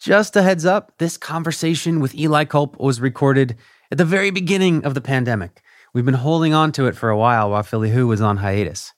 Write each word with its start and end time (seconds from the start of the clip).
Just 0.00 0.34
a 0.34 0.40
heads 0.40 0.64
up 0.64 0.96
this 0.96 1.18
conversation 1.18 2.00
with 2.00 2.14
Eli 2.14 2.46
Kulp 2.46 2.80
was 2.80 3.02
recorded 3.02 3.56
at 3.92 3.98
the 3.98 4.04
very 4.06 4.30
beginning 4.30 4.82
of 4.86 4.94
the 4.94 5.02
pandemic. 5.02 5.60
We've 5.92 6.06
been 6.06 6.14
holding 6.14 6.54
on 6.54 6.72
to 6.72 6.86
it 6.86 6.96
for 6.96 7.10
a 7.10 7.18
while 7.18 7.50
while 7.50 7.62
Philly 7.62 7.90
Who 7.90 8.06
was 8.06 8.22
on 8.22 8.38
hiatus. 8.38 8.94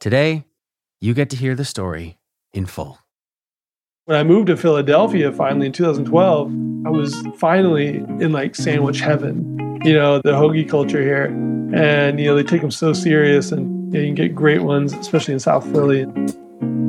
Today, 0.00 0.46
you 0.98 1.12
get 1.12 1.28
to 1.28 1.36
hear 1.36 1.54
the 1.54 1.66
story 1.66 2.16
in 2.54 2.64
full. 2.64 3.00
When 4.06 4.16
I 4.16 4.22
moved 4.22 4.46
to 4.46 4.56
Philadelphia 4.56 5.30
finally 5.30 5.66
in 5.66 5.72
2012, 5.72 6.46
I 6.86 6.88
was 6.88 7.14
finally 7.36 7.96
in 7.96 8.32
like 8.32 8.54
sandwich 8.54 9.00
heaven. 9.00 9.78
You 9.84 9.92
know, 9.92 10.22
the 10.22 10.32
hoagie 10.32 10.66
culture 10.66 11.02
here. 11.02 11.24
And, 11.74 12.18
you 12.18 12.28
know, 12.28 12.34
they 12.34 12.42
take 12.42 12.62
them 12.62 12.70
so 12.70 12.94
serious 12.94 13.52
and 13.52 13.92
you, 13.92 14.00
know, 14.00 14.06
you 14.06 14.06
can 14.06 14.14
get 14.14 14.34
great 14.34 14.62
ones, 14.62 14.94
especially 14.94 15.34
in 15.34 15.40
South 15.40 15.70
Philly. 15.70 16.06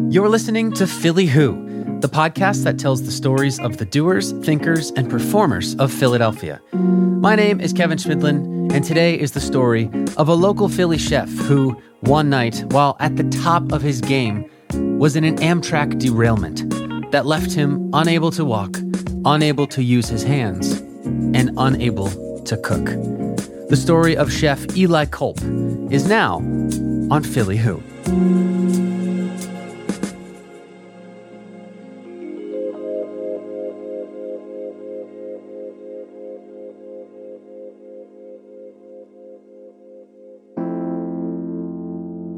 You're 0.09 0.29
listening 0.29 0.71
to 0.75 0.87
Philly 0.87 1.25
Who, 1.25 1.76
the 2.01 2.09
podcast 2.09 2.63
that 2.63 2.77
tells 2.77 3.03
the 3.03 3.11
stories 3.11 3.59
of 3.59 3.77
the 3.77 3.85
doers, 3.85 4.31
thinkers, 4.43 4.91
and 4.91 5.09
performers 5.09 5.75
of 5.77 5.91
Philadelphia. 5.91 6.61
My 6.73 7.35
name 7.35 7.59
is 7.59 7.73
Kevin 7.73 7.97
Schmidlin, 7.97 8.71
and 8.71 8.85
today 8.85 9.19
is 9.19 9.31
the 9.31 9.39
story 9.39 9.89
of 10.15 10.29
a 10.29 10.33
local 10.35 10.69
Philly 10.69 10.99
chef 10.99 11.27
who, 11.29 11.71
one 12.01 12.29
night, 12.29 12.63
while 12.71 12.97
at 12.99 13.15
the 13.15 13.23
top 13.23 13.71
of 13.71 13.81
his 13.81 13.99
game, 13.99 14.47
was 14.99 15.15
in 15.15 15.23
an 15.23 15.37
Amtrak 15.37 15.97
derailment 15.97 16.69
that 17.11 17.25
left 17.25 17.51
him 17.51 17.89
unable 17.93 18.29
to 18.31 18.45
walk, 18.45 18.77
unable 19.25 19.65
to 19.65 19.81
use 19.81 20.07
his 20.07 20.21
hands, 20.21 20.79
and 21.33 21.49
unable 21.57 22.09
to 22.43 22.57
cook. 22.57 22.85
The 23.69 23.77
story 23.77 24.15
of 24.15 24.31
Chef 24.31 24.77
Eli 24.77 25.05
Kulp 25.05 25.39
is 25.91 26.07
now 26.07 26.35
on 27.09 27.23
Philly 27.23 27.57
Who. 27.57 27.81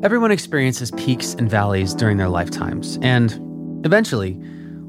Everyone 0.01 0.31
experiences 0.31 0.91
peaks 0.91 1.33
and 1.33 1.49
valleys 1.49 1.93
during 1.93 2.15
their 2.15 2.29
lifetimes, 2.29 2.97
and 3.01 3.37
eventually, 3.85 4.39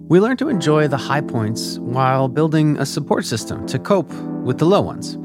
we 0.06 0.20
learn 0.20 0.36
to 0.36 0.48
enjoy 0.48 0.86
the 0.86 0.97
high 0.97 1.20
points 1.20 1.78
while 1.78 2.28
building 2.28 2.78
a 2.78 2.86
support 2.86 3.25
system 3.25 3.67
to 3.67 3.80
cope 3.80 4.12
with 4.44 4.58
the 4.58 4.67
low 4.67 4.80
ones. 4.80 5.19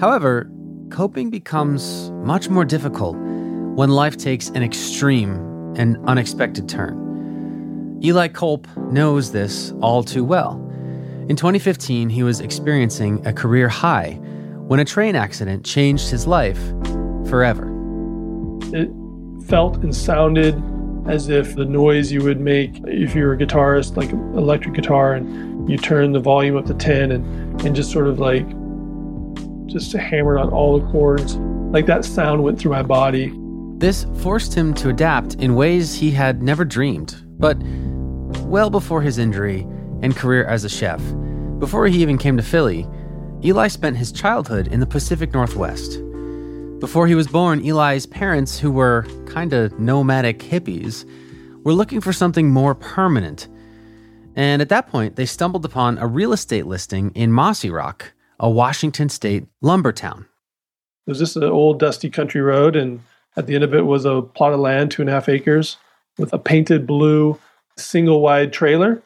However, 0.00 0.48
coping 0.90 1.30
becomes 1.30 2.12
much 2.12 2.48
more 2.48 2.64
difficult 2.64 3.16
when 3.16 3.90
life 3.90 4.16
takes 4.16 4.50
an 4.50 4.62
extreme 4.62 5.74
and 5.76 5.98
unexpected 6.06 6.68
turn. 6.68 7.98
Eli 8.04 8.28
Kulp 8.28 8.68
knows 8.92 9.32
this 9.32 9.72
all 9.80 10.04
too 10.04 10.22
well. 10.22 10.60
In 11.28 11.34
2015, 11.34 12.08
he 12.08 12.22
was 12.22 12.40
experiencing 12.40 13.26
a 13.26 13.32
career 13.32 13.68
high 13.68 14.12
when 14.68 14.78
a 14.78 14.84
train 14.84 15.16
accident 15.16 15.64
changed 15.64 16.08
his 16.08 16.28
life 16.28 16.60
forever. 17.28 17.71
It 18.72 18.90
felt 19.46 19.76
and 19.78 19.94
sounded 19.94 20.60
as 21.06 21.28
if 21.28 21.56
the 21.56 21.64
noise 21.64 22.12
you 22.12 22.22
would 22.22 22.40
make 22.40 22.80
if 22.86 23.14
you're 23.14 23.32
a 23.32 23.36
guitarist, 23.36 23.96
like 23.96 24.10
electric 24.10 24.74
guitar, 24.74 25.14
and 25.14 25.68
you 25.68 25.76
turn 25.76 26.12
the 26.12 26.20
volume 26.20 26.56
up 26.56 26.66
to 26.66 26.74
10 26.74 27.12
and, 27.12 27.62
and 27.62 27.74
just 27.74 27.90
sort 27.90 28.06
of 28.06 28.18
like 28.18 28.46
just 29.66 29.92
hammered 29.92 30.38
on 30.38 30.50
all 30.50 30.78
the 30.78 30.86
chords. 30.90 31.36
Like 31.36 31.86
that 31.86 32.04
sound 32.04 32.42
went 32.42 32.58
through 32.58 32.72
my 32.72 32.82
body. 32.82 33.32
This 33.78 34.06
forced 34.18 34.54
him 34.54 34.74
to 34.74 34.90
adapt 34.90 35.34
in 35.36 35.54
ways 35.54 35.94
he 35.94 36.10
had 36.10 36.42
never 36.42 36.64
dreamed. 36.64 37.16
But 37.38 37.58
well 38.42 38.70
before 38.70 39.02
his 39.02 39.18
injury 39.18 39.66
and 40.02 40.14
career 40.14 40.44
as 40.44 40.64
a 40.64 40.68
chef, 40.68 41.02
before 41.58 41.86
he 41.86 42.00
even 42.02 42.18
came 42.18 42.36
to 42.36 42.42
Philly, 42.42 42.86
Eli 43.44 43.68
spent 43.68 43.96
his 43.96 44.12
childhood 44.12 44.68
in 44.68 44.78
the 44.78 44.86
Pacific 44.86 45.32
Northwest. 45.32 46.00
Before 46.82 47.06
he 47.06 47.14
was 47.14 47.28
born, 47.28 47.64
Eli's 47.64 48.06
parents, 48.06 48.58
who 48.58 48.72
were 48.72 49.06
kind 49.26 49.52
of 49.52 49.78
nomadic 49.78 50.40
hippies, 50.40 51.08
were 51.62 51.74
looking 51.74 52.00
for 52.00 52.12
something 52.12 52.50
more 52.50 52.74
permanent. 52.74 53.46
And 54.34 54.60
at 54.60 54.68
that 54.70 54.88
point, 54.88 55.14
they 55.14 55.24
stumbled 55.24 55.64
upon 55.64 55.96
a 55.98 56.08
real 56.08 56.32
estate 56.32 56.66
listing 56.66 57.12
in 57.14 57.30
Mossyrock, 57.30 58.06
a 58.40 58.50
Washington 58.50 59.08
state 59.08 59.46
lumber 59.60 59.92
town. 59.92 60.26
It 61.06 61.12
was 61.12 61.20
just 61.20 61.36
an 61.36 61.44
old 61.44 61.78
dusty 61.78 62.10
country 62.10 62.40
road, 62.40 62.74
and 62.74 62.98
at 63.36 63.46
the 63.46 63.54
end 63.54 63.62
of 63.62 63.74
it 63.74 63.86
was 63.86 64.04
a 64.04 64.20
plot 64.20 64.52
of 64.52 64.58
land, 64.58 64.90
two 64.90 65.02
and 65.02 65.08
a 65.08 65.12
half 65.12 65.28
acres, 65.28 65.76
with 66.18 66.32
a 66.32 66.38
painted 66.38 66.84
blue 66.84 67.38
single 67.76 68.20
wide 68.20 68.52
trailer 68.52 69.00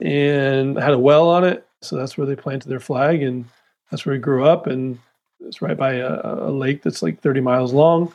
and 0.00 0.78
had 0.78 0.92
a 0.92 0.98
well 0.98 1.28
on 1.28 1.42
it. 1.42 1.66
So 1.82 1.96
that's 1.96 2.16
where 2.16 2.28
they 2.28 2.36
planted 2.36 2.68
their 2.68 2.78
flag, 2.78 3.22
and 3.24 3.44
that's 3.90 4.06
where 4.06 4.14
he 4.14 4.20
grew 4.20 4.44
up. 4.46 4.68
And 4.68 5.00
it's 5.40 5.62
right 5.62 5.76
by 5.76 5.94
a, 5.94 6.20
a 6.22 6.50
lake 6.50 6.82
that's 6.82 7.02
like 7.02 7.20
30 7.20 7.40
miles 7.40 7.72
long, 7.72 8.12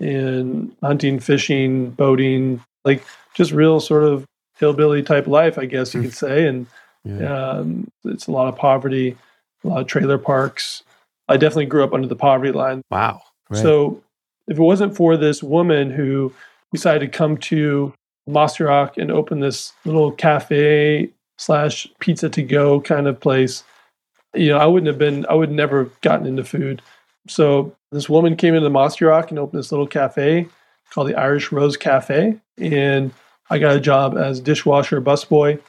and 0.00 0.74
hunting, 0.82 1.20
fishing, 1.20 1.90
boating, 1.90 2.62
like 2.84 3.04
just 3.34 3.52
real 3.52 3.80
sort 3.80 4.04
of 4.04 4.24
hillbilly 4.58 5.02
type 5.02 5.26
life, 5.26 5.58
I 5.58 5.66
guess 5.66 5.94
you 5.94 6.02
could 6.02 6.14
say. 6.14 6.46
And 6.46 6.66
yeah. 7.04 7.50
um, 7.50 7.88
it's 8.04 8.26
a 8.26 8.30
lot 8.30 8.48
of 8.48 8.56
poverty, 8.56 9.16
a 9.64 9.68
lot 9.68 9.80
of 9.80 9.86
trailer 9.86 10.18
parks. 10.18 10.82
I 11.28 11.36
definitely 11.36 11.66
grew 11.66 11.84
up 11.84 11.94
under 11.94 12.08
the 12.08 12.16
poverty 12.16 12.52
line. 12.52 12.82
Wow. 12.90 13.22
Right. 13.48 13.62
So 13.62 14.02
if 14.48 14.58
it 14.58 14.62
wasn't 14.62 14.96
for 14.96 15.16
this 15.16 15.42
woman 15.42 15.90
who 15.90 16.32
decided 16.72 17.00
to 17.12 17.18
come 17.18 17.36
to 17.38 17.92
Mossyrock 18.28 18.96
and 18.96 19.10
open 19.10 19.40
this 19.40 19.72
little 19.84 20.12
cafe 20.12 21.10
slash 21.38 21.86
pizza 22.00 22.28
to 22.30 22.42
go 22.42 22.80
kind 22.80 23.06
of 23.06 23.20
place, 23.20 23.64
you 24.34 24.48
know, 24.48 24.58
I 24.58 24.66
wouldn't 24.66 24.86
have 24.86 24.98
been, 24.98 25.26
I 25.28 25.34
would 25.34 25.50
never 25.50 25.84
have 25.84 26.00
gotten 26.00 26.26
into 26.26 26.44
food. 26.44 26.82
So 27.28 27.76
this 27.90 28.08
woman 28.08 28.36
came 28.36 28.54
into 28.54 28.68
the 28.68 28.74
Mossyrock 28.74 29.30
and 29.30 29.38
opened 29.38 29.58
this 29.58 29.72
little 29.72 29.86
cafe 29.86 30.48
called 30.90 31.08
the 31.08 31.16
Irish 31.16 31.52
Rose 31.52 31.76
Cafe. 31.76 32.38
And 32.58 33.12
I 33.50 33.58
got 33.58 33.76
a 33.76 33.80
job 33.80 34.16
as 34.16 34.40
dishwasher 34.40 35.00
busboy. 35.00 35.60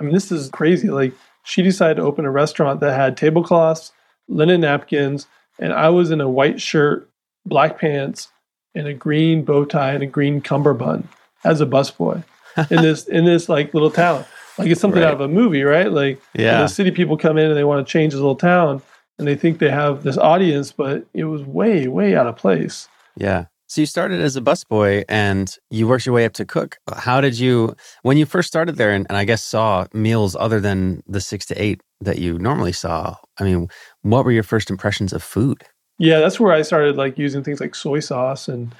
I 0.00 0.02
mean, 0.02 0.12
this 0.12 0.30
is 0.30 0.50
crazy. 0.50 0.88
Like, 0.90 1.12
she 1.44 1.62
decided 1.62 1.96
to 1.96 2.02
open 2.02 2.26
a 2.26 2.30
restaurant 2.30 2.80
that 2.80 2.94
had 2.94 3.16
tablecloths, 3.16 3.92
linen 4.28 4.60
napkins, 4.60 5.26
and 5.58 5.72
I 5.72 5.88
was 5.88 6.10
in 6.10 6.20
a 6.20 6.28
white 6.28 6.60
shirt, 6.60 7.08
black 7.46 7.78
pants, 7.78 8.28
and 8.74 8.86
a 8.86 8.94
green 8.94 9.44
bow 9.44 9.64
tie 9.64 9.92
and 9.92 10.02
a 10.02 10.06
green 10.06 10.40
cummerbund 10.40 11.08
as 11.44 11.60
a 11.60 11.66
busboy 11.66 12.22
in 12.70 12.82
this 12.82 13.06
in 13.06 13.24
this 13.24 13.48
like 13.48 13.72
little 13.72 13.90
town. 13.90 14.24
Like 14.58 14.68
it's 14.68 14.80
something 14.80 15.02
right. 15.02 15.08
out 15.08 15.14
of 15.14 15.20
a 15.20 15.28
movie, 15.28 15.62
right? 15.62 15.90
Like 15.90 16.20
yeah. 16.34 16.60
the 16.60 16.68
city 16.68 16.90
people 16.90 17.16
come 17.16 17.38
in 17.38 17.46
and 17.46 17.56
they 17.56 17.64
want 17.64 17.86
to 17.86 17.90
change 17.90 18.12
this 18.12 18.20
little 18.20 18.36
town 18.36 18.82
and 19.18 19.26
they 19.26 19.34
think 19.34 19.58
they 19.58 19.70
have 19.70 20.02
this 20.02 20.16
audience, 20.16 20.72
but 20.72 21.06
it 21.14 21.24
was 21.24 21.42
way, 21.42 21.88
way 21.88 22.16
out 22.16 22.26
of 22.26 22.36
place. 22.36 22.88
Yeah. 23.16 23.46
So 23.66 23.82
you 23.82 23.86
started 23.86 24.22
as 24.22 24.34
a 24.34 24.40
busboy 24.40 25.04
and 25.10 25.54
you 25.70 25.86
worked 25.86 26.06
your 26.06 26.14
way 26.14 26.24
up 26.24 26.32
to 26.34 26.46
cook. 26.46 26.78
How 26.96 27.20
did 27.20 27.38
you, 27.38 27.76
when 28.02 28.16
you 28.16 28.24
first 28.24 28.48
started 28.48 28.76
there 28.76 28.92
and, 28.92 29.06
and, 29.10 29.18
I 29.18 29.24
guess 29.24 29.42
saw 29.42 29.86
meals 29.92 30.34
other 30.36 30.58
than 30.58 31.02
the 31.06 31.20
six 31.20 31.44
to 31.46 31.62
eight 31.62 31.82
that 32.00 32.18
you 32.18 32.38
normally 32.38 32.72
saw? 32.72 33.16
I 33.38 33.44
mean, 33.44 33.68
what 34.02 34.24
were 34.24 34.32
your 34.32 34.42
first 34.42 34.70
impressions 34.70 35.12
of 35.12 35.22
food? 35.22 35.64
Yeah, 35.98 36.20
that's 36.20 36.40
where 36.40 36.52
I 36.52 36.62
started 36.62 36.96
like 36.96 37.18
using 37.18 37.44
things 37.44 37.60
like 37.60 37.74
soy 37.74 38.00
sauce 38.00 38.48
and, 38.48 38.74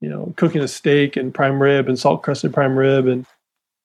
you 0.00 0.08
know, 0.08 0.32
cooking 0.36 0.62
a 0.62 0.68
steak 0.68 1.16
and 1.16 1.34
prime 1.34 1.60
rib 1.60 1.86
and 1.86 1.98
salt 1.98 2.22
crusted 2.22 2.54
prime 2.54 2.78
rib 2.78 3.06
and 3.06 3.26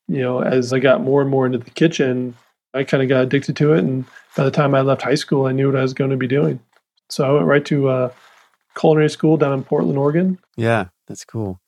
you 0.08 0.22
know, 0.22 0.42
as 0.42 0.74
I 0.74 0.80
got 0.80 1.02
more 1.02 1.22
and 1.22 1.30
more 1.30 1.46
into 1.46 1.58
the 1.58 1.70
kitchen, 1.72 2.36
I 2.74 2.84
kind 2.84 3.04
of 3.04 3.10
got 3.10 3.24
addicted 3.24 3.56
to 3.58 3.74
it. 3.74 3.80
And 3.80 4.06
by 4.36 4.44
the 4.44 4.52
time 4.52 4.76
I 4.76 4.82
left 4.82 5.02
high 5.02 5.16
school, 5.16 5.46
I 5.46 5.52
knew 5.52 5.68
what 5.68 5.80
I 5.80 5.82
was 5.82 5.94
going 5.94 6.12
to 6.12 6.18
be 6.18 6.28
doing. 6.28 6.60
So 7.10 7.26
I 7.26 7.32
went 7.32 7.46
right 7.46 7.66
to 7.66 7.90
uh, 7.90 8.12
culinary 8.78 9.10
school 9.10 9.38
down 9.38 9.54
in 9.54 9.64
Portland, 9.64 9.98
Oregon. 9.98 10.40
Yeah, 10.56 10.86
that's 11.08 11.26
cool. 11.26 11.60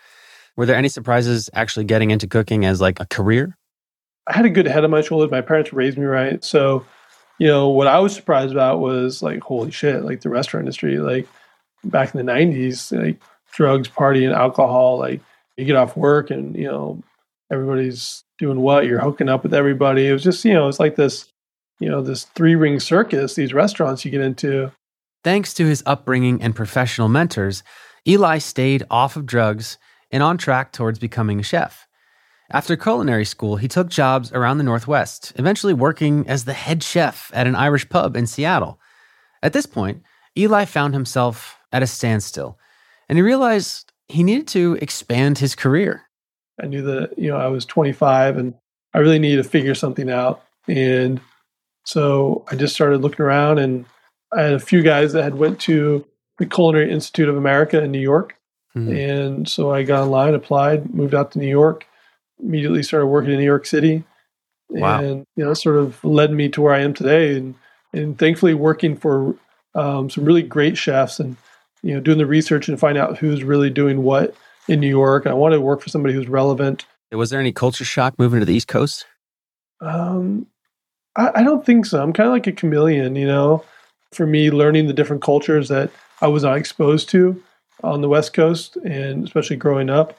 Were 0.56 0.66
there 0.66 0.76
any 0.76 0.90
surprises 0.90 1.50
actually 1.54 1.86
getting 1.86 2.12
into 2.12 2.28
cooking 2.28 2.66
as 2.66 2.82
like 2.82 3.00
a 3.00 3.06
career? 3.06 3.58
I 4.28 4.36
had 4.36 4.46
a 4.46 4.50
good 4.50 4.68
head 4.68 4.84
on 4.84 4.92
my 4.92 5.02
shoulders. 5.02 5.32
My 5.32 5.42
parents 5.42 5.74
raised 5.74 5.98
me 5.98 6.06
right. 6.06 6.44
So, 6.44 6.86
you 7.40 7.48
know, 7.48 7.70
what 7.70 7.88
I 7.88 8.00
was 8.00 8.14
surprised 8.14 8.52
about 8.52 8.80
was 8.80 9.24
like, 9.24 9.42
holy 9.42 9.72
shit, 9.72 10.04
like 10.04 10.22
the 10.22 10.30
restaurant 10.30 10.64
industry, 10.64 10.98
like 10.98 11.28
back 11.84 12.14
in 12.14 12.24
the 12.24 12.32
90s, 12.32 12.96
like 12.96 13.22
drugs, 13.54 13.88
party, 13.88 14.26
and 14.26 14.36
alcohol, 14.36 15.00
like 15.00 15.22
you 15.58 15.66
get 15.66 15.78
off 15.78 15.98
work 15.98 16.30
and, 16.30 16.56
you 16.56 16.66
know, 16.66 17.02
everybody's 17.52 18.24
doing 18.40 18.62
what? 18.62 18.86
You're 18.86 19.02
hooking 19.02 19.30
up 19.30 19.44
with 19.44 19.54
everybody. 19.54 20.08
It 20.08 20.14
was 20.14 20.24
just 20.24 20.44
you 20.44 20.54
know 20.54 20.68
it's 20.68 20.80
like 20.80 20.96
this 20.96 21.32
you 21.80 21.90
know 21.90 22.02
this 22.02 22.24
three 22.24 22.56
ring 22.56 22.80
circus 22.80 23.36
these 23.36 23.54
restaurants 23.54 24.04
you 24.04 24.12
get 24.12 24.22
into. 24.22 24.72
Thanks 25.24 25.54
to 25.56 25.66
his 25.66 25.84
upbringing 25.86 26.42
and 26.42 26.56
professional 26.56 27.10
mentors 27.10 27.62
eli 28.08 28.38
stayed 28.38 28.84
off 28.90 29.16
of 29.16 29.26
drugs 29.26 29.78
and 30.12 30.24
on 30.24 30.38
track 30.38 30.72
towards 30.72 30.98
becoming 30.98 31.40
a 31.40 31.44
chef. 31.44 31.86
After 32.50 32.76
culinary 32.76 33.26
school 33.26 33.58
he 33.58 33.68
took 33.68 33.90
jobs 33.90 34.32
around 34.32 34.58
the 34.58 34.64
northwest 34.64 35.34
eventually 35.36 35.74
working 35.74 36.28
as 36.28 36.46
the 36.46 36.54
head 36.54 36.82
chef 36.82 37.30
at 37.34 37.46
an 37.46 37.56
irish 37.56 37.88
pub 37.90 38.16
in 38.16 38.26
seattle. 38.26 38.80
At 39.44 39.54
this 39.54 39.66
point 39.66 40.02
eli 40.38 40.66
found 40.66 40.94
himself 40.94 41.58
at 41.72 41.84
a 41.84 41.88
standstill 41.88 42.58
and 43.10 43.18
he 43.18 43.22
realized 43.22 43.92
he 44.08 44.24
needed 44.24 44.48
to 44.48 44.78
expand 44.82 45.38
his 45.38 45.54
career 45.54 46.09
I 46.62 46.68
knew 46.68 46.82
that, 46.84 47.18
you 47.18 47.30
know, 47.30 47.38
I 47.38 47.48
was 47.48 47.66
25 47.66 48.38
and 48.38 48.54
I 48.94 49.00
really 49.00 49.20
needed 49.20 49.44
to 49.44 49.50
figure 49.50 49.76
something 49.76 50.10
out. 50.10 50.44
And 50.68 51.22
so 51.86 52.46
I 52.50 52.56
just 52.56 52.74
started 52.74 53.02
looking 53.02 53.26
around 53.26 53.60
and 53.60 53.86
I 54.32 54.44
had 54.44 54.54
a 54.54 54.60
few 54.60 54.82
guys 54.82 55.14
that 55.14 55.24
had 55.24 55.36
went 55.36 55.60
to 55.62 56.06
the 56.38 56.46
Culinary 56.46 56.92
Institute 56.92 57.30
of 57.30 57.38
America 57.38 57.82
in 57.82 57.92
New 57.92 58.00
York. 58.00 58.36
Mm-hmm. 58.76 58.96
And 58.96 59.50
so 59.50 59.74
I 59.74 59.84
got 59.84 60.04
online, 60.04 60.36
applied, 60.36 60.94
moved 60.94 61.16
out 61.16 61.32
to 61.32 61.40
New 61.40 61.48
York, 61.48 61.86
immediately 62.42 62.84
started 62.84 63.08
working 63.08 63.32
in 63.32 63.40
New 63.40 63.46
York 63.46 63.66
City. 63.66 64.04
Wow. 64.70 65.00
And, 65.00 65.26
you 65.36 65.44
know, 65.44 65.54
sort 65.54 65.78
of 65.78 66.04
led 66.04 66.32
me 66.32 66.50
to 66.50 66.62
where 66.62 66.74
I 66.74 66.82
am 66.82 66.94
today. 66.94 67.36
And, 67.36 67.56
and 67.92 68.18
thankfully 68.18 68.54
working 68.54 68.96
for 68.96 69.36
um, 69.74 70.10
some 70.10 70.26
really 70.26 70.44
great 70.44 70.78
chefs 70.78 71.20
and, 71.20 71.36
you 71.82 71.96
know, 71.96 72.00
doing 72.00 72.20
the 72.20 72.26
research 72.26 72.70
and 72.70 72.80
find 72.80 72.98
out 72.98 73.18
who's 73.18 73.44
really 73.44 73.72
doing 73.72 74.04
what 74.04 74.36
in 74.70 74.80
New 74.80 74.88
York. 74.88 75.26
I 75.28 75.34
wanted 75.34 75.56
to 75.56 75.62
work 75.62 75.82
for 75.82 75.90
somebody 75.90 76.14
who's 76.14 76.28
relevant. 76.28 76.86
Was 77.12 77.32
there 77.32 77.40
any 77.40 77.52
culture 77.52 77.84
shock 77.84 78.18
moving 78.20 78.40
to 78.40 78.46
the 78.46 78.54
East 78.54 78.68
Coast? 78.68 79.06
Um, 79.82 80.46
I, 81.16 81.32
I 81.36 81.44
don't 81.44 81.66
think 81.66 81.86
so. 81.86 82.02
I'm 82.02 82.14
kind 82.14 82.28
of 82.28 82.34
like 82.34 82.48
a 82.48 82.52
chameleon, 82.52 83.16
you 83.16 83.28
know. 83.28 83.64
For 84.12 84.26
me, 84.26 84.50
learning 84.50 84.88
the 84.88 84.94
different 84.94 85.22
cultures 85.22 85.70
that 85.70 85.92
I 86.22 86.28
was 86.28 86.44
not 86.44 86.58
exposed 86.58 87.10
to 87.10 87.42
on 87.84 88.02
the 88.02 88.10
West 88.10 88.34
Coast, 88.34 88.76
and 88.78 89.24
especially 89.24 89.56
growing 89.56 89.90
up, 89.90 90.18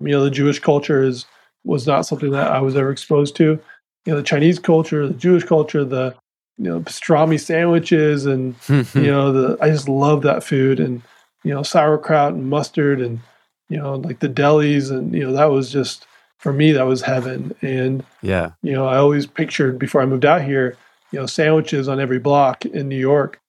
you 0.00 0.08
know, 0.08 0.24
the 0.24 0.30
Jewish 0.30 0.58
culture 0.58 1.02
is 1.02 1.26
was 1.64 1.86
not 1.86 2.06
something 2.06 2.30
that 2.30 2.50
I 2.50 2.60
was 2.60 2.76
ever 2.76 2.90
exposed 2.90 3.36
to. 3.36 3.60
You 4.06 4.12
know, 4.12 4.16
the 4.16 4.22
Chinese 4.22 4.58
culture, 4.58 5.06
the 5.06 5.14
Jewish 5.14 5.44
culture, 5.44 5.84
the 5.84 6.14
you 6.56 6.64
know 6.64 6.80
pastrami 6.80 7.38
sandwiches, 7.38 8.26
and 8.26 8.54
you 8.68 9.10
know, 9.10 9.32
the 9.32 9.58
I 9.60 9.70
just 9.70 9.88
love 9.88 10.22
that 10.22 10.42
food, 10.42 10.80
and 10.80 11.02
you 11.44 11.54
know, 11.54 11.62
sauerkraut 11.62 12.32
and 12.34 12.50
mustard, 12.50 13.00
and 13.00 13.20
you 13.68 13.76
know, 13.76 13.96
like 13.96 14.20
the 14.20 14.28
delis, 14.28 14.90
and 14.90 15.14
you 15.14 15.24
know, 15.24 15.32
that 15.32 15.46
was 15.46 15.70
just 15.70 16.06
for 16.38 16.52
me 16.52 16.72
that 16.72 16.86
was 16.86 17.02
heaven. 17.02 17.54
And 17.62 18.04
yeah, 18.22 18.52
you 18.62 18.72
know, 18.72 18.86
I 18.86 18.96
always 18.96 19.26
pictured 19.26 19.78
before 19.78 20.00
I 20.00 20.06
moved 20.06 20.24
out 20.24 20.42
here, 20.42 20.76
you 21.10 21.18
know, 21.18 21.26
sandwiches 21.26 21.88
on 21.88 22.00
every 22.00 22.18
block 22.18 22.64
in 22.64 22.88
New 22.88 22.98
York. 22.98 23.40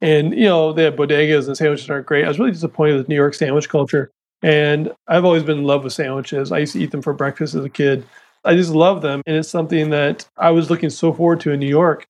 And, 0.00 0.34
you 0.34 0.46
know, 0.46 0.72
they 0.72 0.82
have 0.82 0.94
bodegas 0.94 1.46
and 1.46 1.56
sandwiches 1.56 1.88
aren't 1.88 2.06
great. 2.06 2.24
I 2.24 2.28
was 2.28 2.38
really 2.38 2.50
disappointed 2.50 2.96
with 2.96 3.08
New 3.08 3.14
York 3.14 3.34
sandwich 3.34 3.68
culture. 3.68 4.10
And 4.42 4.92
I've 5.06 5.24
always 5.24 5.44
been 5.44 5.58
in 5.58 5.64
love 5.64 5.84
with 5.84 5.92
sandwiches. 5.92 6.50
I 6.50 6.58
used 6.58 6.72
to 6.72 6.80
eat 6.80 6.90
them 6.90 7.02
for 7.02 7.12
breakfast 7.12 7.54
as 7.54 7.64
a 7.64 7.70
kid. 7.70 8.04
I 8.44 8.56
just 8.56 8.72
love 8.72 9.00
them. 9.02 9.22
And 9.26 9.36
it's 9.36 9.48
something 9.48 9.90
that 9.90 10.28
I 10.36 10.50
was 10.50 10.70
looking 10.70 10.90
so 10.90 11.12
forward 11.12 11.38
to 11.40 11.52
in 11.52 11.60
New 11.60 11.68
York. 11.68 12.04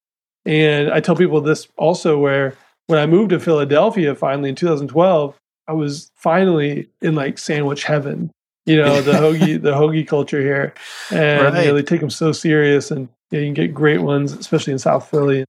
And 0.46 0.90
I 0.90 1.00
tell 1.00 1.14
people 1.14 1.42
this 1.42 1.68
also 1.76 2.18
where 2.18 2.56
when 2.86 2.98
I 2.98 3.04
moved 3.04 3.30
to 3.30 3.38
Philadelphia 3.38 4.14
finally 4.14 4.48
in 4.48 4.54
2012, 4.54 5.38
I 5.72 5.74
was 5.74 6.10
finally 6.14 6.90
in 7.00 7.14
like 7.14 7.38
sandwich 7.38 7.84
heaven 7.84 8.30
you 8.66 8.76
know 8.76 9.00
the 9.02 9.12
hoagie 9.12 9.60
the 9.62 9.72
hoagie 9.72 10.06
culture 10.06 10.40
here, 10.40 10.74
and 11.10 11.54
right. 11.54 11.64
you 11.64 11.68
know, 11.68 11.74
they 11.74 11.82
take 11.82 12.00
them 12.00 12.10
so 12.10 12.32
serious, 12.32 12.90
and 12.90 13.08
you, 13.30 13.38
know, 13.38 13.44
you 13.44 13.46
can 13.46 13.54
get 13.54 13.74
great 13.74 14.02
ones, 14.02 14.32
especially 14.32 14.72
in 14.72 14.78
South 14.78 15.08
Philly. 15.08 15.44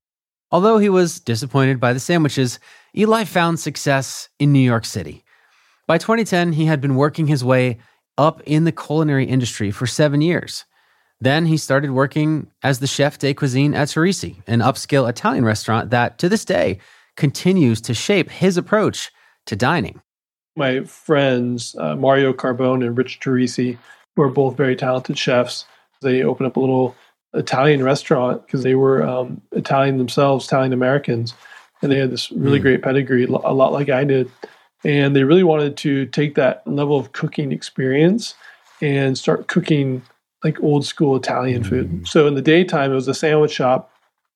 Although 0.51 0.77
he 0.77 0.89
was 0.89 1.19
disappointed 1.19 1.79
by 1.79 1.93
the 1.93 1.99
sandwiches, 1.99 2.59
Eli 2.95 3.23
found 3.23 3.59
success 3.59 4.29
in 4.39 4.51
New 4.51 4.59
York 4.59 4.85
City. 4.85 5.23
By 5.87 5.97
2010, 5.97 6.53
he 6.53 6.65
had 6.65 6.79
been 6.79 6.95
working 6.95 7.27
his 7.27 7.43
way 7.43 7.79
up 8.17 8.41
in 8.45 8.63
the 8.63 8.71
culinary 8.71 9.25
industry 9.25 9.71
for 9.71 9.87
seven 9.87 10.21
years. 10.21 10.65
Then 11.19 11.47
he 11.47 11.57
started 11.57 11.91
working 11.91 12.47
as 12.61 12.79
the 12.79 12.87
chef 12.87 13.17
de 13.17 13.33
cuisine 13.33 13.73
at 13.73 13.89
Torrisi, 13.89 14.43
an 14.45 14.59
upscale 14.59 15.09
Italian 15.09 15.45
restaurant 15.45 15.89
that, 15.89 16.17
to 16.19 16.29
this 16.29 16.45
day, 16.45 16.79
continues 17.15 17.81
to 17.81 17.93
shape 17.93 18.29
his 18.29 18.57
approach 18.57 19.11
to 19.45 19.55
dining 19.55 20.01
my 20.55 20.83
friends, 20.83 21.75
uh, 21.79 21.95
Mario 21.95 22.33
Carbone 22.33 22.85
and 22.85 22.97
Rich 22.97 23.19
Torrisi, 23.19 23.77
who 24.15 24.21
are 24.21 24.29
both 24.29 24.55
very 24.55 24.75
talented 24.75 25.17
chefs. 25.17 25.65
They 26.01 26.23
opened 26.23 26.47
up 26.47 26.57
a 26.57 26.59
little 26.59 26.95
Italian 27.33 27.83
restaurant 27.83 28.45
because 28.45 28.63
they 28.63 28.75
were 28.75 29.03
um, 29.03 29.41
Italian 29.51 29.97
themselves, 29.97 30.45
Italian 30.45 30.73
Americans, 30.73 31.33
and 31.81 31.91
they 31.91 31.97
had 31.97 32.11
this 32.11 32.31
really 32.31 32.59
mm. 32.59 32.63
great 32.63 32.81
pedigree, 32.83 33.25
a 33.25 33.29
lot 33.29 33.73
like 33.73 33.89
I 33.89 34.03
did. 34.03 34.29
And 34.83 35.15
they 35.15 35.23
really 35.23 35.44
wanted 35.44 35.77
to 35.77 36.05
take 36.07 36.35
that 36.35 36.65
level 36.67 36.97
of 36.97 37.13
cooking 37.13 37.51
experience 37.51 38.35
and 38.81 39.17
start 39.17 39.47
cooking 39.47 40.01
like 40.44 40.61
old 40.61 40.85
school 40.85 41.15
Italian 41.15 41.63
food. 41.63 41.89
Mm. 41.89 42.07
So 42.07 42.27
in 42.27 42.35
the 42.35 42.41
daytime, 42.41 42.91
it 42.91 42.95
was 42.95 43.07
a 43.07 43.13
sandwich 43.13 43.51
shop. 43.51 43.91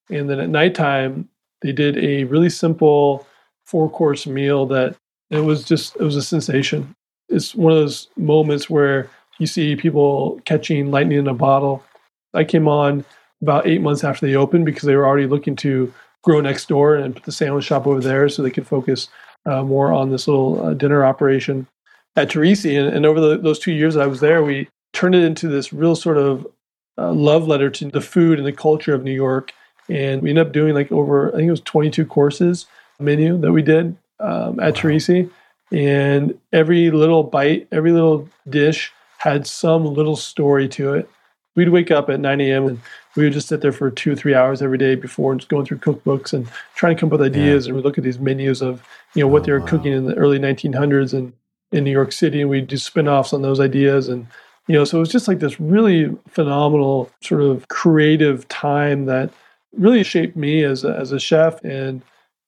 And 0.10 0.30
then 0.30 0.40
at 0.40 0.50
nighttime, 0.50 1.28
they 1.62 1.74
did 1.74 1.98
a 1.98 2.24
really 2.24 2.50
simple 2.50 3.28
four 3.66 3.90
course 3.90 4.26
meal 4.26 4.66
that 4.68 4.96
it 5.30 5.40
was 5.42 5.64
just 5.64 5.96
it 5.96 6.04
was 6.04 6.16
a 6.16 6.22
sensation. 6.22 6.96
It's 7.30 7.54
one 7.54 7.74
of 7.74 7.80
those 7.80 8.08
moments 8.16 8.70
where 8.70 9.10
you 9.40 9.48
see 9.48 9.76
people 9.76 10.42
catching 10.46 10.92
lightning 10.92 11.20
in 11.20 11.28
a 11.28 11.34
bottle. 11.34 11.84
I 12.34 12.44
came 12.44 12.68
on 12.68 13.06
about 13.42 13.68
eight 13.68 13.82
months 13.82 14.04
after 14.04 14.26
they 14.26 14.36
opened 14.36 14.66
because 14.66 14.84
they 14.84 14.96
were 14.96 15.06
already 15.06 15.28
looking 15.28 15.56
to 15.58 15.94
grow 16.24 16.42
next 16.42 16.68
door 16.68 16.96
and 16.96 17.14
put 17.14 17.24
the 17.24 17.32
sandwich 17.32 17.66
shop 17.66 17.86
over 17.86 18.00
there 18.00 18.28
so 18.30 18.42
they 18.42 18.50
could 18.50 18.68
focus 18.68 19.10
uh, 19.46 19.64
more 19.64 19.94
on 19.94 20.10
this 20.10 20.28
little 20.28 20.66
uh, 20.66 20.74
dinner 20.74 21.06
operation 21.06 21.68
at 22.16 22.30
Torrisi. 22.30 22.80
And, 22.80 22.94
and 22.94 23.06
over 23.06 23.20
the, 23.20 23.38
those 23.38 23.60
two 23.60 23.72
years 23.72 23.94
that 23.94 24.04
I 24.04 24.08
was 24.08 24.20
there, 24.20 24.44
we 24.44 24.68
turned 24.94 25.16
it 25.16 25.24
into 25.24 25.48
this 25.48 25.72
real 25.72 25.96
sort 25.96 26.18
of 26.18 26.48
uh, 26.98 27.12
love 27.14 27.48
letter 27.48 27.70
to 27.70 27.86
the 27.86 28.02
food 28.02 28.40
and 28.40 28.48
the 28.48 28.54
culture 28.54 28.94
of 28.94 29.04
New 29.04 29.14
York. 29.14 29.54
And 29.90 30.22
we 30.22 30.32
ended 30.32 30.48
up 30.48 30.54
doing 30.54 30.74
like 30.74 30.92
over, 30.92 31.30
I 31.30 31.38
think 31.38 31.48
it 31.48 31.52
was 31.52 31.62
22 31.62 32.06
courses 32.06 32.66
menu 33.00 33.38
that 33.38 33.52
we 33.52 33.62
did 33.62 33.96
um, 34.20 34.60
at 34.60 34.76
wow. 34.76 34.82
Torrisi, 34.82 35.30
and 35.72 36.38
every 36.54 36.92
little 36.92 37.24
bite, 37.24 37.68
every 37.72 37.92
little 37.92 38.28
dish 38.50 38.92
had 39.18 39.48
some 39.48 39.86
little 39.86 40.16
story 40.16 40.68
to 40.70 40.94
it. 40.94 41.10
We'd 41.56 41.70
wake 41.70 41.90
up 41.90 42.10
at 42.10 42.20
9 42.20 42.40
a.m. 42.40 42.68
and 42.68 42.80
we 43.16 43.24
would 43.24 43.34
just 43.34 43.48
sit 43.48 43.62
there 43.62 43.72
for 43.72 43.90
two 43.90 44.12
or 44.12 44.16
three 44.16 44.36
hours 44.36 44.62
every 44.62 44.78
day 44.78 44.94
before 44.94 45.34
just 45.36 45.50
going 45.50 45.66
through 45.66 45.80
cookbooks 45.80 46.32
and 46.32 46.48
trying 46.76 46.96
to 46.96 47.00
come 47.00 47.08
up 47.08 47.14
with 47.14 47.24
ideas. 47.24 47.66
Yeah. 47.66 47.70
And 47.70 47.78
we 47.78 47.84
look 47.84 47.98
at 47.98 48.04
these 48.04 48.20
menus 48.20 48.62
of 48.62 48.84
you 49.16 49.24
know 49.24 49.28
what 49.28 49.42
oh, 49.42 49.46
they 49.46 49.52
were 49.54 49.60
wow. 49.60 49.66
cooking 49.66 49.94
in 49.94 50.06
the 50.06 50.16
early 50.16 50.38
1900s 50.38 51.14
and 51.14 51.34
in 51.72 51.84
New 51.84 51.92
York 51.92 52.12
City, 52.12 52.42
and 52.42 52.50
we 52.50 52.62
do 52.62 52.78
spin-offs 52.78 53.34
on 53.34 53.42
those 53.42 53.60
ideas. 53.60 54.08
And 54.08 54.28
you 54.68 54.76
know, 54.76 54.84
so 54.84 54.98
it 54.98 55.00
was 55.02 55.12
just 55.12 55.28
like 55.28 55.40
this 55.40 55.60
really 55.60 56.16
phenomenal 56.28 57.10
sort 57.22 57.42
of 57.42 57.68
creative 57.68 58.48
time 58.48 59.06
that 59.06 59.32
really 59.74 60.04
shaped 60.04 60.36
me 60.36 60.64
as 60.64 60.84
a, 60.84 60.96
as 60.96 61.12
a 61.12 61.20
chef 61.20 61.62
and 61.64 62.02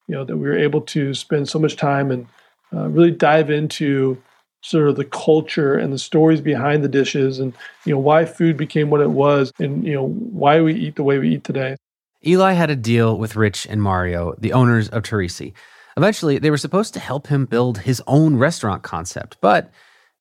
you 0.09 0.15
know 0.15 0.25
that 0.25 0.35
we 0.35 0.49
were 0.49 0.57
able 0.57 0.81
to 0.81 1.13
spend 1.13 1.47
so 1.47 1.59
much 1.59 1.75
time 1.75 2.11
and 2.11 2.27
uh, 2.73 2.87
really 2.89 3.11
dive 3.11 3.49
into 3.49 4.21
sort 4.61 4.89
of 4.89 4.97
the 4.97 5.05
culture 5.05 5.75
and 5.75 5.93
the 5.93 5.99
stories 5.99 6.41
behind 6.41 6.83
the 6.83 6.89
dishes 6.89 7.39
and 7.39 7.53
you 7.85 7.93
know 7.93 7.99
why 7.99 8.25
food 8.25 8.57
became 8.57 8.89
what 8.89 8.99
it 8.99 9.11
was 9.11 9.53
and 9.59 9.85
you 9.85 9.93
know 9.93 10.07
why 10.07 10.59
we 10.59 10.73
eat 10.73 10.95
the 10.95 11.03
way 11.03 11.17
we 11.17 11.35
eat 11.35 11.43
today. 11.43 11.77
Eli 12.25 12.51
had 12.51 12.69
a 12.69 12.75
deal 12.75 13.17
with 13.17 13.37
rich 13.37 13.65
and 13.65 13.81
mario 13.81 14.33
the 14.37 14.51
owners 14.51 14.89
of 14.89 15.03
Torrisi. 15.03 15.53
eventually 15.95 16.39
they 16.39 16.51
were 16.51 16.57
supposed 16.57 16.93
to 16.95 16.99
help 16.99 17.27
him 17.27 17.45
build 17.45 17.79
his 17.79 18.01
own 18.07 18.35
restaurant 18.35 18.83
concept 18.83 19.37
but 19.39 19.71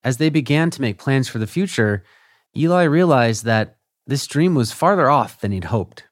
as 0.05 0.19
they 0.19 0.29
began 0.31 0.71
to 0.71 0.81
make 0.81 0.99
plans 0.99 1.29
for 1.29 1.39
the 1.39 1.47
future 1.47 2.05
eli 2.57 2.85
realized 2.85 3.45
that 3.45 3.79
this 4.07 4.27
dream 4.27 4.55
was 4.55 4.73
farther 4.73 5.11
off 5.11 5.41
than 5.41 5.53
he'd 5.53 5.65
hoped. 5.65 6.05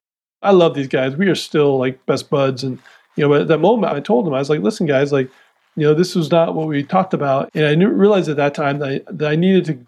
I 0.42 0.50
love 0.50 0.75
these 0.75 0.87
guys. 0.87 1.16
We 1.16 1.28
are 1.28 1.35
still 1.35 1.78
like 1.78 2.04
best 2.06 2.28
buds 2.28 2.62
and 2.62 2.78
you 3.16 3.25
know, 3.25 3.28
but 3.28 3.42
at 3.42 3.49
that 3.49 3.58
moment 3.58 3.92
I 3.92 4.00
told 4.00 4.26
them, 4.26 4.35
I 4.35 4.38
was 4.38 4.50
like, 4.50 4.61
listen, 4.61 4.87
guys, 4.87 5.12
like, 5.12 5.30
you 5.75 5.87
know, 5.87 5.94
this 5.94 6.14
was 6.14 6.30
not 6.30 6.54
what 6.54 6.68
we 6.68 6.82
talked 6.82 7.14
about. 7.14 7.50
And 7.54 7.66
I 7.66 7.75
knew, 7.75 7.88
realized 7.88 8.28
at 8.28 8.37
that 8.37 8.54
time 8.54 8.78
that 8.78 8.88
I, 8.88 9.12
that 9.12 9.30
I 9.30 9.37
needed 9.37 9.64
to 9.66 9.78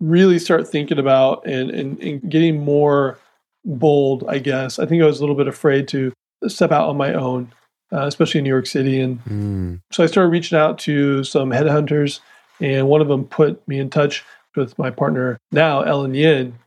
really 0.00 0.38
start 0.38 0.66
thinking 0.66 0.98
about 0.98 1.46
and, 1.46 1.70
and, 1.70 2.00
and 2.00 2.30
getting 2.30 2.64
more 2.64 3.18
bold, 3.64 4.24
I 4.28 4.38
guess. 4.38 4.78
I 4.78 4.86
think 4.86 5.02
I 5.02 5.06
was 5.06 5.18
a 5.18 5.22
little 5.22 5.36
bit 5.36 5.46
afraid 5.46 5.86
to 5.88 6.12
step 6.48 6.72
out 6.72 6.88
on 6.88 6.96
my 6.96 7.12
own, 7.12 7.52
uh, 7.92 8.06
especially 8.06 8.38
in 8.38 8.44
New 8.44 8.50
York 8.50 8.66
City. 8.66 8.98
And 8.98 9.24
mm. 9.24 9.80
so 9.92 10.02
I 10.02 10.06
started 10.06 10.30
reaching 10.30 10.58
out 10.58 10.78
to 10.80 11.22
some 11.22 11.50
headhunters, 11.50 12.20
and 12.60 12.88
one 12.88 13.00
of 13.00 13.08
them 13.08 13.24
put 13.24 13.66
me 13.68 13.78
in 13.78 13.90
touch 13.90 14.24
with 14.56 14.78
my 14.78 14.90
partner 14.90 15.38
now, 15.52 15.82
Ellen 15.82 16.14
Yin. 16.14 16.58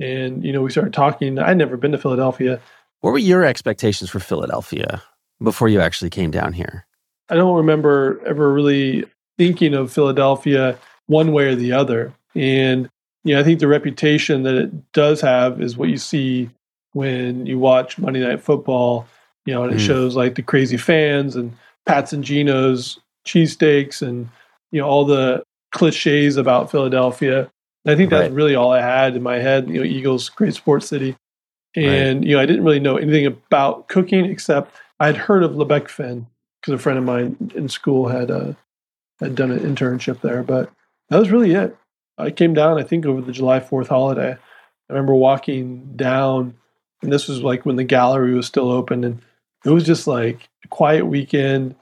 And, 0.00 0.44
you 0.44 0.52
know, 0.52 0.62
we 0.62 0.70
started 0.70 0.92
talking. 0.92 1.38
I'd 1.38 1.56
never 1.56 1.76
been 1.76 1.92
to 1.92 1.98
Philadelphia. 1.98 2.60
What 3.00 3.10
were 3.10 3.18
your 3.18 3.44
expectations 3.44 4.10
for 4.10 4.20
Philadelphia? 4.20 5.02
Before 5.42 5.68
you 5.68 5.80
actually 5.80 6.10
came 6.10 6.30
down 6.30 6.52
here? 6.52 6.86
I 7.28 7.34
don't 7.34 7.56
remember 7.56 8.20
ever 8.26 8.52
really 8.52 9.04
thinking 9.36 9.74
of 9.74 9.92
Philadelphia 9.92 10.78
one 11.06 11.32
way 11.32 11.48
or 11.48 11.54
the 11.54 11.72
other. 11.72 12.12
And 12.34 12.88
you 13.24 13.34
know, 13.34 13.40
I 13.40 13.44
think 13.44 13.60
the 13.60 13.68
reputation 13.68 14.42
that 14.44 14.54
it 14.54 14.92
does 14.92 15.20
have 15.20 15.60
is 15.60 15.76
what 15.76 15.88
you 15.88 15.96
see 15.96 16.50
when 16.92 17.46
you 17.46 17.58
watch 17.58 17.98
Monday 17.98 18.20
Night 18.20 18.42
Football. 18.42 19.06
You 19.44 19.54
know, 19.54 19.64
and 19.64 19.72
it 19.72 19.78
mm. 19.78 19.86
shows 19.86 20.14
like 20.14 20.34
the 20.34 20.42
crazy 20.42 20.76
fans 20.76 21.34
and 21.34 21.56
Pats 21.86 22.12
and 22.12 22.22
Geno's 22.22 22.98
cheesesteaks 23.26 24.02
and 24.02 24.28
you 24.72 24.80
know 24.80 24.86
all 24.86 25.04
the 25.04 25.42
cliches 25.72 26.36
about 26.36 26.70
Philadelphia. 26.70 27.50
And 27.84 27.94
I 27.94 27.96
think 27.96 28.10
that's 28.10 28.28
right. 28.28 28.32
really 28.32 28.54
all 28.54 28.72
I 28.72 28.82
had 28.82 29.16
in 29.16 29.22
my 29.22 29.38
head. 29.38 29.68
You 29.68 29.78
know, 29.78 29.84
Eagles, 29.84 30.28
great 30.28 30.54
sports 30.54 30.86
city, 30.86 31.16
and 31.74 32.20
right. 32.20 32.28
you 32.28 32.36
know, 32.36 32.42
I 32.42 32.46
didn't 32.46 32.64
really 32.64 32.80
know 32.80 32.96
anything 32.96 33.26
about 33.26 33.88
cooking 33.88 34.26
except 34.26 34.74
I'd 35.00 35.16
heard 35.16 35.42
of 35.42 35.56
Le 35.56 35.64
Bec-Fin 35.64 36.26
because 36.60 36.74
a 36.74 36.78
friend 36.78 36.98
of 36.98 37.04
mine 37.04 37.52
in 37.54 37.68
school 37.68 38.08
had 38.08 38.30
uh, 38.30 38.52
had 39.20 39.34
done 39.34 39.50
an 39.50 39.60
internship 39.60 40.20
there, 40.20 40.42
but 40.42 40.70
that 41.08 41.18
was 41.18 41.30
really 41.30 41.52
it. 41.54 41.76
I 42.18 42.30
came 42.30 42.52
down, 42.52 42.78
I 42.78 42.82
think, 42.82 43.06
over 43.06 43.20
the 43.20 43.32
July 43.32 43.60
Fourth 43.60 43.88
holiday. 43.88 44.32
I 44.32 44.92
remember 44.92 45.14
walking 45.14 45.92
down 45.96 46.54
And 47.02 47.12
this 47.12 47.28
was 47.28 47.42
like 47.42 47.64
when 47.64 47.76
the 47.76 47.84
gallery 47.84 48.34
was 48.34 48.46
still 48.46 48.70
open. 48.70 49.04
And 49.04 49.22
it 49.64 49.70
was 49.70 49.84
just 49.84 50.06
like 50.06 50.48
a 50.64 50.68
quiet 50.68 51.06
weekend. 51.06 51.74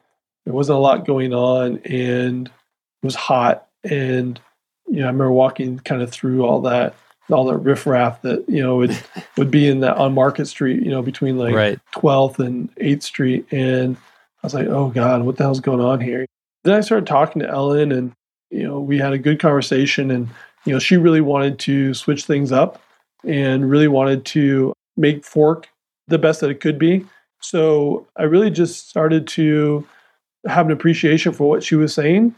There 0.44 0.54
wasn't 0.54 0.78
a 0.78 0.80
lot 0.80 1.06
going 1.06 1.32
on 1.32 1.78
and 1.78 2.48
it 2.48 3.06
was 3.06 3.14
hot. 3.14 3.66
And, 3.82 4.38
you 4.86 5.00
know, 5.00 5.04
I 5.04 5.06
remember 5.06 5.32
walking 5.32 5.78
kind 5.80 6.02
of 6.02 6.10
through 6.10 6.44
all 6.44 6.60
that, 6.62 6.94
all 7.30 7.44
the 7.44 7.56
riffraff 7.56 8.22
that, 8.22 8.44
you 8.48 8.62
know, 8.62 8.76
would, 8.76 8.96
would 9.36 9.50
be 9.50 9.68
in 9.68 9.80
that 9.80 9.96
on 9.96 10.14
Market 10.14 10.46
Street, 10.46 10.82
you 10.82 10.90
know, 10.90 11.02
between 11.02 11.36
like 11.38 11.54
Right. 11.54 11.78
12th 11.94 12.38
and 12.38 12.74
8th 12.76 13.02
Street. 13.02 13.46
And 13.50 13.96
I 13.96 14.46
was 14.46 14.54
like, 14.54 14.66
oh 14.68 14.88
God, 14.90 15.22
what 15.22 15.36
the 15.36 15.44
hell's 15.44 15.60
going 15.60 15.80
on 15.80 16.00
here? 16.00 16.26
Then 16.64 16.74
I 16.74 16.80
started 16.80 17.06
talking 17.06 17.42
to 17.42 17.48
Ellen 17.48 17.92
and, 17.92 18.12
you 18.50 18.62
know, 18.62 18.80
we 18.80 18.98
had 18.98 19.12
a 19.12 19.18
good 19.18 19.40
conversation 19.40 20.10
and, 20.10 20.28
you 20.64 20.72
know, 20.72 20.78
she 20.78 20.96
really 20.96 21.20
wanted 21.20 21.58
to 21.60 21.94
switch 21.94 22.24
things 22.24 22.52
up 22.52 22.80
and 23.24 23.70
really 23.70 23.88
wanted 23.88 24.24
to 24.26 24.72
make 24.96 25.24
Fork 25.24 25.68
the 26.08 26.18
best 26.18 26.40
that 26.40 26.50
it 26.50 26.60
could 26.60 26.78
be. 26.78 27.04
So 27.40 28.06
I 28.16 28.24
really 28.24 28.50
just 28.50 28.88
started 28.88 29.26
to 29.28 29.86
have 30.46 30.66
an 30.66 30.72
appreciation 30.72 31.32
for 31.32 31.48
what 31.48 31.62
she 31.62 31.74
was 31.74 31.92
saying. 31.92 32.34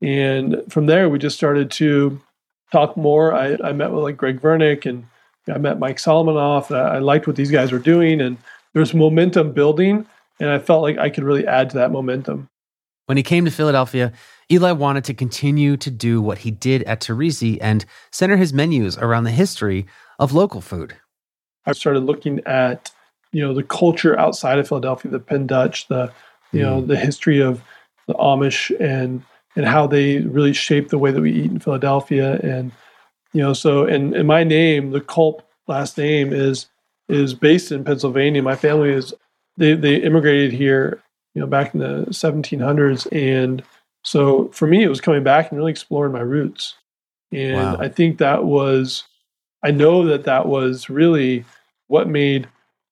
And 0.00 0.62
from 0.68 0.86
there, 0.86 1.08
we 1.08 1.18
just 1.18 1.36
started 1.36 1.70
to 1.72 2.20
talk 2.72 2.96
more. 2.96 3.34
I, 3.34 3.56
I 3.64 3.72
met 3.72 3.92
with 3.92 4.02
like 4.02 4.16
Greg 4.16 4.40
Vernick 4.40 4.86
and 4.86 5.06
I 5.48 5.58
met 5.58 5.78
Mike 5.78 5.96
Solomonov. 5.96 6.74
I, 6.74 6.96
I 6.96 6.98
liked 6.98 7.26
what 7.26 7.36
these 7.36 7.50
guys 7.50 7.72
were 7.72 7.78
doing, 7.78 8.20
and 8.20 8.36
there's 8.74 8.94
momentum 8.94 9.52
building. 9.52 10.06
And 10.40 10.50
I 10.50 10.58
felt 10.58 10.82
like 10.82 10.98
I 10.98 11.10
could 11.10 11.24
really 11.24 11.46
add 11.46 11.70
to 11.70 11.78
that 11.78 11.90
momentum. 11.90 12.48
When 13.06 13.16
he 13.16 13.22
came 13.22 13.44
to 13.44 13.50
Philadelphia, 13.50 14.12
Eli 14.52 14.72
wanted 14.72 15.04
to 15.04 15.14
continue 15.14 15.76
to 15.78 15.90
do 15.90 16.20
what 16.20 16.38
he 16.38 16.50
did 16.50 16.82
at 16.84 17.00
Torrisi 17.00 17.58
and 17.60 17.84
center 18.12 18.36
his 18.36 18.52
menus 18.52 18.98
around 18.98 19.24
the 19.24 19.30
history 19.30 19.86
of 20.18 20.32
local 20.32 20.60
food. 20.60 20.94
I 21.66 21.72
started 21.72 22.00
looking 22.00 22.40
at, 22.46 22.90
you 23.32 23.42
know, 23.42 23.52
the 23.52 23.62
culture 23.62 24.18
outside 24.18 24.58
of 24.58 24.68
Philadelphia, 24.68 25.10
the 25.10 25.18
Penn 25.18 25.46
Dutch, 25.46 25.88
the, 25.88 26.12
you 26.52 26.62
know, 26.62 26.82
mm. 26.82 26.86
the 26.86 26.96
history 26.96 27.40
of 27.40 27.62
the 28.06 28.14
Amish 28.14 28.74
and 28.80 29.22
and 29.58 29.66
how 29.66 29.88
they 29.88 30.20
really 30.20 30.52
shape 30.52 30.88
the 30.88 30.98
way 30.98 31.10
that 31.10 31.20
we 31.20 31.32
eat 31.32 31.50
in 31.50 31.58
Philadelphia. 31.58 32.38
And, 32.44 32.70
you 33.32 33.42
know, 33.42 33.52
so 33.52 33.84
and, 33.84 34.14
and 34.14 34.28
my 34.28 34.44
name, 34.44 34.92
the 34.92 35.00
Kulp 35.00 35.42
last 35.66 35.98
name 35.98 36.32
is 36.32 36.66
is 37.08 37.34
based 37.34 37.72
in 37.72 37.84
Pennsylvania. 37.84 38.40
My 38.40 38.54
family 38.54 38.90
is 38.90 39.12
they 39.56 39.74
they 39.74 39.96
immigrated 39.96 40.52
here, 40.52 41.02
you 41.34 41.40
know, 41.40 41.48
back 41.48 41.74
in 41.74 41.80
the 41.80 42.06
1700s, 42.10 43.08
and 43.10 43.64
so 44.04 44.48
for 44.52 44.68
me, 44.68 44.84
it 44.84 44.88
was 44.88 45.00
coming 45.00 45.24
back 45.24 45.50
and 45.50 45.58
really 45.58 45.72
exploring 45.72 46.12
my 46.12 46.20
roots. 46.20 46.76
And 47.32 47.56
Wow. 47.56 47.76
I 47.80 47.88
think 47.88 48.18
that 48.18 48.44
was, 48.44 49.04
I 49.62 49.72
know 49.72 50.06
that 50.06 50.24
that 50.24 50.46
was 50.46 50.88
really 50.88 51.44
what 51.88 52.08
made 52.08 52.48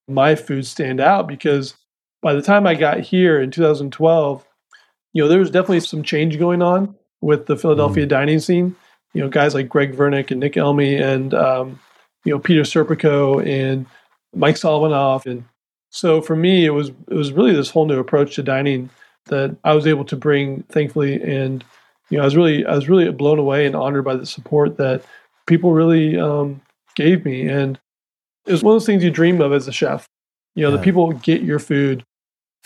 my 0.09 0.35
food 0.35 0.67
stand 0.67 1.01
out 1.01 1.27
because 1.29 1.75
by 2.23 2.35
the 2.35 2.43
time 2.43 2.67
I 2.67 2.75
got 2.75 3.01
here 3.01 3.41
in 3.41 3.51
2012, 3.51 4.45
you 5.17 5.23
know, 5.23 5.29
there 5.29 5.39
was 5.39 5.51
definitely 5.51 5.81
some 5.81 6.03
change 6.03 6.39
going 6.39 6.61
on 6.61 6.95
with 7.23 7.47
the 7.47 7.57
Philadelphia 7.57 8.05
dining 8.05 8.39
scene. 8.39 8.77
You 9.15 9.23
know, 9.23 9.31
guys 9.31 9.55
like 9.55 9.67
Greg 9.67 9.97
Vernick 9.97 10.31
and 10.31 10.41
Nick 10.41 10.53
Elmi 10.57 11.01
and, 11.01 11.33
um, 11.33 11.81
you 12.27 12.35
know, 12.35 12.39
Peter 12.39 12.61
Serpico 12.65 13.43
and 13.43 13.87
Mike 14.35 14.57
Solomonov. 14.57 15.25
And 15.25 15.45
so 15.89 16.21
for 16.21 16.37
me, 16.37 16.67
it 16.67 16.71
was, 16.71 16.91
it 17.09 17.15
was 17.15 17.33
really 17.33 17.55
this 17.55 17.71
whole 17.71 17.87
new 17.87 17.99
approach 17.99 18.35
to 18.35 18.43
dining 18.43 18.91
that 19.27 19.57
I 19.65 19.73
was 19.73 19.87
able 19.87 20.05
to 20.05 20.17
bring, 20.17 20.65
thankfully. 20.65 21.15
And, 21.23 21.65
you 22.11 22.19
know, 22.19 22.23
I 22.23 22.27
was 22.27 22.37
really, 22.37 22.67
I 22.67 22.75
was 22.75 22.91
really 22.91 23.11
blown 23.11 23.39
away 23.39 23.65
and 23.65 23.75
honored 23.75 24.05
by 24.05 24.17
the 24.17 24.27
support 24.27 24.77
that 24.77 25.03
people 25.47 25.73
really 25.73 26.21
um, 26.21 26.61
gave 26.95 27.25
me. 27.25 27.49
And 27.49 27.79
it 28.45 28.53
was 28.53 28.63
one 28.63 28.75
of 28.75 28.83
those 28.83 28.87
things 28.87 29.03
you 29.03 29.11
dream 29.11 29.41
of 29.41 29.55
as 29.55 29.67
a 29.67 29.73
chef. 29.73 30.05
You 30.55 30.65
know, 30.65 30.73
Yeah. 30.73 30.77
the 30.77 30.83
people 30.83 31.11
get 31.13 31.41
your 31.41 31.59
food. 31.59 32.05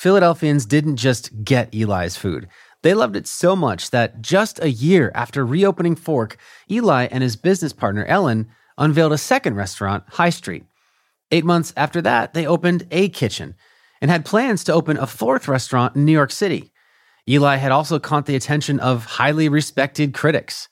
Philadelphians 0.00 0.64
didn't 0.64 0.96
just 0.96 1.44
get 1.44 1.74
Eli's 1.74 2.16
food. 2.16 2.48
They 2.82 2.94
loved 2.94 3.16
it 3.16 3.26
so 3.26 3.54
much 3.54 3.90
that 3.90 4.22
just 4.22 4.58
a 4.62 4.70
year 4.70 5.12
after 5.14 5.44
reopening 5.44 5.94
Fork, 5.94 6.38
Eli 6.70 7.06
and 7.10 7.22
his 7.22 7.36
business 7.36 7.74
partner 7.74 8.06
Ellen 8.06 8.48
unveiled 8.78 9.12
a 9.12 9.18
second 9.18 9.56
restaurant, 9.56 10.04
High 10.08 10.30
Street. 10.30 10.64
Eight 11.30 11.44
months 11.44 11.74
after 11.76 12.00
that, 12.00 12.32
they 12.32 12.46
opened 12.46 12.86
a 12.90 13.10
kitchen 13.10 13.56
and 14.00 14.10
had 14.10 14.24
plans 14.24 14.64
to 14.64 14.72
open 14.72 14.96
a 14.96 15.06
fourth 15.06 15.46
restaurant 15.46 15.94
in 15.96 16.06
New 16.06 16.12
York 16.12 16.30
City. 16.30 16.72
Eli 17.28 17.56
had 17.56 17.70
also 17.70 17.98
caught 17.98 18.24
the 18.24 18.36
attention 18.36 18.80
of 18.80 19.04
highly 19.04 19.50
respected 19.50 20.14
critics. 20.14 20.70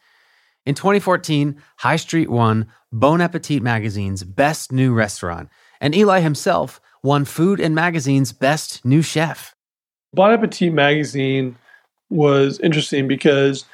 In 0.64 0.74
2014, 0.74 1.60
High 1.76 1.96
Street 1.96 2.30
won 2.30 2.68
Bon 2.90 3.20
Appetit 3.20 3.62
magazine's 3.62 4.24
Best 4.24 4.72
New 4.72 4.94
Restaurant, 4.94 5.50
and 5.82 5.94
Eli 5.94 6.20
himself 6.20 6.80
won 7.02 7.24
Food 7.24 7.60
and 7.60 7.74
Magazine's 7.74 8.32
Best 8.32 8.84
New 8.84 9.02
Chef. 9.02 9.54
Bon 10.14 10.32
Appetit 10.32 10.72
magazine 10.72 11.56
was 12.10 12.58
interesting 12.60 13.06
because 13.06 13.64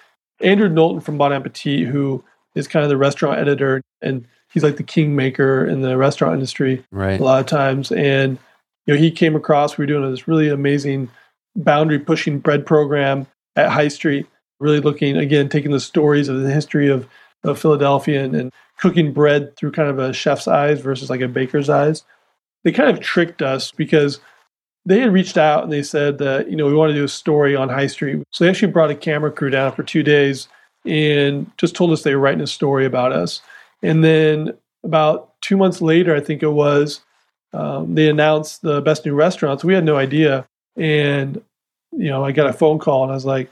Andrew 0.41 0.69
Knowlton 0.69 1.01
from 1.01 1.19
Bon 1.19 1.33
Appetit, 1.33 1.87
who 1.87 2.23
is 2.55 2.67
kind 2.69 2.83
of 2.85 2.89
the 2.89 2.97
restaurant 2.97 3.39
editor, 3.39 3.81
and 4.03 4.27
he's 4.53 4.63
like 4.63 4.77
the 4.77 4.83
kingmaker 4.83 5.65
in 5.65 5.83
the 5.83 5.97
restaurant 5.97 6.35
industry 6.35 6.85
Right. 6.91 7.21
a 7.21 7.23
lot 7.25 7.41
of 7.41 7.47
times. 7.47 7.93
And 7.93 8.39
you 8.87 8.95
know, 8.95 9.01
he 9.01 9.11
came 9.11 9.35
across. 9.37 9.79
We 9.79 9.83
were 9.83 9.87
doing 9.87 10.11
this 10.11 10.29
really 10.29 10.49
amazing 10.49 11.09
boundary 11.57 11.99
pushing 11.99 12.39
bread 12.39 12.67
program 12.67 13.27
at 13.57 13.71
High 13.71 13.89
Street. 13.89 14.27
Really 14.61 14.81
looking 14.81 15.17
again, 15.17 15.49
taking 15.49 15.73
the 15.73 15.81
stories 15.81 16.29
of 16.29 16.41
the 16.41 16.51
history 16.53 16.89
of, 16.89 17.09
of 17.43 17.59
Philadelphia 17.59 18.23
and, 18.25 18.35
and 18.37 18.53
cooking 18.79 19.13
bread 19.13 19.57
through 19.57 19.73
kind 19.73 19.89
of 19.89 19.99
a 19.99 20.13
chef's 20.13 20.47
eyes 20.49 20.81
versus 20.81 21.11
like 21.11 21.21
a 21.21 21.29
baker's 21.29 21.69
eyes. 21.69 22.05
They 22.65 22.73
kind 22.73 22.91
of 22.91 23.01
tricked 23.01 23.43
us 23.43 23.71
because 23.71 24.21
they 24.87 25.01
had 25.01 25.13
reached 25.13 25.39
out 25.39 25.63
and 25.63 25.73
they 25.73 25.83
said 25.83 26.19
that 26.19 26.51
you 26.51 26.57
know 26.57 26.67
we 26.67 26.75
want 26.75 26.91
to 26.91 26.95
do 26.95 27.05
a 27.05 27.09
story 27.09 27.55
on 27.57 27.69
High 27.69 27.87
Street. 27.87 28.23
So 28.31 28.45
they 28.45 28.51
actually 28.51 28.73
brought 28.73 28.91
a 28.91 28.95
camera 28.95 29.31
crew 29.31 29.51
down 29.51 29.73
for 29.73 29.83
two 29.83 30.03
days 30.03 30.49
and 30.85 31.51
just 31.57 31.75
told 31.75 31.93
us 31.93 32.03
they 32.03 32.15
were 32.15 32.21
writing 32.21 32.43
a 32.43 32.47
story 32.47 32.85
about 32.85 33.13
us. 33.13 33.41
And 33.83 34.05
then 34.05 34.53
about 34.83 35.41
two 35.41 35.57
months 35.57 35.81
later, 35.81 36.15
I 36.15 36.21
think 36.21 36.43
it 36.43 36.49
was, 36.49 37.01
um, 37.53 37.95
they 37.95 38.09
announced 38.09 38.63
the 38.63 38.83
best 38.83 39.07
new 39.07 39.15
restaurants. 39.15 39.65
We 39.65 39.75
had 39.75 39.85
no 39.85 39.97
idea, 39.97 40.47
and 40.77 41.41
you 41.93 42.09
know 42.09 42.25
I 42.25 42.33
got 42.33 42.49
a 42.49 42.53
phone 42.53 42.79
call 42.79 43.05
and 43.05 43.13
I 43.13 43.15
was 43.15 43.27
like, 43.27 43.51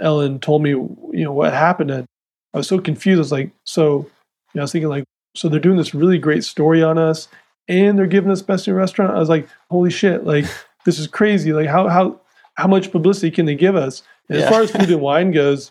Ellen 0.00 0.40
told 0.40 0.62
me 0.62 0.70
you 0.70 1.24
know 1.24 1.32
what 1.32 1.52
happened, 1.52 1.90
and 1.90 2.06
I 2.54 2.58
was 2.58 2.68
so 2.68 2.78
confused. 2.78 3.18
I 3.18 3.20
was 3.20 3.32
like, 3.32 3.50
so 3.64 3.98
you 3.98 4.58
know, 4.58 4.62
I 4.62 4.64
was 4.64 4.72
thinking 4.72 4.88
like, 4.88 5.04
so 5.34 5.48
they're 5.48 5.60
doing 5.60 5.76
this 5.76 5.94
really 5.94 6.18
great 6.18 6.44
story 6.44 6.82
on 6.82 6.98
us, 6.98 7.28
and 7.68 7.98
they're 7.98 8.06
giving 8.06 8.30
us 8.30 8.42
best 8.42 8.66
new 8.66 8.74
restaurant. 8.74 9.14
I 9.14 9.18
was 9.18 9.28
like, 9.28 9.48
holy 9.70 9.90
shit, 9.90 10.24
like 10.24 10.44
this 10.84 10.98
is 10.98 11.06
crazy. 11.06 11.52
Like 11.52 11.68
how 11.68 11.88
how 11.88 12.20
how 12.54 12.66
much 12.66 12.90
publicity 12.92 13.30
can 13.30 13.46
they 13.46 13.54
give 13.54 13.76
us? 13.76 14.02
And 14.28 14.38
Yeah. 14.38 14.44
As 14.44 14.50
far 14.50 14.62
as 14.62 14.70
food 14.70 14.90
and 14.90 15.00
wine 15.00 15.30
goes, 15.30 15.70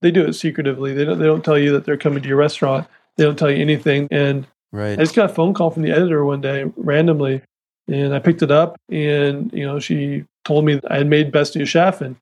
they 0.00 0.10
do 0.10 0.24
it 0.24 0.32
secretively. 0.34 0.92
They 0.94 1.04
don't 1.04 1.18
they 1.18 1.26
don't 1.26 1.44
tell 1.44 1.58
you 1.58 1.72
that 1.72 1.84
they're 1.84 1.96
coming 1.96 2.22
to 2.22 2.28
your 2.28 2.38
restaurant. 2.38 2.86
They 3.16 3.24
don't 3.24 3.38
tell 3.38 3.50
you 3.50 3.58
anything. 3.60 4.08
And 4.10 4.46
Right. 4.74 4.92
I 4.98 5.02
just 5.02 5.14
got 5.14 5.30
a 5.30 5.34
phone 5.34 5.52
call 5.52 5.70
from 5.70 5.82
the 5.82 5.90
editor 5.92 6.24
one 6.24 6.40
day 6.40 6.64
randomly, 6.78 7.42
and 7.88 8.14
I 8.14 8.18
picked 8.20 8.40
it 8.42 8.50
up, 8.50 8.76
and 8.90 9.52
you 9.52 9.66
know 9.66 9.78
she 9.78 10.24
told 10.46 10.64
me 10.64 10.80
I 10.88 10.96
had 10.98 11.06
made 11.08 11.30
Best 11.30 11.54
New 11.54 11.66
Chef, 11.66 12.00
and 12.00 12.16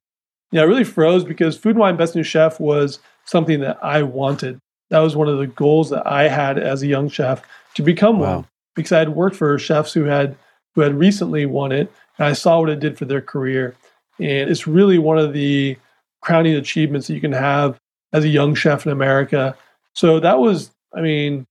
yeah, 0.51 0.59
I 0.61 0.65
really 0.65 0.83
froze 0.83 1.23
because 1.23 1.57
Food 1.57 1.71
and 1.71 1.79
Wine 1.79 1.95
Best 1.95 2.13
New 2.13 2.23
Chef 2.23 2.59
was 2.59 2.99
something 3.23 3.61
that 3.61 3.79
I 3.81 4.03
wanted. 4.03 4.59
That 4.89 4.99
was 4.99 5.15
one 5.15 5.29
of 5.29 5.37
the 5.37 5.47
goals 5.47 5.91
that 5.91 6.05
I 6.05 6.27
had 6.27 6.57
as 6.59 6.83
a 6.83 6.87
young 6.87 7.07
chef 7.07 7.41
to 7.75 7.83
become 7.83 8.19
Wow. 8.19 8.35
one 8.35 8.45
because 8.81 8.91
I 8.93 8.99
had 8.99 9.09
worked 9.15 9.35
for 9.35 9.57
chefs 9.57 9.93
who 9.93 10.03
had 10.05 10.35
who 10.75 10.81
had 10.81 10.97
recently 10.97 11.45
won 11.45 11.71
it, 11.71 11.91
and 12.17 12.27
I 12.27 12.33
saw 12.33 12.59
what 12.59 12.69
it 12.69 12.79
did 12.79 12.97
for 12.97 13.05
their 13.05 13.21
career, 13.21 13.75
and 14.19 14.49
it's 14.49 14.67
really 14.67 14.97
one 14.97 15.17
of 15.17 15.33
the 15.33 15.77
crowning 16.21 16.55
achievements 16.55 17.07
that 17.07 17.13
you 17.13 17.21
can 17.21 17.33
have 17.33 17.79
as 18.13 18.23
a 18.23 18.29
young 18.29 18.55
chef 18.55 18.85
in 18.85 18.91
America. 18.91 19.55
So 19.93 20.19
that 20.19 20.39
was, 20.39 20.71
I 20.93 21.01
mean, 21.01 21.45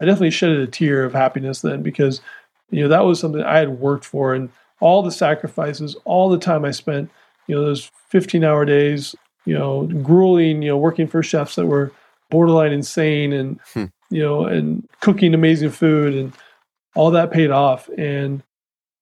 I 0.00 0.04
definitely 0.04 0.30
shedded 0.30 0.60
a 0.60 0.66
tear 0.66 1.04
of 1.04 1.12
happiness 1.12 1.60
then 1.60 1.82
because, 1.82 2.20
you 2.70 2.82
know, 2.82 2.88
that 2.88 3.04
was 3.04 3.20
something 3.20 3.42
I 3.42 3.58
had 3.58 3.80
worked 3.80 4.04
for 4.04 4.34
and 4.34 4.48
all 4.80 5.02
the 5.02 5.10
sacrifices, 5.10 5.96
all 6.04 6.28
the 6.28 6.38
time 6.38 6.64
I 6.64 6.70
spent, 6.70 7.10
you 7.46 7.54
know, 7.54 7.62
those 7.62 7.90
15 8.08 8.44
hour 8.44 8.64
days, 8.64 9.14
you 9.44 9.54
know, 9.56 9.86
grueling, 10.02 10.62
you 10.62 10.70
know, 10.70 10.78
working 10.78 11.06
for 11.06 11.22
chefs 11.22 11.56
that 11.56 11.66
were 11.66 11.92
borderline 12.30 12.72
insane 12.72 13.32
and, 13.32 13.60
Hmm. 13.74 13.84
you 14.10 14.22
know, 14.22 14.44
and 14.44 14.88
cooking 15.00 15.34
amazing 15.34 15.70
food 15.70 16.14
and 16.14 16.32
all 16.94 17.10
that 17.12 17.30
paid 17.30 17.50
off. 17.50 17.88
And, 17.96 18.42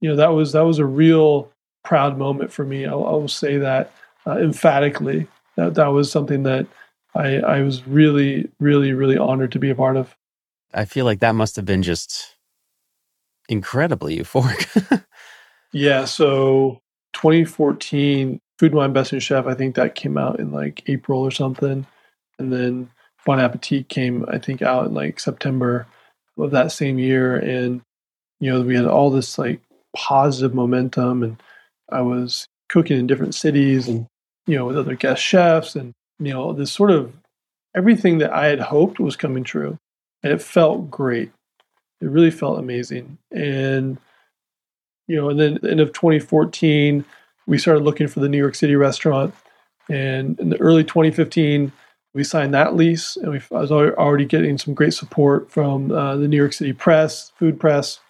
you 0.00 0.09
know, 0.09 0.16
that 0.16 0.28
was, 0.32 0.52
that 0.52 0.64
was 0.64 0.78
a 0.78 0.87
real 0.87 1.50
proud 1.85 2.18
moment 2.18 2.52
for 2.52 2.64
me. 2.64 2.87
I, 2.87 2.92
I 2.92 2.94
will 2.94 3.28
say 3.28 3.59
that 3.59 3.92
uh, 4.26 4.38
emphatically. 4.38 5.26
That, 5.56 5.75
that 5.75 5.88
was 5.88 6.11
something 6.11 6.44
that 6.44 6.66
I, 7.14 7.38
I 7.38 7.62
was 7.62 7.87
really, 7.87 8.50
really, 8.61 8.92
really 8.92 9.18
honored 9.18 9.52
to 9.52 9.59
be 9.59 9.70
a 9.70 9.75
part 9.75 9.97
of. 9.97 10.16
I 10.73 10.85
feel 10.85 11.04
like 11.04 11.20
that 11.20 11.35
must 11.35 11.56
have 11.56 11.64
been 11.64 11.82
just 11.82 12.37
incredibly 13.49 14.18
euphoric. 14.18 15.04
Yeah, 15.73 16.04
so 16.04 16.80
2014 17.12 18.40
Food 18.59 18.75
Wine 18.75 18.92
Best 18.92 19.12
New 19.12 19.20
Chef, 19.20 19.47
I 19.47 19.54
think 19.54 19.75
that 19.75 19.94
came 19.94 20.18
out 20.18 20.40
in 20.40 20.52
like 20.52 20.82
April 20.87 21.20
or 21.20 21.30
something. 21.30 21.87
And 22.38 22.52
then 22.52 22.90
Bon 23.25 23.40
Appetit 23.40 23.88
came, 23.88 24.25
I 24.28 24.38
think, 24.38 24.62
out 24.62 24.87
in 24.87 24.94
like 24.94 25.20
September 25.20 25.87
of 26.42 26.52
that 26.52 26.73
same 26.73 26.99
year. 26.99 27.37
And 27.37 27.82
you 28.40 28.50
know, 28.50 28.62
we 28.62 28.75
had 28.75 28.87
all 28.87 29.11
this 29.11 29.38
like 29.38 29.61
positive 29.94 30.54
momentum 30.54 31.23
and 31.23 31.42
I 31.90 32.00
was 32.02 32.47
cooking 32.68 32.99
in 32.99 33.06
different 33.06 33.35
cities 33.35 33.88
and, 33.88 34.06
you 34.47 34.56
know, 34.56 34.66
with 34.66 34.78
other 34.78 34.94
guest 34.94 35.23
chefs 35.23 35.76
and, 35.76 35.92
you 36.18 36.32
know, 36.32 36.52
this 36.52 36.73
sort 36.73 36.90
of 36.90 37.12
everything 37.75 38.18
that 38.18 38.32
I 38.32 38.47
had 38.47 38.61
hoped 38.61 38.99
was 38.99 39.16
coming 39.16 39.44
true. 39.44 39.76
And 40.23 40.32
it 40.32 40.42
felt 40.42 40.90
great. 40.90 41.30
It 42.00 42.09
really 42.09 42.30
felt 42.30 42.59
amazing. 42.59 43.18
And, 43.30 43.99
you 45.06 45.16
know, 45.16 45.28
and 45.28 45.38
then 45.38 45.59
the 45.61 45.70
end 45.70 45.80
of 45.80 45.92
2014, 45.92 47.04
we 47.47 47.59
started 47.59 47.85
looking 47.85 48.09
for 48.09 48.20
the 48.20 48.28
New 48.28 48.38
York 48.38 48.54
City 48.54 48.76
restaurant. 48.76 49.35
And 49.88 50.38
in 50.38 50.50
the 50.50 50.61
early 50.61 50.85
2015, 50.85 51.73
we 52.14 52.25
signed 52.25 52.55
that 52.55 52.75
lease, 52.75 53.17
and 53.17 53.31
we, 53.31 53.38
I 53.52 53.61
was 53.61 53.71
already 53.71 54.25
getting 54.25 54.59
some 54.59 54.75
great 54.75 54.95
support 54.95 55.50
from 55.50 55.93
uh, 55.93 56.17
the 56.17 56.29
New 56.29 56.37
York 56.37 56.52
City 56.52 56.73
press, 56.73 57.33
food 57.38 57.61
press, 57.61 58.00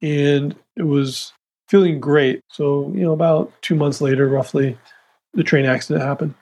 and 0.00 0.54
it 0.76 0.84
was 0.84 1.32
feeling 1.68 2.00
great. 2.00 2.40
So, 2.48 2.92
you 2.94 3.02
know, 3.02 3.12
about 3.12 3.52
two 3.62 3.74
months 3.74 4.00
later, 4.00 4.28
roughly, 4.28 4.78
the 5.34 5.44
train 5.44 5.66
accident 5.66 6.04
happened. 6.04 6.34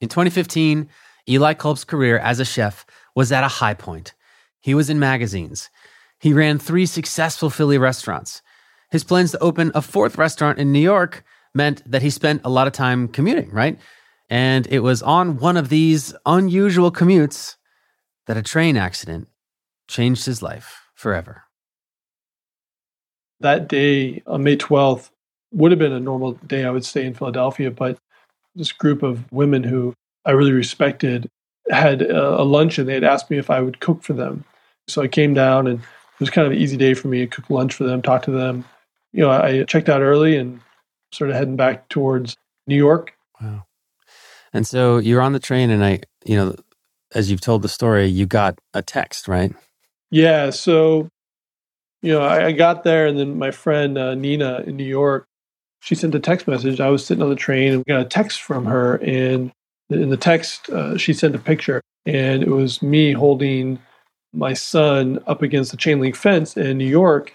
In 0.00 0.08
2015, 0.08 0.88
Eli 1.28 1.54
Kulp's 1.54 1.84
career 1.84 2.18
as 2.18 2.40
a 2.40 2.44
chef 2.44 2.86
was 3.14 3.32
at 3.32 3.44
a 3.44 3.48
high 3.48 3.74
point. 3.74 4.14
He 4.60 4.74
was 4.74 4.90
in 4.90 4.98
magazines. 4.98 5.70
He 6.18 6.32
ran 6.32 6.58
three 6.58 6.86
successful 6.86 7.50
Philly 7.50 7.78
restaurants. 7.78 8.42
His 8.90 9.04
plans 9.04 9.32
to 9.32 9.38
open 9.38 9.72
a 9.74 9.82
fourth 9.82 10.18
restaurant 10.18 10.58
in 10.58 10.72
New 10.72 10.80
York 10.80 11.24
meant 11.54 11.82
that 11.90 12.02
he 12.02 12.10
spent 12.10 12.42
a 12.44 12.50
lot 12.50 12.66
of 12.66 12.72
time 12.72 13.08
commuting, 13.08 13.50
right? 13.50 13.78
And 14.30 14.68
it 14.68 14.78
was 14.78 15.02
on 15.02 15.38
one 15.38 15.56
of 15.56 15.68
these 15.68 16.14
unusual 16.24 16.92
commutes 16.92 17.56
that 18.26 18.36
a 18.36 18.42
train 18.42 18.76
accident 18.76 19.28
changed 19.88 20.24
his 20.24 20.40
life 20.40 20.86
forever. 20.94 21.42
That 23.40 23.68
day 23.68 24.22
on 24.28 24.44
May 24.44 24.56
12th 24.56 25.10
would 25.52 25.72
have 25.72 25.80
been 25.80 25.92
a 25.92 25.98
normal 25.98 26.32
day, 26.46 26.64
I 26.64 26.70
would 26.70 26.84
say, 26.84 27.04
in 27.04 27.14
Philadelphia, 27.14 27.72
but 27.72 27.98
this 28.54 28.70
group 28.70 29.02
of 29.02 29.30
women 29.32 29.64
who 29.64 29.94
I 30.24 30.30
really 30.30 30.52
respected 30.52 31.28
had 31.70 32.02
a, 32.02 32.42
lunch 32.42 32.78
and 32.78 32.88
they 32.88 32.94
had 32.94 33.04
asked 33.04 33.30
me 33.30 33.38
if 33.38 33.50
I 33.50 33.60
would 33.60 33.80
cook 33.80 34.02
for 34.02 34.12
them. 34.12 34.44
So 34.86 35.02
I 35.02 35.08
came 35.08 35.34
down 35.34 35.66
and 35.66 35.80
it 35.80 36.20
was 36.20 36.30
kind 36.30 36.46
of 36.46 36.52
an 36.52 36.58
easy 36.58 36.76
day 36.76 36.94
for 36.94 37.08
me 37.08 37.20
to 37.20 37.26
cook 37.26 37.50
lunch 37.50 37.74
for 37.74 37.84
them, 37.84 38.02
talk 38.02 38.22
to 38.24 38.30
them. 38.30 38.64
You 39.12 39.22
know, 39.22 39.30
I 39.30 39.64
checked 39.64 39.88
out 39.88 40.02
early 40.02 40.36
and 40.36 40.60
started 41.10 41.34
heading 41.34 41.56
back 41.56 41.88
towards 41.88 42.36
New 42.66 42.76
York. 42.76 43.14
Wow. 43.40 43.64
And 44.52 44.66
so 44.66 44.98
you're 44.98 45.20
on 45.20 45.32
the 45.32 45.40
train 45.40 45.70
and 45.70 45.84
I, 45.84 46.00
you 46.24 46.36
know, 46.36 46.56
as 47.14 47.30
you've 47.30 47.40
told 47.40 47.62
the 47.62 47.68
story, 47.68 48.06
you 48.06 48.26
got 48.26 48.58
a 48.74 48.82
text, 48.82 49.28
right? 49.28 49.52
Yeah. 50.10 50.50
So, 50.50 51.08
you 52.02 52.12
know, 52.12 52.20
I, 52.20 52.46
I 52.46 52.52
got 52.52 52.84
there 52.84 53.06
and 53.06 53.18
then 53.18 53.38
my 53.38 53.50
friend 53.50 53.96
uh, 53.98 54.14
Nina 54.14 54.62
in 54.66 54.76
New 54.76 54.84
York, 54.84 55.26
she 55.80 55.94
sent 55.94 56.14
a 56.14 56.20
text 56.20 56.46
message. 56.46 56.80
I 56.80 56.88
was 56.88 57.04
sitting 57.04 57.22
on 57.22 57.30
the 57.30 57.36
train 57.36 57.72
and 57.72 57.86
got 57.86 58.00
a 58.00 58.04
text 58.04 58.42
from 58.42 58.66
her. 58.66 58.96
And 58.96 59.52
in 59.88 60.10
the 60.10 60.16
text, 60.16 60.68
uh, 60.70 60.96
she 60.98 61.12
sent 61.12 61.34
a 61.34 61.38
picture 61.38 61.80
and 62.06 62.42
it 62.42 62.50
was 62.50 62.82
me 62.82 63.12
holding 63.12 63.78
my 64.32 64.52
son 64.52 65.18
up 65.26 65.42
against 65.42 65.70
the 65.70 65.76
chain 65.76 66.00
link 66.00 66.16
fence 66.16 66.56
in 66.56 66.78
New 66.78 66.86
York. 66.86 67.32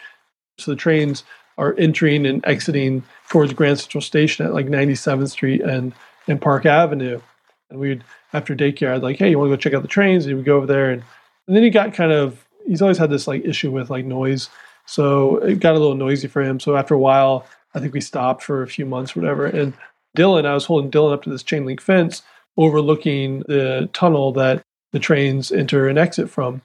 So 0.58 0.72
the 0.72 0.78
trains 0.78 1.24
are 1.58 1.76
entering 1.78 2.26
and 2.26 2.46
exiting 2.46 3.04
towards 3.30 3.54
Grand 3.54 3.80
Central 3.80 4.02
Station 4.02 4.46
at 4.46 4.54
like 4.54 4.68
97th 4.68 5.30
Street 5.30 5.62
and, 5.62 5.94
and 6.28 6.42
Park 6.42 6.66
Avenue. 6.66 7.22
And 7.70 7.80
we'd, 7.80 8.04
after 8.34 8.56
daycare, 8.56 8.94
I'd 8.94 9.04
like, 9.04 9.18
hey, 9.18 9.30
you 9.30 9.40
want 9.40 9.50
to 9.50 9.56
go 9.56 9.60
check 9.60 9.74
out 9.74 9.82
the 9.82 9.88
trains? 9.88 10.26
And 10.26 10.36
we'd 10.36 10.46
go 10.46 10.58
over 10.58 10.66
there. 10.66 10.92
And, 10.92 11.04
and 11.48 11.56
then 11.56 11.64
he 11.64 11.70
got 11.70 11.94
kind 11.94 12.12
of, 12.12 12.46
he's 12.68 12.82
always 12.82 12.98
had 12.98 13.10
this 13.10 13.28
like 13.28 13.46
issue 13.46 13.72
with 13.72 13.90
like 13.90 14.06
noise. 14.06 14.50
So 14.86 15.38
it 15.38 15.60
got 15.60 15.76
a 15.76 15.80
little 15.80 15.96
noisy 15.96 16.28
for 16.28 16.42
him. 16.42 16.60
So 16.60 16.76
after 16.76 16.94
a 16.94 17.00
while, 17.00 17.46
I 17.74 17.80
think 17.80 17.94
we 17.94 18.02
stopped 18.02 18.44
for 18.44 18.62
a 18.62 18.68
few 18.68 18.86
months, 18.86 19.16
whatever. 19.16 19.46
And 19.46 19.74
Dylan, 20.16 20.46
I 20.46 20.54
was 20.54 20.66
holding 20.66 20.92
Dylan 20.92 21.14
up 21.14 21.24
to 21.24 21.30
this 21.30 21.44
chain 21.44 21.66
link 21.66 21.82
fence 21.82 22.22
overlooking 22.58 23.40
the 23.48 23.90
tunnel 23.94 24.32
that 24.34 24.62
the 24.94 25.00
trains 25.00 25.52
enter 25.52 25.90
and 25.90 25.98
exit 25.98 26.30
from. 26.30 26.62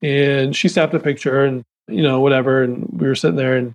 And 0.00 0.54
she 0.54 0.68
snapped 0.68 0.94
a 0.94 1.00
picture 1.00 1.44
and, 1.44 1.64
you 1.88 2.02
know, 2.02 2.20
whatever. 2.20 2.62
And 2.62 2.88
we 2.92 3.08
were 3.08 3.16
sitting 3.16 3.36
there 3.36 3.56
and 3.56 3.72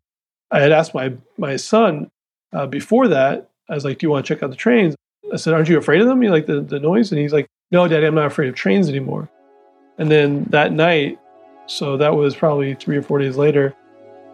I 0.51 0.59
had 0.59 0.71
asked 0.71 0.93
my, 0.93 1.13
my 1.37 1.57
son 1.57 2.09
uh, 2.53 2.67
before 2.67 3.09
that, 3.09 3.49
I 3.67 3.73
was 3.75 3.83
like, 3.83 3.97
do 3.97 4.05
you 4.05 4.11
want 4.11 4.25
to 4.25 4.33
check 4.33 4.43
out 4.43 4.51
the 4.51 4.55
trains? 4.55 4.95
I 5.33 5.37
said, 5.37 5.53
aren't 5.53 5.67
you 5.67 5.77
afraid 5.77 5.99
of 5.99 6.07
them? 6.07 6.21
You 6.21 6.29
like 6.29 6.45
the, 6.45 6.61
the 6.61 6.79
noise? 6.79 7.11
And 7.11 7.19
he's 7.19 7.33
like, 7.33 7.47
no, 7.71 7.87
daddy, 7.87 8.05
I'm 8.05 8.15
not 8.15 8.27
afraid 8.27 8.49
of 8.49 8.55
trains 8.55 8.87
anymore. 8.87 9.29
And 9.97 10.11
then 10.11 10.43
that 10.51 10.71
night, 10.71 11.19
so 11.65 11.97
that 11.97 12.15
was 12.15 12.35
probably 12.35 12.75
three 12.75 12.97
or 12.97 13.01
four 13.01 13.17
days 13.19 13.35
later, 13.35 13.75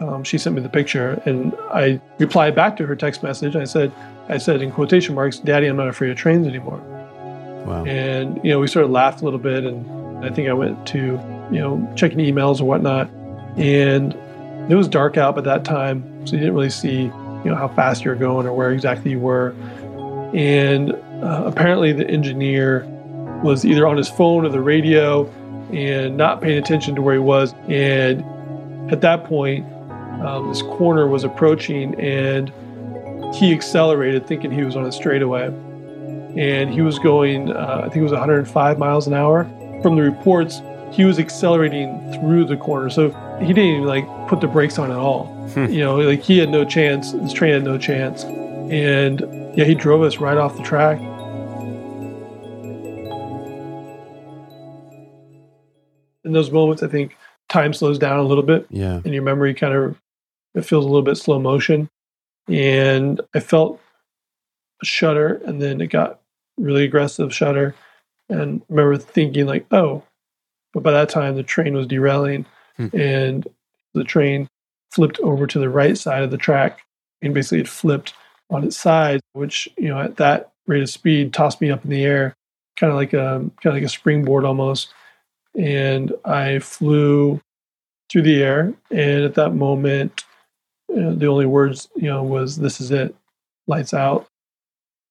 um, 0.02 0.24
she 0.24 0.38
sent 0.38 0.56
me 0.56 0.62
the 0.62 0.70
picture 0.70 1.22
and 1.26 1.54
I 1.72 2.02
replied 2.20 2.56
back 2.56 2.78
to 2.78 2.86
her 2.86 2.96
text 2.96 3.24
message. 3.24 3.56
I 3.56 3.64
said, 3.64 3.92
I 4.30 4.38
said 4.38 4.62
in 4.62 4.72
quotation 4.72 5.16
marks, 5.16 5.40
Daddy, 5.40 5.68
I'm 5.68 5.78
not 5.78 5.88
afraid 5.88 6.12
of 6.12 6.18
trains 6.18 6.48
anymore. 6.48 6.80
Wow. 7.66 7.86
And, 7.86 8.40
you 8.44 8.52
know, 8.52 8.60
we 8.60 8.68
sort 8.68 8.86
of 8.86 8.92
laughed 8.92 9.22
a 9.22 9.26
little 9.26 9.40
bit. 9.40 9.64
And 9.64 10.26
I 10.26 10.30
think 10.30 10.50
I 10.50 10.54
went 10.54 10.86
to, 10.88 10.98
you 11.52 11.60
know, 11.60 11.94
checking 11.96 12.20
emails 12.20 12.62
or 12.62 12.66
whatnot. 12.66 13.10
And 13.58 14.14
it 14.70 14.76
was 14.76 14.88
dark 14.88 15.18
out 15.18 15.36
by 15.36 15.42
that 15.42 15.66
time. 15.66 16.26
So 16.26 16.34
you 16.34 16.40
didn't 16.40 16.56
really 16.56 16.70
see, 16.70 17.04
you 17.04 17.46
know, 17.46 17.56
how 17.56 17.68
fast 17.70 18.06
you 18.06 18.12
were 18.12 18.18
going 18.18 18.48
or 18.48 18.54
where 18.54 18.72
exactly 18.72 19.12
you 19.12 19.20
were. 19.20 19.54
And 20.34 20.94
uh, 21.24 21.44
apparently 21.46 21.92
the 21.92 22.08
engineer 22.08 22.86
was 23.44 23.66
either 23.66 23.88
on 23.88 23.98
his 23.98 24.10
phone 24.10 24.46
or 24.46 24.50
the 24.50 24.62
radio 24.62 25.30
and 25.72 26.18
not 26.18 26.42
paying 26.42 26.58
attention 26.58 26.96
to 26.96 27.02
where 27.02 27.16
he 27.16 27.20
was. 27.20 27.54
And 27.68 28.24
at 28.92 29.02
that 29.02 29.24
point, 29.26 29.66
um, 30.22 30.50
this 30.50 30.62
corner 30.62 31.08
was 31.08 31.24
approaching 31.24 32.00
and 32.00 32.52
he 33.36 33.54
accelerated 33.54 34.28
thinking 34.28 34.52
he 34.52 34.64
was 34.64 34.76
on 34.76 34.86
a 34.86 34.92
straightaway. 34.92 35.48
And 36.38 36.72
he 36.72 36.82
was 36.82 37.00
going 37.00 37.52
uh, 37.52 37.82
i 37.84 37.84
think 37.84 37.98
it 37.98 38.04
was 38.04 38.12
105 38.12 38.78
miles 38.78 39.08
an 39.08 39.14
hour. 39.14 39.46
From 39.82 39.96
the 39.96 40.02
reports 40.02 40.62
he 40.92 41.06
was 41.06 41.20
accelerating 41.20 42.14
through 42.14 42.46
the 42.46 42.58
corner. 42.58 42.90
So 42.90 43.10
he 43.40 43.48
didn't 43.48 43.76
even 43.76 43.84
like 43.86 44.06
put 44.28 44.42
the 44.42 44.48
brakes 44.48 44.78
on 44.80 44.92
at 44.92 44.98
all. 44.98 45.26
Hmm. 45.54 45.66
you 45.66 45.80
know 45.80 45.96
like 45.96 46.22
he 46.22 46.38
had 46.38 46.50
no 46.50 46.66
chance. 46.66 47.14
This 47.14 47.34
train 47.34 47.54
had 47.54 47.64
no 47.64 47.78
chance 47.78 48.24
and 48.72 49.22
yeah 49.58 49.66
he 49.66 49.76
drove 49.76 50.02
us 50.02 50.18
right 50.18 50.38
off 50.38 50.56
the 50.58 50.64
track 50.64 51.00
in 56.24 56.32
those 56.32 56.52
moments 56.52 56.84
i 56.84 56.88
think 56.88 57.18
time 57.48 57.74
slows 57.74 57.98
down 57.98 58.20
a 58.20 58.24
little 58.24 58.44
bit 58.44 58.68
yeah 58.70 59.02
and 59.04 59.14
your 59.14 59.24
memory 59.24 59.54
kind 59.54 59.74
of 59.74 60.00
it 60.56 60.66
feels 60.66 60.86
a 60.86 60.88
little 60.88 61.04
bit 61.04 61.18
slow 61.18 61.40
motion. 61.40 61.90
And 62.48 63.22
I 63.34 63.40
felt 63.40 63.80
a 64.82 64.86
shudder 64.86 65.42
and 65.46 65.62
then 65.62 65.82
it 65.82 65.88
got 65.88 66.20
really 66.58 66.84
aggressive 66.84 67.34
shudder. 67.34 67.76
And 68.30 68.62
I 68.62 68.66
remember 68.70 68.98
thinking 68.98 69.46
like, 69.46 69.66
oh, 69.72 70.04
but 70.74 70.84
by 70.84 70.92
that 70.92 71.10
time 71.10 71.36
the 71.36 71.44
train 71.44 71.74
was 71.74 71.88
derailing 71.88 72.46
hmm. 72.78 72.88
and 72.94 73.48
the 73.94 74.04
train 74.04 74.48
flipped 74.92 75.20
over 75.20 75.46
to 75.48 75.60
the 75.60 75.70
right 75.70 75.98
side 75.98 76.24
of 76.24 76.32
the 76.32 76.38
track 76.38 76.82
and 77.22 77.34
basically 77.34 77.60
it 77.60 77.68
flipped 77.68 78.14
on 78.50 78.64
its 78.64 78.78
side, 78.78 79.22
which, 79.34 79.70
you 79.78 79.90
know, 79.90 80.00
at 80.00 80.18
that 80.18 80.52
rate 80.68 80.82
of 80.82 80.90
speed 80.90 81.34
tossed 81.34 81.62
me 81.62 81.72
up 81.72 81.84
in 81.84 81.90
the 81.90 82.04
air, 82.04 82.36
kind 82.78 82.92
of 82.92 82.98
like 82.98 83.14
a 83.14 83.40
kind 83.40 83.66
of 83.66 83.74
like 83.74 83.84
a 83.84 83.90
springboard 83.90 84.46
almost. 84.46 84.94
And 85.58 86.14
I 86.26 86.60
flew 86.60 87.42
through 88.12 88.24
the 88.24 88.42
air. 88.42 88.74
And 88.92 89.24
at 89.24 89.36
that 89.36 89.52
moment, 89.52 90.24
uh, 90.92 91.14
the 91.14 91.28
only 91.28 91.46
words 91.46 91.90
you 91.96 92.08
know 92.08 92.24
was 92.24 92.58
"This 92.58 92.82
is 92.82 92.92
it, 92.92 93.16
lights 93.68 93.94
out." 93.94 94.28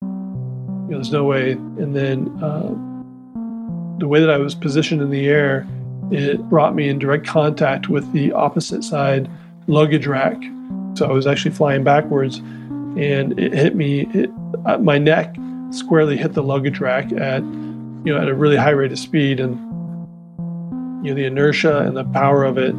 You 0.02 0.08
know, 0.08 0.98
there's 0.98 1.12
no 1.12 1.24
way. 1.24 1.52
And 1.52 1.94
then 1.94 2.28
uh, 2.42 2.74
the 3.98 4.08
way 4.08 4.20
that 4.20 4.30
I 4.30 4.38
was 4.38 4.54
positioned 4.54 5.02
in 5.02 5.10
the 5.10 5.28
air, 5.28 5.66
it 6.10 6.48
brought 6.48 6.74
me 6.74 6.88
in 6.88 6.98
direct 6.98 7.26
contact 7.26 7.88
with 7.88 8.10
the 8.12 8.32
opposite 8.32 8.82
side 8.82 9.28
luggage 9.66 10.06
rack. 10.06 10.40
So 10.94 11.06
I 11.08 11.12
was 11.12 11.26
actually 11.26 11.50
flying 11.50 11.84
backwards, 11.84 12.40
and 12.98 13.38
it 13.38 13.52
hit 13.52 13.76
me. 13.76 14.08
It, 14.12 14.30
uh, 14.66 14.78
my 14.78 14.98
neck 14.98 15.36
squarely 15.70 16.16
hit 16.16 16.32
the 16.32 16.42
luggage 16.42 16.80
rack 16.80 17.12
at 17.12 17.42
you 17.42 18.14
know 18.14 18.18
at 18.20 18.28
a 18.28 18.34
really 18.34 18.56
high 18.56 18.70
rate 18.70 18.92
of 18.92 18.98
speed, 18.98 19.40
and 19.40 19.56
you 21.04 21.10
know 21.10 21.14
the 21.14 21.24
inertia 21.24 21.78
and 21.78 21.96
the 21.96 22.04
power 22.04 22.44
of 22.44 22.58
it. 22.58 22.74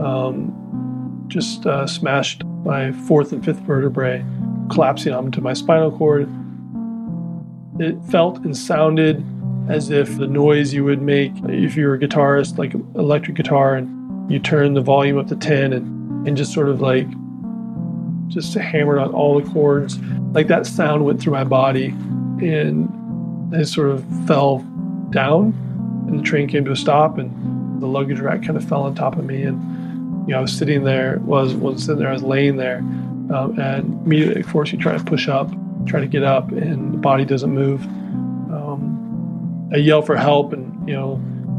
Um, 0.00 1.24
just 1.28 1.66
uh, 1.66 1.86
smashed 1.86 2.44
my 2.64 2.92
fourth 2.92 3.32
and 3.32 3.44
fifth 3.44 3.58
vertebrae, 3.60 4.24
collapsing 4.70 5.12
onto 5.12 5.40
my 5.40 5.52
spinal 5.52 5.90
cord. 5.90 6.28
It 7.80 8.00
felt 8.04 8.38
and 8.44 8.56
sounded 8.56 9.24
as 9.68 9.90
if 9.90 10.16
the 10.16 10.28
noise 10.28 10.72
you 10.72 10.84
would 10.84 11.02
make 11.02 11.32
if 11.48 11.76
you 11.76 11.88
were 11.88 11.94
a 11.94 11.98
guitarist, 11.98 12.58
like 12.58 12.74
electric 12.94 13.36
guitar, 13.36 13.74
and 13.74 14.30
you 14.30 14.38
turn 14.38 14.74
the 14.74 14.80
volume 14.80 15.18
up 15.18 15.26
to 15.28 15.36
10 15.36 15.72
and, 15.72 16.28
and 16.28 16.36
just 16.36 16.52
sort 16.52 16.68
of 16.68 16.80
like 16.80 17.08
just 18.28 18.54
hammered 18.54 18.98
on 18.98 19.12
all 19.12 19.40
the 19.40 19.50
chords. 19.50 19.98
Like 20.32 20.48
that 20.48 20.66
sound 20.66 21.04
went 21.04 21.20
through 21.20 21.32
my 21.32 21.44
body 21.44 21.86
and 22.40 23.54
I 23.54 23.62
sort 23.62 23.90
of 23.90 24.04
fell 24.26 24.58
down 25.10 25.54
and 26.08 26.18
the 26.18 26.22
train 26.22 26.48
came 26.48 26.64
to 26.64 26.72
a 26.72 26.76
stop 26.76 27.18
and 27.18 27.80
the 27.80 27.86
luggage 27.86 28.20
rack 28.20 28.42
kind 28.42 28.56
of 28.56 28.68
fell 28.68 28.82
on 28.82 28.94
top 28.94 29.16
of 29.16 29.24
me 29.24 29.42
and 29.42 29.60
you 30.26 30.32
know, 30.32 30.38
I 30.38 30.40
was 30.40 30.52
sitting 30.52 30.82
there, 30.82 31.20
was 31.20 31.54
was 31.54 31.84
sitting 31.84 32.00
there, 32.00 32.08
I 32.08 32.12
was 32.12 32.22
laying 32.22 32.56
there, 32.56 32.78
um, 32.78 33.58
and 33.60 34.04
immediately, 34.04 34.40
of 34.40 34.48
course, 34.48 34.72
you 34.72 34.78
try 34.78 34.96
to 34.96 35.04
push 35.04 35.28
up, 35.28 35.48
try 35.86 36.00
to 36.00 36.06
get 36.06 36.24
up, 36.24 36.50
and 36.50 36.94
the 36.94 36.98
body 36.98 37.24
doesn't 37.24 37.50
move. 37.54 37.84
Um, 37.84 39.70
I 39.72 39.76
yell 39.76 40.02
for 40.02 40.16
help, 40.16 40.52
and 40.52 40.88
you 40.88 40.94
know, 40.94 41.14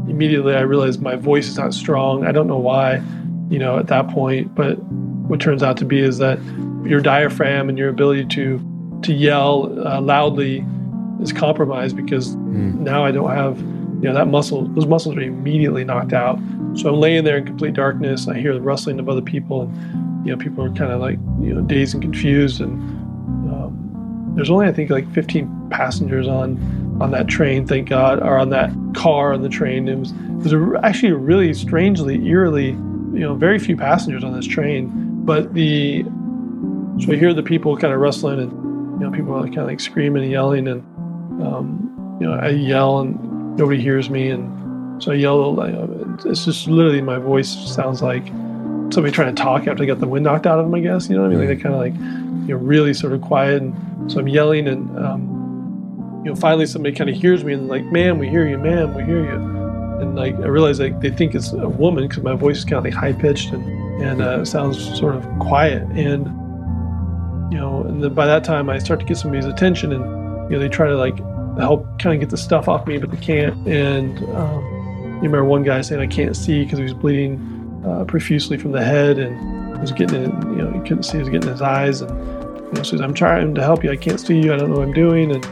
immediately 0.06 0.54
I 0.54 0.60
realize 0.60 0.98
my 0.98 1.16
voice 1.16 1.48
is 1.48 1.56
not 1.56 1.72
strong. 1.72 2.26
I 2.26 2.32
don't 2.32 2.46
know 2.46 2.58
why, 2.58 3.02
you 3.48 3.58
know, 3.58 3.78
at 3.78 3.86
that 3.86 4.08
point, 4.08 4.54
but 4.54 4.78
what 5.28 5.40
turns 5.40 5.62
out 5.62 5.76
to 5.78 5.84
be 5.84 6.00
is 6.00 6.18
that 6.18 6.38
your 6.84 7.00
diaphragm 7.00 7.68
and 7.68 7.78
your 7.78 7.88
ability 7.88 8.24
to 8.26 8.64
to 9.02 9.12
yell 9.12 9.86
uh, 9.86 10.00
loudly 10.00 10.64
is 11.20 11.32
compromised 11.32 11.96
because 11.96 12.34
mm. 12.36 12.74
now 12.78 13.04
I 13.04 13.10
don't 13.10 13.30
have, 13.30 13.58
you 13.58 14.08
know, 14.08 14.14
that 14.14 14.28
muscle. 14.28 14.66
Those 14.68 14.86
muscles 14.86 15.16
are 15.16 15.20
immediately 15.20 15.84
knocked 15.84 16.12
out. 16.12 16.38
So 16.74 16.88
I'm 16.88 17.00
laying 17.00 17.24
there 17.24 17.38
in 17.38 17.46
complete 17.46 17.74
darkness. 17.74 18.28
I 18.28 18.38
hear 18.38 18.54
the 18.54 18.60
rustling 18.60 18.98
of 18.98 19.08
other 19.08 19.22
people, 19.22 19.62
and 19.62 20.26
you 20.26 20.34
know, 20.34 20.42
people 20.42 20.64
are 20.64 20.70
kind 20.70 20.92
of 20.92 21.00
like 21.00 21.18
you 21.40 21.54
know 21.54 21.60
dazed 21.62 21.94
and 21.94 22.02
confused. 22.02 22.60
And 22.60 22.80
um, 23.52 24.32
there's 24.34 24.50
only 24.50 24.66
I 24.66 24.72
think 24.72 24.90
like 24.90 25.10
15 25.12 25.68
passengers 25.70 26.28
on 26.28 26.98
on 27.00 27.10
that 27.12 27.28
train. 27.28 27.66
Thank 27.66 27.88
God, 27.88 28.20
or 28.20 28.38
on 28.38 28.50
that 28.50 28.70
car 28.94 29.32
on 29.32 29.42
the 29.42 29.48
train. 29.48 29.88
It 29.88 29.98
was 29.98 30.12
it 30.12 30.42
was 30.42 30.52
a, 30.52 30.80
actually 30.82 31.12
really 31.12 31.52
strangely, 31.54 32.24
eerily, 32.26 32.68
you 32.68 33.20
know, 33.20 33.34
very 33.34 33.58
few 33.58 33.76
passengers 33.76 34.24
on 34.24 34.32
this 34.34 34.46
train. 34.46 35.07
But 35.28 35.52
the 35.52 36.04
so 37.00 37.12
I 37.12 37.16
hear 37.16 37.34
the 37.34 37.42
people 37.42 37.76
kind 37.76 37.92
of 37.92 38.00
wrestling, 38.00 38.40
and 38.40 38.50
you 38.98 39.06
know 39.06 39.14
people 39.14 39.34
are 39.34 39.44
kind 39.44 39.58
of 39.58 39.66
like 39.66 39.78
screaming 39.78 40.22
and 40.22 40.32
yelling 40.32 40.66
and 40.66 40.80
um, 41.44 42.16
you 42.18 42.26
know 42.26 42.32
I 42.32 42.48
yell 42.48 43.00
and 43.00 43.54
nobody 43.58 43.78
hears 43.78 44.08
me 44.08 44.30
and 44.30 45.02
so 45.02 45.12
I 45.12 45.16
yell. 45.16 45.60
It's 46.24 46.46
just 46.46 46.66
literally 46.66 47.02
my 47.02 47.18
voice 47.18 47.50
sounds 47.50 48.00
like 48.00 48.26
somebody 48.90 49.10
trying 49.10 49.34
to 49.34 49.42
talk 49.42 49.66
after 49.66 49.74
they 49.74 49.86
got 49.86 50.00
the 50.00 50.08
wind 50.08 50.24
knocked 50.24 50.46
out 50.46 50.60
of 50.60 50.64
them. 50.64 50.74
I 50.74 50.80
guess 50.80 51.10
you 51.10 51.16
know 51.16 51.20
what 51.20 51.32
I 51.32 51.34
mean. 51.34 51.46
Like 51.46 51.58
they 51.58 51.62
kind 51.62 51.74
of 51.74 51.80
like 51.82 51.94
you 52.48 52.54
know 52.54 52.56
really 52.56 52.94
sort 52.94 53.12
of 53.12 53.20
quiet 53.20 53.60
and 53.60 54.10
so 54.10 54.20
I'm 54.20 54.28
yelling 54.28 54.66
and 54.66 54.98
um, 54.98 56.22
you 56.24 56.30
know 56.30 56.36
finally 56.36 56.64
somebody 56.64 56.96
kind 56.96 57.10
of 57.10 57.16
hears 57.16 57.44
me 57.44 57.52
and 57.52 57.68
like 57.68 57.84
man 57.92 58.18
we 58.18 58.30
hear 58.30 58.48
you 58.48 58.56
man 58.56 58.94
we 58.94 59.04
hear 59.04 59.22
you 59.22 59.36
and 60.00 60.16
like 60.16 60.34
I 60.36 60.46
realize 60.46 60.80
like 60.80 61.02
they 61.02 61.10
think 61.10 61.34
it's 61.34 61.52
a 61.52 61.68
woman 61.68 62.08
because 62.08 62.24
my 62.24 62.34
voice 62.34 62.56
is 62.56 62.64
kind 62.64 62.78
of 62.78 62.84
like 62.84 62.94
high 62.94 63.12
pitched 63.12 63.52
and 63.52 63.77
and 64.00 64.20
uh, 64.22 64.44
sounds 64.44 64.98
sort 64.98 65.14
of 65.14 65.24
quiet. 65.38 65.82
And 65.90 66.26
you 67.52 67.58
know 67.58 67.82
and 67.84 68.02
then 68.02 68.14
by 68.14 68.26
that 68.26 68.44
time 68.44 68.68
I 68.68 68.78
start 68.78 69.00
to 69.00 69.06
get 69.06 69.16
somebody's 69.16 69.46
attention 69.46 69.92
and 69.92 70.02
you 70.50 70.56
know 70.56 70.58
they 70.58 70.68
try 70.68 70.86
to 70.86 70.96
like 70.96 71.18
help 71.58 71.98
kind 71.98 72.14
of 72.14 72.20
get 72.20 72.30
the 72.30 72.36
stuff 72.36 72.68
off 72.68 72.86
me 72.86 72.98
but 72.98 73.10
they 73.10 73.16
can't. 73.16 73.66
And 73.66 74.18
um, 74.36 74.64
you 75.14 75.22
remember 75.22 75.44
one 75.44 75.62
guy 75.62 75.80
saying 75.80 76.00
I 76.00 76.06
can't 76.06 76.36
see 76.36 76.64
because 76.64 76.78
he 76.78 76.84
was 76.84 76.94
bleeding 76.94 77.82
uh, 77.84 78.04
profusely 78.04 78.58
from 78.58 78.72
the 78.72 78.84
head 78.84 79.18
and 79.18 79.80
was 79.80 79.92
getting 79.92 80.24
in, 80.24 80.30
you 80.50 80.62
know 80.62 80.70
he 80.70 80.80
couldn't 80.80 81.04
see 81.04 81.12
he 81.12 81.18
was 81.18 81.28
getting 81.28 81.50
his 81.50 81.62
eyes. 81.62 82.00
And 82.00 82.10
you 82.66 82.72
know 82.74 82.82
says 82.82 83.00
I'm 83.00 83.14
trying 83.14 83.54
to 83.54 83.62
help 83.62 83.82
you. 83.82 83.90
I 83.90 83.96
can't 83.96 84.20
see 84.20 84.40
you. 84.40 84.52
I 84.52 84.56
don't 84.56 84.70
know 84.70 84.78
what 84.78 84.88
I'm 84.88 84.94
doing. 84.94 85.32
And 85.32 85.44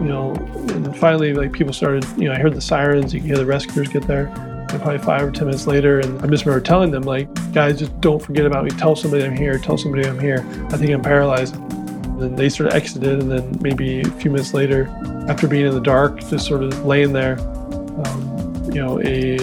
you 0.00 0.08
know 0.08 0.32
and 0.70 0.96
finally 0.96 1.34
like 1.34 1.52
people 1.52 1.72
started 1.72 2.06
you 2.16 2.28
know 2.28 2.32
I 2.32 2.38
heard 2.38 2.54
the 2.54 2.60
sirens. 2.60 3.12
You 3.14 3.20
can 3.20 3.28
hear 3.28 3.38
the 3.38 3.46
rescuers 3.46 3.88
get 3.88 4.06
there 4.06 4.49
probably 4.78 4.98
five 4.98 5.22
or 5.22 5.30
ten 5.30 5.46
minutes 5.46 5.66
later, 5.66 6.00
and 6.00 6.20
I 6.22 6.26
just 6.26 6.44
remember 6.44 6.64
telling 6.64 6.90
them, 6.90 7.02
like, 7.02 7.28
guys, 7.52 7.78
just 7.78 8.00
don't 8.00 8.20
forget 8.20 8.46
about 8.46 8.64
me. 8.64 8.70
Tell 8.70 8.94
somebody 8.94 9.24
I'm 9.24 9.36
here. 9.36 9.58
Tell 9.58 9.76
somebody 9.76 10.06
I'm 10.06 10.18
here. 10.18 10.46
I 10.70 10.76
think 10.76 10.90
I'm 10.90 11.02
paralyzed. 11.02 11.56
And 11.56 12.20
then 12.20 12.36
they 12.36 12.48
sort 12.48 12.68
of 12.68 12.74
exited, 12.74 13.20
and 13.20 13.30
then 13.30 13.58
maybe 13.60 14.00
a 14.00 14.10
few 14.12 14.30
minutes 14.30 14.54
later, 14.54 14.88
after 15.28 15.48
being 15.48 15.66
in 15.66 15.74
the 15.74 15.80
dark, 15.80 16.20
just 16.20 16.46
sort 16.46 16.62
of 16.62 16.84
laying 16.84 17.12
there, 17.12 17.38
um, 17.40 18.62
you 18.72 18.82
know, 18.82 19.00
a 19.00 19.38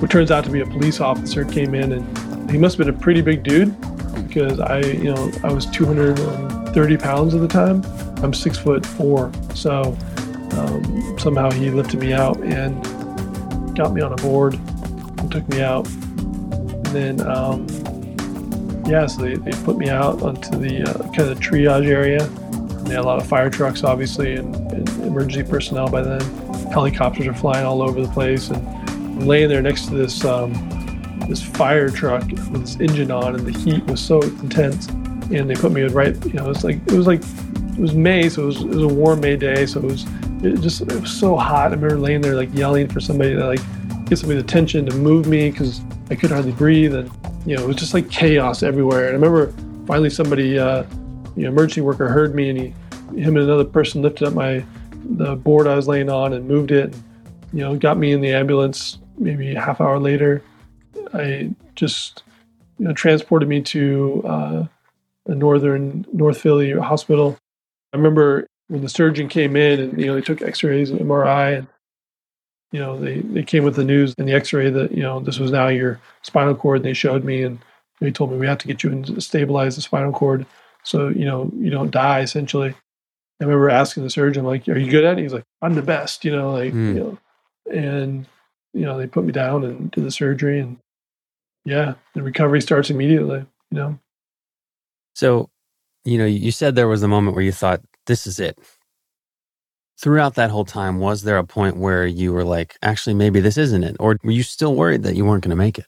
what 0.00 0.10
turns 0.10 0.30
out 0.30 0.44
to 0.44 0.50
be 0.50 0.60
a 0.60 0.66
police 0.66 1.00
officer 1.00 1.44
came 1.44 1.74
in, 1.74 1.92
and 1.92 2.50
he 2.50 2.56
must 2.56 2.78
have 2.78 2.86
been 2.86 2.94
a 2.94 2.98
pretty 2.98 3.20
big 3.20 3.42
dude 3.42 3.74
because 4.26 4.60
I, 4.60 4.80
you 4.80 5.12
know, 5.12 5.30
I 5.44 5.52
was 5.52 5.66
230 5.66 6.96
pounds 6.96 7.34
at 7.34 7.40
the 7.40 7.48
time. 7.48 7.84
I'm 8.22 8.32
six 8.32 8.56
foot 8.58 8.86
four, 8.86 9.30
so 9.54 9.96
um, 10.52 11.18
somehow 11.18 11.50
he 11.50 11.70
lifted 11.70 12.00
me 12.00 12.12
out 12.12 12.40
and 12.40 12.82
got 13.76 13.92
me 13.92 14.00
on 14.00 14.12
a 14.12 14.16
board 14.16 14.58
took 15.30 15.48
me 15.48 15.62
out. 15.62 15.86
And 15.88 16.86
then, 16.86 17.20
um, 17.26 17.66
yeah, 18.86 19.06
so 19.06 19.22
they, 19.22 19.36
they 19.36 19.52
put 19.64 19.78
me 19.78 19.88
out 19.88 20.22
onto 20.22 20.56
the 20.58 20.82
uh, 20.82 21.02
kind 21.12 21.20
of 21.20 21.28
the 21.28 21.34
triage 21.36 21.86
area. 21.86 22.24
And 22.24 22.86
they 22.86 22.94
had 22.94 23.04
a 23.04 23.06
lot 23.06 23.20
of 23.20 23.26
fire 23.26 23.50
trucks, 23.50 23.84
obviously, 23.84 24.34
and, 24.34 24.54
and, 24.72 24.88
emergency 25.04 25.48
personnel 25.48 25.88
by 25.88 26.02
then. 26.02 26.20
Helicopters 26.70 27.26
are 27.26 27.34
flying 27.34 27.66
all 27.66 27.82
over 27.82 28.00
the 28.00 28.12
place. 28.12 28.48
And 28.48 28.66
I'm 28.88 29.20
laying 29.20 29.48
there 29.48 29.62
next 29.62 29.86
to 29.86 29.94
this 29.94 30.24
um, 30.24 30.52
this 31.28 31.42
fire 31.42 31.88
truck 31.88 32.24
with 32.26 32.60
this 32.62 32.76
engine 32.80 33.10
on, 33.10 33.36
and 33.36 33.46
the 33.46 33.56
heat 33.58 33.84
was 33.86 34.00
so 34.00 34.20
intense. 34.20 34.88
And 34.88 35.48
they 35.48 35.54
put 35.54 35.70
me 35.70 35.82
right, 35.82 36.14
you 36.26 36.32
know, 36.32 36.46
it 36.46 36.48
was 36.48 36.64
like 36.64 36.76
it 36.86 36.92
was 36.92 37.06
like 37.06 37.22
it 37.22 37.80
was 37.80 37.94
May, 37.94 38.28
so 38.28 38.42
it 38.42 38.46
was, 38.46 38.60
it 38.62 38.68
was 38.68 38.82
a 38.82 38.88
warm 38.88 39.20
May 39.20 39.36
day, 39.36 39.64
so 39.66 39.80
it 39.80 39.86
was 39.86 40.06
it 40.42 40.60
just 40.60 40.80
it 40.82 41.00
was 41.00 41.12
so 41.12 41.36
hot. 41.36 41.70
I 41.70 41.74
remember 41.74 41.98
laying 41.98 42.20
there 42.20 42.34
like 42.34 42.52
yelling 42.52 42.88
for 42.88 43.00
somebody 43.00 43.34
to 43.34 43.46
like 43.46 43.60
get 44.10 44.18
somebody's 44.18 44.42
attention 44.42 44.84
to 44.84 44.96
move 44.96 45.28
me 45.28 45.50
because 45.50 45.80
I 46.10 46.16
couldn't 46.16 46.32
hardly 46.32 46.52
breathe, 46.52 46.94
and 46.94 47.08
you 47.46 47.56
know 47.56 47.62
it 47.62 47.66
was 47.66 47.76
just 47.76 47.94
like 47.94 48.10
chaos 48.10 48.62
everywhere. 48.64 49.06
And 49.06 49.10
I 49.10 49.12
remember 49.12 49.54
finally 49.86 50.10
somebody, 50.10 50.58
uh, 50.58 50.82
you 51.36 51.44
know, 51.44 51.48
emergency 51.48 51.80
worker 51.80 52.08
heard 52.08 52.34
me, 52.34 52.50
and 52.50 52.58
he, 52.58 52.66
him 53.20 53.36
and 53.36 53.44
another 53.44 53.64
person 53.64 54.02
lifted 54.02 54.26
up 54.26 54.34
my 54.34 54.64
the 55.16 55.36
board 55.36 55.66
I 55.66 55.76
was 55.76 55.88
laying 55.88 56.10
on 56.10 56.32
and 56.32 56.46
moved 56.46 56.72
it. 56.72 56.92
And, 56.92 57.02
you 57.52 57.60
know, 57.60 57.76
got 57.76 57.98
me 57.98 58.12
in 58.12 58.20
the 58.20 58.32
ambulance. 58.32 58.98
Maybe 59.16 59.54
a 59.54 59.60
half 59.60 59.80
hour 59.80 59.98
later, 59.98 60.42
I 61.14 61.50
just 61.76 62.24
you 62.78 62.86
know 62.86 62.92
transported 62.92 63.48
me 63.48 63.62
to 63.62 64.22
uh, 64.26 64.64
the 65.26 65.36
northern 65.36 66.04
North 66.12 66.40
Philly 66.40 66.72
hospital. 66.72 67.38
I 67.92 67.96
remember 67.96 68.48
when 68.66 68.82
the 68.82 68.88
surgeon 68.88 69.28
came 69.28 69.54
in 69.54 69.78
and 69.78 70.00
you 70.00 70.06
know 70.06 70.14
they 70.14 70.20
took 70.20 70.42
X-rays 70.42 70.90
and 70.90 70.98
MRI 70.98 71.58
and 71.58 71.68
you 72.72 72.80
know 72.80 72.98
they 72.98 73.20
they 73.20 73.42
came 73.42 73.64
with 73.64 73.76
the 73.76 73.84
news 73.84 74.14
and 74.18 74.28
the 74.28 74.32
X-ray 74.32 74.70
that 74.70 74.92
you 74.92 75.02
know 75.02 75.20
this 75.20 75.38
was 75.38 75.50
now 75.50 75.68
your 75.68 76.00
spinal 76.22 76.54
cord. 76.54 76.78
And 76.78 76.84
they 76.84 76.94
showed 76.94 77.24
me 77.24 77.42
and 77.42 77.58
they 78.00 78.10
told 78.10 78.30
me 78.30 78.38
we 78.38 78.46
have 78.46 78.58
to 78.58 78.66
get 78.66 78.82
you 78.82 78.90
and 78.90 79.22
stabilize 79.22 79.76
the 79.76 79.82
spinal 79.82 80.12
cord 80.12 80.46
so 80.82 81.08
you 81.08 81.24
know 81.24 81.50
you 81.56 81.70
don't 81.70 81.90
die 81.90 82.20
essentially. 82.20 82.74
I 83.40 83.44
remember 83.44 83.70
asking 83.70 84.02
the 84.02 84.10
surgeon 84.10 84.44
like, 84.44 84.68
"Are 84.68 84.78
you 84.78 84.90
good 84.90 85.04
at 85.04 85.18
it?" 85.18 85.22
He's 85.22 85.32
like, 85.32 85.44
"I'm 85.62 85.74
the 85.74 85.82
best," 85.82 86.24
you 86.24 86.34
know, 86.34 86.52
like 86.52 86.72
mm. 86.72 86.94
you 86.94 87.00
know, 87.00 87.18
and 87.72 88.26
you 88.74 88.82
know 88.82 88.98
they 88.98 89.06
put 89.06 89.24
me 89.24 89.32
down 89.32 89.64
and 89.64 89.90
did 89.90 90.04
the 90.04 90.10
surgery 90.10 90.60
and 90.60 90.78
yeah, 91.64 91.94
the 92.14 92.22
recovery 92.22 92.60
starts 92.60 92.90
immediately. 92.90 93.44
You 93.70 93.78
know. 93.78 93.98
So, 95.14 95.50
you 96.04 96.18
know, 96.18 96.26
you 96.26 96.50
said 96.50 96.74
there 96.74 96.88
was 96.88 97.02
a 97.02 97.08
moment 97.08 97.34
where 97.34 97.44
you 97.44 97.52
thought 97.52 97.82
this 98.06 98.26
is 98.26 98.40
it. 98.40 98.58
Throughout 100.00 100.34
that 100.36 100.50
whole 100.50 100.64
time, 100.64 100.98
was 100.98 101.22
there 101.24 101.36
a 101.36 101.44
point 101.44 101.76
where 101.76 102.06
you 102.06 102.32
were 102.32 102.44
like, 102.44 102.78
actually, 102.82 103.12
maybe 103.14 103.38
this 103.40 103.58
isn't 103.58 103.84
it? 103.84 103.96
Or 104.00 104.16
were 104.22 104.30
you 104.30 104.42
still 104.42 104.74
worried 104.74 105.02
that 105.02 105.14
you 105.14 105.26
weren't 105.26 105.44
going 105.44 105.50
to 105.50 105.56
make 105.56 105.78
it? 105.78 105.84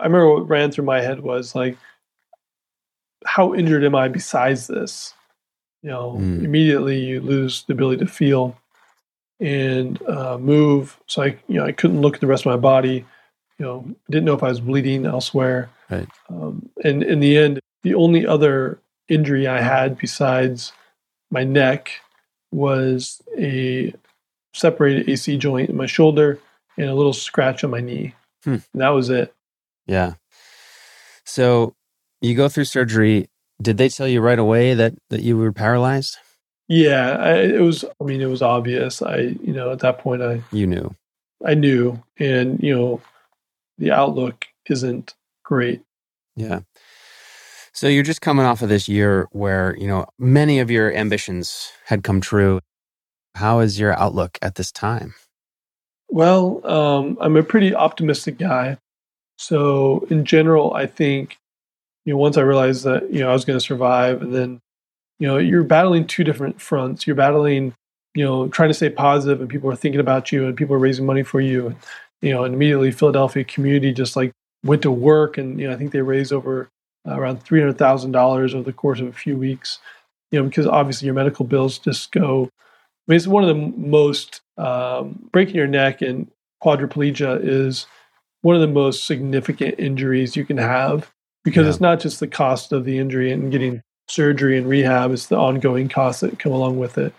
I 0.00 0.04
remember 0.04 0.32
what 0.32 0.48
ran 0.48 0.72
through 0.72 0.86
my 0.86 1.00
head 1.00 1.20
was 1.20 1.54
like, 1.54 1.76
how 3.24 3.54
injured 3.54 3.84
am 3.84 3.94
I 3.94 4.08
besides 4.08 4.66
this? 4.66 5.14
You 5.82 5.90
know, 5.90 6.16
mm. 6.18 6.42
immediately 6.42 6.98
you 6.98 7.20
lose 7.20 7.62
the 7.62 7.74
ability 7.74 8.04
to 8.04 8.10
feel 8.10 8.58
and 9.38 10.02
uh, 10.08 10.36
move. 10.38 10.98
So 11.06 11.22
I, 11.22 11.26
you 11.48 11.56
know, 11.60 11.66
I 11.66 11.72
couldn't 11.72 12.00
look 12.00 12.14
at 12.14 12.20
the 12.20 12.26
rest 12.26 12.44
of 12.44 12.50
my 12.50 12.56
body. 12.56 13.04
You 13.58 13.66
know, 13.66 13.94
didn't 14.10 14.24
know 14.24 14.34
if 14.34 14.42
I 14.42 14.48
was 14.48 14.60
bleeding 14.60 15.06
elsewhere. 15.06 15.70
Right. 15.90 16.08
Um, 16.28 16.68
and 16.82 17.02
in 17.02 17.20
the 17.20 17.38
end, 17.38 17.60
the 17.82 17.94
only 17.94 18.26
other 18.26 18.80
injury 19.08 19.46
I 19.46 19.60
had 19.60 19.98
besides 19.98 20.72
my 21.30 21.44
neck 21.44 21.92
was 22.52 23.20
a 23.38 23.94
separated 24.54 25.08
AC 25.08 25.36
joint 25.36 25.70
in 25.70 25.76
my 25.76 25.86
shoulder 25.86 26.38
and 26.76 26.88
a 26.88 26.94
little 26.94 27.12
scratch 27.12 27.62
on 27.64 27.70
my 27.70 27.80
knee. 27.80 28.14
Hmm. 28.44 28.56
that 28.74 28.88
was 28.88 29.10
it. 29.10 29.34
Yeah. 29.86 30.14
So 31.24 31.74
you 32.20 32.34
go 32.34 32.48
through 32.48 32.64
surgery. 32.64 33.28
Did 33.60 33.76
they 33.76 33.88
tell 33.88 34.08
you 34.08 34.20
right 34.20 34.38
away 34.38 34.74
that 34.74 34.94
that 35.10 35.22
you 35.22 35.36
were 35.36 35.52
paralyzed? 35.52 36.16
Yeah, 36.68 37.16
I, 37.18 37.32
it 37.34 37.60
was. 37.60 37.84
I 37.84 38.04
mean, 38.04 38.20
it 38.20 38.26
was 38.26 38.42
obvious. 38.42 39.02
I, 39.02 39.36
you 39.42 39.52
know, 39.52 39.72
at 39.72 39.80
that 39.80 39.98
point, 39.98 40.22
I 40.22 40.42
you 40.52 40.66
knew. 40.66 40.94
I 41.44 41.54
knew, 41.54 42.02
and 42.18 42.62
you 42.62 42.74
know, 42.74 43.02
the 43.76 43.90
outlook 43.90 44.46
isn't 44.68 45.14
great. 45.42 45.82
Yeah. 46.36 46.60
So 47.80 47.88
you're 47.88 48.02
just 48.02 48.20
coming 48.20 48.44
off 48.44 48.60
of 48.60 48.68
this 48.68 48.90
year 48.90 49.26
where, 49.32 49.74
you 49.78 49.86
know, 49.86 50.04
many 50.18 50.58
of 50.58 50.70
your 50.70 50.94
ambitions 50.94 51.72
had 51.86 52.04
come 52.04 52.20
true. 52.20 52.60
How 53.36 53.60
is 53.60 53.80
your 53.80 53.98
outlook 53.98 54.38
at 54.42 54.56
this 54.56 54.70
time? 54.70 55.14
Well, 56.10 56.60
um, 56.70 57.16
I'm 57.22 57.38
a 57.38 57.42
pretty 57.42 57.74
optimistic 57.74 58.36
guy. 58.36 58.76
So 59.38 60.06
in 60.10 60.26
general, 60.26 60.74
I 60.74 60.84
think, 60.84 61.38
you 62.04 62.12
know, 62.12 62.18
once 62.18 62.36
I 62.36 62.42
realized 62.42 62.84
that, 62.84 63.10
you 63.10 63.20
know, 63.20 63.30
I 63.30 63.32
was 63.32 63.46
going 63.46 63.58
to 63.58 63.64
survive 63.64 64.20
and 64.20 64.34
then, 64.34 64.60
you 65.18 65.26
know, 65.26 65.38
you're 65.38 65.64
battling 65.64 66.06
two 66.06 66.22
different 66.22 66.60
fronts. 66.60 67.06
You're 67.06 67.16
battling, 67.16 67.72
you 68.14 68.26
know, 68.26 68.48
trying 68.48 68.68
to 68.68 68.74
stay 68.74 68.90
positive 68.90 69.40
and 69.40 69.48
people 69.48 69.70
are 69.70 69.74
thinking 69.74 70.02
about 70.02 70.30
you 70.30 70.46
and 70.46 70.54
people 70.54 70.76
are 70.76 70.78
raising 70.78 71.06
money 71.06 71.22
for 71.22 71.40
you. 71.40 71.68
And, 71.68 71.76
you 72.20 72.34
know, 72.34 72.44
and 72.44 72.52
immediately 72.52 72.90
Philadelphia 72.90 73.42
community 73.42 73.94
just 73.94 74.16
like 74.16 74.32
went 74.64 74.82
to 74.82 74.90
work, 74.90 75.38
and 75.38 75.58
you 75.58 75.66
know 75.66 75.72
I 75.72 75.78
think 75.78 75.92
they 75.92 76.02
raised 76.02 76.34
over 76.34 76.68
around 77.06 77.42
three 77.42 77.60
hundred 77.60 77.78
thousand 77.78 78.12
dollars 78.12 78.54
over 78.54 78.64
the 78.64 78.72
course 78.72 79.00
of 79.00 79.08
a 79.08 79.12
few 79.12 79.36
weeks. 79.36 79.78
You 80.30 80.40
know, 80.40 80.48
because 80.48 80.66
obviously 80.66 81.06
your 81.06 81.14
medical 81.14 81.44
bills 81.44 81.78
just 81.78 82.12
go. 82.12 82.44
I 82.44 83.12
mean, 83.12 83.16
it's 83.16 83.26
one 83.26 83.42
of 83.42 83.48
the 83.48 83.72
most 83.76 84.42
um, 84.56 85.28
breaking 85.32 85.56
your 85.56 85.66
neck 85.66 86.02
and 86.02 86.30
quadriplegia 86.62 87.40
is 87.42 87.86
one 88.42 88.54
of 88.54 88.60
the 88.60 88.68
most 88.68 89.06
significant 89.06 89.74
injuries 89.78 90.36
you 90.36 90.44
can 90.44 90.58
have 90.58 91.10
because 91.42 91.64
yeah. 91.64 91.70
it's 91.70 91.80
not 91.80 92.00
just 92.00 92.20
the 92.20 92.28
cost 92.28 92.72
of 92.72 92.84
the 92.84 92.98
injury 92.98 93.32
and 93.32 93.50
getting 93.50 93.82
surgery 94.08 94.56
and 94.56 94.68
rehab; 94.68 95.12
it's 95.12 95.26
the 95.26 95.36
ongoing 95.36 95.88
costs 95.88 96.20
that 96.20 96.38
come 96.38 96.52
along 96.52 96.78
with 96.78 96.98
it, 96.98 97.12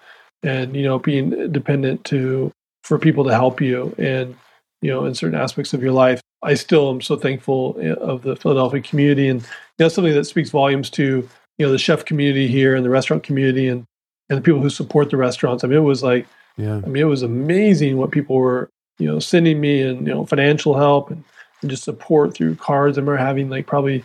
and 0.43 0.75
you 0.75 0.83
know, 0.83 0.99
being 0.99 1.51
dependent 1.51 2.05
to 2.05 2.51
for 2.83 2.97
people 2.97 3.23
to 3.23 3.33
help 3.33 3.61
you 3.61 3.93
and 3.97 4.35
you 4.81 4.89
know 4.89 5.05
in 5.05 5.15
certain 5.15 5.39
aspects 5.39 5.73
of 5.73 5.81
your 5.81 5.91
life 5.91 6.21
i 6.43 6.53
still 6.53 6.89
am 6.89 7.01
so 7.01 7.15
thankful 7.15 7.77
eh, 7.81 7.93
of 7.93 8.23
the 8.23 8.35
philadelphia 8.35 8.81
community 8.81 9.27
and 9.27 9.45
know 9.81 9.89
something 9.89 10.13
that 10.13 10.25
speaks 10.25 10.49
volumes 10.49 10.89
to 10.91 11.27
you 11.57 11.65
know 11.65 11.71
the 11.71 11.77
chef 11.77 12.05
community 12.05 12.47
here 12.47 12.75
and 12.75 12.85
the 12.85 12.89
restaurant 12.89 13.23
community 13.23 13.67
and 13.67 13.85
and 14.29 14.37
the 14.37 14.41
people 14.41 14.61
who 14.61 14.69
support 14.69 15.09
the 15.09 15.17
restaurants. 15.17 15.63
I 15.63 15.67
mean 15.67 15.77
it 15.77 15.81
was 15.81 16.03
like 16.03 16.27
yeah. 16.57 16.77
I 16.83 16.87
mean 16.87 17.03
it 17.03 17.07
was 17.07 17.23
amazing 17.23 17.97
what 17.97 18.11
people 18.11 18.37
were 18.37 18.69
you 18.99 19.07
know 19.07 19.19
sending 19.19 19.59
me 19.59 19.81
and 19.81 20.07
you 20.07 20.13
know 20.13 20.25
financial 20.25 20.75
help 20.75 21.11
and, 21.11 21.23
and 21.61 21.69
just 21.69 21.83
support 21.83 22.33
through 22.33 22.55
cards. 22.55 22.97
I 22.97 23.01
remember 23.01 23.17
having 23.17 23.49
like 23.49 23.67
probably 23.67 24.03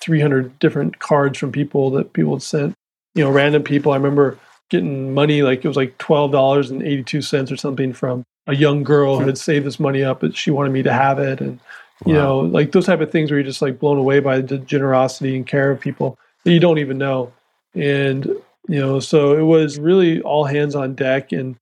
300 0.00 0.58
different 0.58 0.98
cards 0.98 1.38
from 1.38 1.52
people 1.52 1.90
that 1.90 2.12
people 2.12 2.34
had 2.34 2.42
sent 2.42 2.74
you 3.14 3.24
know 3.24 3.30
random 3.30 3.62
people. 3.62 3.92
I 3.92 3.96
remember 3.96 4.38
getting 4.70 5.14
money 5.14 5.42
like 5.42 5.64
it 5.64 5.68
was 5.68 5.76
like 5.76 5.96
$12.82 5.98 7.52
or 7.52 7.56
something 7.56 7.92
from 7.92 8.24
a 8.46 8.54
young 8.54 8.82
girl 8.82 9.16
who 9.16 9.22
hmm. 9.22 9.28
had 9.28 9.38
saved 9.38 9.66
this 9.66 9.78
money 9.78 10.02
up 10.02 10.20
but 10.20 10.36
she 10.36 10.50
wanted 10.50 10.72
me 10.72 10.82
to 10.82 10.92
have 10.92 11.18
it. 11.18 11.40
And 11.40 11.60
you 12.04 12.14
wow. 12.14 12.22
know 12.22 12.40
like 12.40 12.72
those 12.72 12.86
type 12.86 13.00
of 13.00 13.10
things 13.10 13.30
where 13.30 13.38
you're 13.38 13.46
just 13.46 13.62
like 13.62 13.78
blown 13.78 13.98
away 13.98 14.20
by 14.20 14.40
the 14.40 14.58
generosity 14.58 15.36
and 15.36 15.46
care 15.46 15.70
of 15.70 15.80
people 15.80 16.18
that 16.44 16.52
you 16.52 16.60
don't 16.60 16.78
even 16.78 16.98
know. 16.98 17.32
And 17.74 18.26
you 18.68 18.80
know 18.80 19.00
so 19.00 19.36
it 19.36 19.42
was 19.42 19.78
really 19.78 20.20
all 20.22 20.44
hands 20.44 20.74
on 20.74 20.94
deck. 20.94 21.32
And 21.32 21.56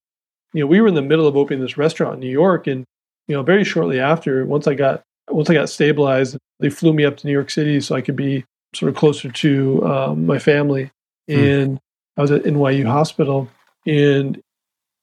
you 0.52 0.60
know 0.60 0.66
we 0.66 0.80
were 0.80 0.88
in 0.88 0.94
the 0.94 1.02
middle 1.02 1.26
of 1.26 1.36
opening 1.36 1.60
this 1.60 1.78
restaurant 1.78 2.14
in 2.14 2.20
new 2.20 2.30
york. 2.30 2.66
And 2.66 2.84
you 3.28 3.36
know 3.36 3.42
very 3.42 3.64
shortly 3.64 4.00
after 4.00 4.44
once 4.44 4.66
i 4.66 4.74
got 4.74 5.02
once 5.30 5.48
i 5.48 5.54
got 5.54 5.68
stabilized 5.68 6.36
they 6.58 6.68
flew 6.68 6.92
me 6.92 7.04
up 7.04 7.16
to 7.16 7.26
new 7.26 7.32
york 7.32 7.50
city 7.50 7.80
so 7.80 7.94
i 7.94 8.00
could 8.00 8.16
be 8.16 8.44
sort 8.74 8.90
of 8.90 8.96
closer 8.96 9.30
to 9.30 9.86
um, 9.86 10.26
my 10.26 10.38
family. 10.38 10.90
Hmm. 11.28 11.38
and 11.38 11.80
I 12.16 12.20
was 12.20 12.30
at 12.30 12.42
NYU 12.42 12.86
Hospital, 12.86 13.48
and 13.86 14.42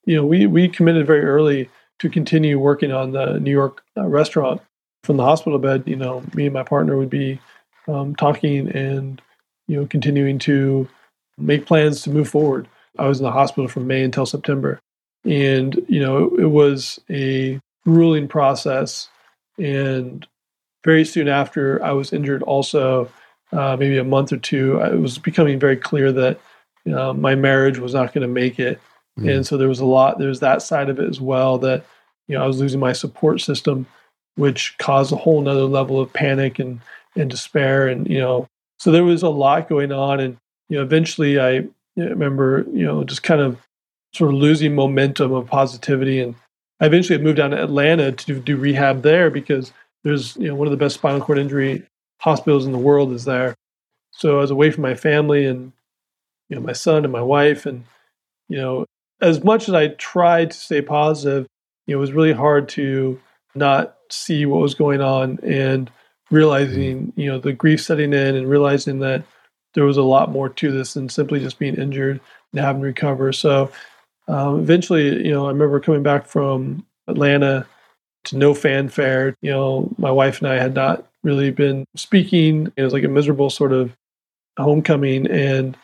you 0.06 0.16
know 0.16 0.26
we 0.26 0.46
we 0.48 0.68
committed 0.68 1.08
very 1.08 1.24
early 1.24 1.70
to 2.00 2.10
continue 2.10 2.60
working 2.60 2.92
on 2.92 3.12
the 3.12 3.40
New 3.40 3.52
York 3.52 3.84
uh, 3.98 4.06
restaurant 4.06 4.62
from 5.04 5.18
the 5.18 5.24
hospital 5.24 5.60
bed. 5.60 5.84
You 5.86 5.96
know, 5.96 6.24
me 6.34 6.46
and 6.46 6.54
my 6.54 6.64
partner 6.64 6.98
would 6.98 7.10
be 7.10 7.40
um, 7.88 8.16
talking 8.16 8.70
and 8.70 9.22
you 9.68 9.80
know 9.80 9.86
continuing 9.86 10.40
to 10.40 10.88
make 11.38 11.66
plans 11.66 12.02
to 12.04 12.10
move 12.10 12.30
forward. 12.30 12.68
I 12.98 13.08
was 13.08 13.20
in 13.20 13.24
the 13.24 13.32
hospital 13.32 13.68
from 13.68 13.88
May 13.88 14.04
until 14.04 14.26
September, 14.26 14.80
and 15.24 15.76
you 15.88 16.00
know 16.00 16.26
it, 16.26 16.42
it 16.42 16.48
was 16.48 17.00
a 17.10 17.60
grueling 17.86 18.28
process. 18.28 19.10
And 19.58 20.26
very 20.84 21.04
soon 21.04 21.28
after, 21.28 21.84
I 21.84 21.92
was 21.92 22.14
injured. 22.14 22.44
Also, 22.44 23.12
uh, 23.52 23.76
maybe 23.78 23.98
a 23.98 24.04
month 24.04 24.32
or 24.32 24.38
two, 24.38 24.80
it 24.80 25.00
was 25.00 25.18
becoming 25.18 25.60
very 25.60 25.76
clear 25.76 26.12
that 26.12 26.40
uh, 26.94 27.14
my 27.14 27.36
marriage 27.36 27.80
was 27.80 27.94
not 27.94 28.14
going 28.14 28.22
to 28.22 28.34
make 28.34 28.60
it. 28.60 28.80
Mm. 29.20 29.36
And 29.36 29.48
so 29.48 29.58
there 29.58 29.68
was 29.68 29.80
a 29.80 29.86
lot, 29.86 30.20
there 30.20 30.30
was 30.30 30.40
that 30.40 30.62
side 30.62 30.90
of 30.90 31.00
it 31.00 31.10
as 31.10 31.20
well 31.20 31.58
that, 31.60 31.86
you 32.28 32.38
know, 32.38 32.44
I 32.44 32.48
was 32.48 32.60
losing 32.60 32.80
my 32.80 32.94
support 32.94 33.42
system, 33.42 33.86
which 34.40 34.78
caused 34.78 35.12
a 35.12 35.18
whole 35.18 35.42
nother 35.42 35.66
level 35.66 36.00
of 36.00 36.14
panic 36.14 36.60
and, 36.60 36.80
and 37.16 37.30
despair. 37.30 37.88
And, 37.88 38.08
you 38.08 38.20
know, 38.20 38.48
so 38.78 38.92
there 38.92 39.04
was 39.04 39.24
a 39.24 39.30
lot 39.30 39.70
going 39.70 39.92
on. 39.92 40.20
And, 40.20 40.38
you 40.70 40.78
know, 40.78 40.84
eventually 40.84 41.40
I, 41.40 41.68
remember, 41.96 42.66
you 42.72 42.86
know, 42.86 43.04
just 43.04 43.24
kind 43.24 43.42
of 43.42 43.58
sort 44.14 44.34
of 44.34 44.40
losing 44.40 44.74
momentum 44.74 45.34
of 45.34 45.48
positivity. 45.48 46.22
And 46.22 46.36
I 46.80 46.86
eventually 46.86 47.22
moved 47.22 47.38
down 47.38 47.52
to 47.52 47.62
Atlanta 47.62 48.12
to 48.12 48.26
do, 48.26 48.40
do 48.40 48.58
rehab 48.58 49.02
there 49.02 49.30
because 49.30 49.74
there's, 50.04 50.38
you 50.38 50.48
know, 50.48 50.56
one 50.56 50.68
of 50.68 50.72
the 50.72 50.78
best 50.78 50.96
spinal 50.96 51.20
cord 51.20 51.38
injury 51.38 51.84
hospitals 52.20 52.66
in 52.66 52.72
the 52.72 52.78
world 52.78 53.12
is 53.12 53.26
there. 53.26 53.56
So 54.12 54.38
I 54.38 54.42
was 54.42 54.52
away 54.52 54.72
from 54.72 54.84
my 54.84 54.96
family 54.96 55.46
and 55.46 55.74
you 56.50 56.56
know 56.56 56.62
my 56.62 56.74
son 56.74 57.04
and 57.04 57.14
my 57.14 57.22
wife 57.22 57.66
and 57.66 57.86
you 58.50 58.58
know 58.58 58.86
as 59.22 59.44
much 59.44 59.70
as 59.70 59.76
i 59.76 59.88
tried 59.88 60.52
to 60.52 60.58
stay 60.58 60.82
positive 60.82 61.48
you 61.86 61.96
know, 61.96 62.00
it 62.00 62.02
was 62.02 62.12
really 62.12 62.34
hard 62.34 62.70
to 62.70 63.20
not 63.56 63.96
see 64.12 64.46
what 64.46 64.62
was 64.62 64.74
going 64.74 65.02
on 65.02 65.40
and 65.44 65.92
realizing 66.32 67.12
you 67.16 67.28
know 67.28 67.40
the 67.40 67.54
grief 67.54 67.82
setting 67.82 68.14
in 68.14 68.36
and 68.36 68.50
realizing 68.50 69.00
that 69.00 69.24
there 69.74 69.86
was 69.86 69.98
a 69.98 70.04
lot 70.04 70.32
more 70.32 70.50
to 70.50 70.72
this 70.72 70.94
than 70.94 71.10
simply 71.10 71.40
just 71.40 71.60
being 71.60 71.76
injured 71.76 72.20
and 72.52 72.62
having 72.62 72.82
to 72.82 72.88
recover. 72.88 73.32
So 73.32 73.72
um, 74.28 74.60
eventually 74.60 75.26
you 75.26 75.32
know 75.32 75.46
i 75.46 75.50
remember 75.50 75.80
coming 75.80 76.04
back 76.04 76.28
from 76.28 76.86
atlanta 77.08 77.66
to 78.26 78.38
no 78.38 78.54
fanfare. 78.54 79.36
You 79.42 79.52
know 79.52 79.94
my 79.98 80.12
wife 80.12 80.40
and 80.40 80.52
i 80.52 80.56
had 80.56 80.74
not 80.74 81.06
really 81.24 81.52
been 81.52 81.86
speaking. 81.96 82.72
It 82.76 82.84
was 82.84 82.94
like 82.94 83.04
a 83.04 83.10
miserable 83.10 83.50
sort 83.50 83.74
of 83.74 83.96
homecoming. 84.58 85.28
And 85.28 85.78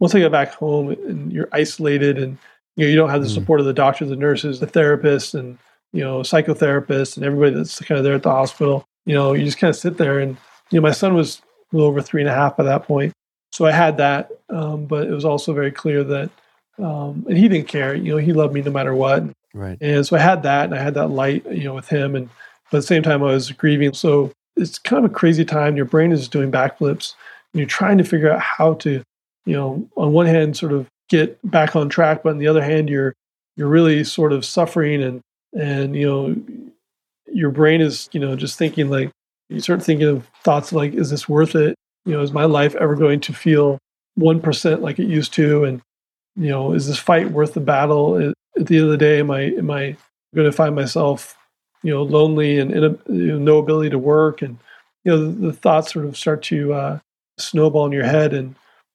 once 0.00 0.14
I 0.14 0.20
got 0.20 0.32
back 0.32 0.54
home 0.54 0.90
and 0.90 1.32
you're 1.32 1.48
isolated 1.52 2.18
and 2.18 2.38
you 2.76 2.84
know 2.84 2.90
you 2.90 2.96
don't 2.96 3.10
have 3.10 3.22
the 3.22 3.28
mm. 3.28 3.34
support 3.34 3.60
of 3.60 3.66
the 3.66 3.72
doctors, 3.72 4.08
the 4.08 4.16
nurses, 4.16 4.60
the 4.60 4.66
therapists, 4.66 5.38
and 5.38 5.58
you 5.94 6.02
know 6.02 6.20
psychotherapists 6.20 7.16
and 7.16 7.24
everybody 7.24 7.54
that's 7.54 7.80
kind 7.80 7.98
of 7.98 8.04
there 8.04 8.14
at 8.14 8.22
the 8.22 8.30
hospital. 8.30 8.84
You 9.06 9.14
know, 9.14 9.32
you 9.32 9.44
just 9.44 9.58
kind 9.58 9.70
of 9.70 9.76
sit 9.76 9.96
there 9.96 10.18
and 10.18 10.36
you 10.70 10.80
know 10.80 10.82
my 10.82 10.92
son 10.92 11.14
was 11.14 11.40
a 11.72 11.76
little 11.76 11.88
over 11.88 12.02
three 12.02 12.20
and 12.20 12.28
a 12.28 12.34
half 12.34 12.56
by 12.56 12.64
that 12.64 12.84
point, 12.84 13.12
so 13.52 13.64
I 13.66 13.72
had 13.72 13.96
that, 13.98 14.30
um, 14.50 14.86
but 14.86 15.06
it 15.06 15.12
was 15.12 15.24
also 15.24 15.52
very 15.52 15.70
clear 15.70 16.04
that 16.04 16.30
um, 16.78 17.24
and 17.28 17.38
he 17.38 17.48
didn't 17.48 17.68
care. 17.68 17.94
You 17.94 18.12
know, 18.12 18.18
he 18.18 18.32
loved 18.32 18.52
me 18.52 18.62
no 18.62 18.72
matter 18.72 18.94
what. 18.94 19.22
Right. 19.54 19.78
And 19.80 20.04
so 20.04 20.16
I 20.16 20.18
had 20.18 20.42
that, 20.42 20.64
and 20.64 20.74
I 20.74 20.82
had 20.82 20.94
that 20.94 21.08
light, 21.08 21.46
you 21.50 21.64
know, 21.64 21.74
with 21.74 21.88
him, 21.88 22.16
and 22.16 22.28
but 22.70 22.78
at 22.78 22.80
the 22.80 22.86
same 22.86 23.02
time 23.02 23.22
I 23.22 23.26
was 23.26 23.52
grieving. 23.52 23.94
So 23.94 24.32
it's 24.56 24.78
kind 24.78 25.04
of 25.04 25.10
a 25.10 25.14
crazy 25.14 25.44
time. 25.44 25.76
Your 25.76 25.86
brain 25.86 26.12
is 26.12 26.28
doing 26.28 26.50
backflips, 26.50 27.14
and 27.52 27.60
you're 27.60 27.66
trying 27.66 27.98
to 27.98 28.04
figure 28.04 28.30
out 28.30 28.40
how 28.40 28.74
to 28.74 29.02
you 29.44 29.54
know, 29.54 29.88
on 29.96 30.12
one 30.12 30.26
hand, 30.26 30.56
sort 30.56 30.72
of 30.72 30.88
get 31.08 31.38
back 31.50 31.76
on 31.76 31.88
track, 31.88 32.22
but 32.22 32.30
on 32.30 32.38
the 32.38 32.48
other 32.48 32.62
hand, 32.62 32.88
you're 32.88 33.14
you're 33.56 33.68
really 33.68 34.02
sort 34.04 34.32
of 34.32 34.44
suffering 34.44 35.02
and 35.02 35.20
and 35.54 35.94
you 35.94 36.06
know 36.06 36.36
your 37.26 37.50
brain 37.50 37.80
is 37.80 38.08
you 38.12 38.20
know 38.20 38.36
just 38.36 38.58
thinking 38.58 38.88
like 38.88 39.10
you 39.48 39.60
start 39.60 39.82
thinking 39.82 40.08
of 40.08 40.28
thoughts 40.42 40.72
like 40.72 40.94
is 40.94 41.10
this 41.10 41.28
worth 41.28 41.54
it? 41.54 41.74
You 42.04 42.12
know 42.12 42.20
is 42.20 42.32
my 42.32 42.44
life 42.44 42.74
ever 42.76 42.94
going 42.94 43.20
to 43.20 43.32
feel 43.32 43.78
1% 44.18 44.80
like 44.80 44.98
it 44.98 45.08
used 45.08 45.32
to? 45.34 45.64
And 45.64 45.80
you 46.36 46.48
know 46.48 46.72
is 46.72 46.86
this 46.86 46.98
fight 46.98 47.30
worth 47.30 47.54
the 47.54 47.60
battle? 47.60 48.32
At 48.56 48.66
the 48.66 48.76
end 48.76 48.84
of 48.84 48.90
the 48.90 48.96
day 48.96 49.20
am 49.20 49.30
i 49.30 49.42
am 49.42 49.70
i 49.70 49.96
going 50.34 50.50
to 50.50 50.52
find 50.52 50.74
myself 50.74 51.36
you 51.82 51.92
know 51.92 52.02
lonely 52.02 52.58
and 52.58 52.70
you 52.70 52.80
know, 53.08 53.38
no 53.38 53.58
ability 53.58 53.90
to 53.90 53.98
work? 53.98 54.42
And 54.42 54.58
you 55.04 55.12
know 55.12 55.30
the, 55.30 55.46
the 55.48 55.52
thoughts 55.52 55.92
sort 55.92 56.06
of 56.06 56.16
start 56.16 56.42
to 56.44 56.72
uh, 56.72 56.98
snowball 57.38 57.86
in 57.86 57.92
your 57.92 58.04
head 58.04 58.32
and 58.32 58.54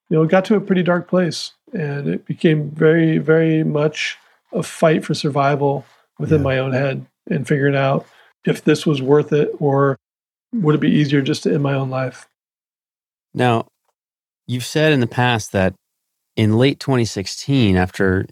you 0.09 0.17
know, 0.17 0.23
it 0.23 0.29
got 0.29 0.45
to 0.45 0.55
a 0.55 0.61
pretty 0.61 0.83
dark 0.83 1.07
place. 1.07 1.53
And 1.73 2.07
it 2.07 2.25
became 2.25 2.71
very, 2.71 3.19
very 3.19 3.63
much 3.63 4.17
a 4.51 4.63
fight 4.63 5.05
for 5.05 5.13
survival 5.13 5.85
within 6.19 6.39
yeah. 6.39 6.43
my 6.43 6.57
own 6.59 6.73
head 6.73 7.05
and 7.27 7.47
figuring 7.47 7.75
out 7.75 8.05
if 8.45 8.63
this 8.63 8.85
was 8.85 9.01
worth 9.01 9.33
it 9.33 9.49
or 9.59 9.97
would 10.53 10.75
it 10.75 10.81
be 10.81 10.91
easier 10.91 11.21
just 11.21 11.43
to 11.43 11.53
end 11.53 11.63
my 11.63 11.73
own 11.73 11.89
life. 11.89 12.27
Now, 13.33 13.67
you've 14.47 14.65
said 14.65 14.93
in 14.93 14.99
the 14.99 15.07
past 15.07 15.51
that 15.51 15.75
in 16.35 16.57
late 16.57 16.79
2016, 16.79 17.75
after 17.75 18.25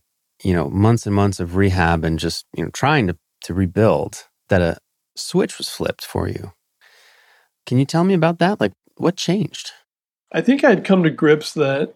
you 0.44 0.54
know 0.54 0.70
months 0.70 1.06
and 1.06 1.16
months 1.16 1.40
of 1.40 1.56
rehab 1.56 2.04
and 2.04 2.20
just 2.20 2.46
you 2.56 2.64
know 2.64 2.70
trying 2.72 3.08
to 3.08 3.18
to 3.42 3.54
rebuild, 3.54 4.26
that 4.50 4.62
a 4.62 4.78
switch 5.16 5.58
was 5.58 5.70
flipped 5.70 6.04
for 6.04 6.28
you. 6.28 6.54
Can 7.66 7.78
you 7.78 7.86
tell 7.86 8.04
me 8.04 8.14
about 8.14 8.40
that? 8.40 8.60
Like, 8.60 8.72
what 8.96 9.16
changed? 9.16 9.72
I 10.32 10.42
think 10.42 10.64
I 10.64 10.70
had 10.70 10.86
come 10.86 11.04
to 11.04 11.10
grips 11.10 11.54
that 11.54 11.94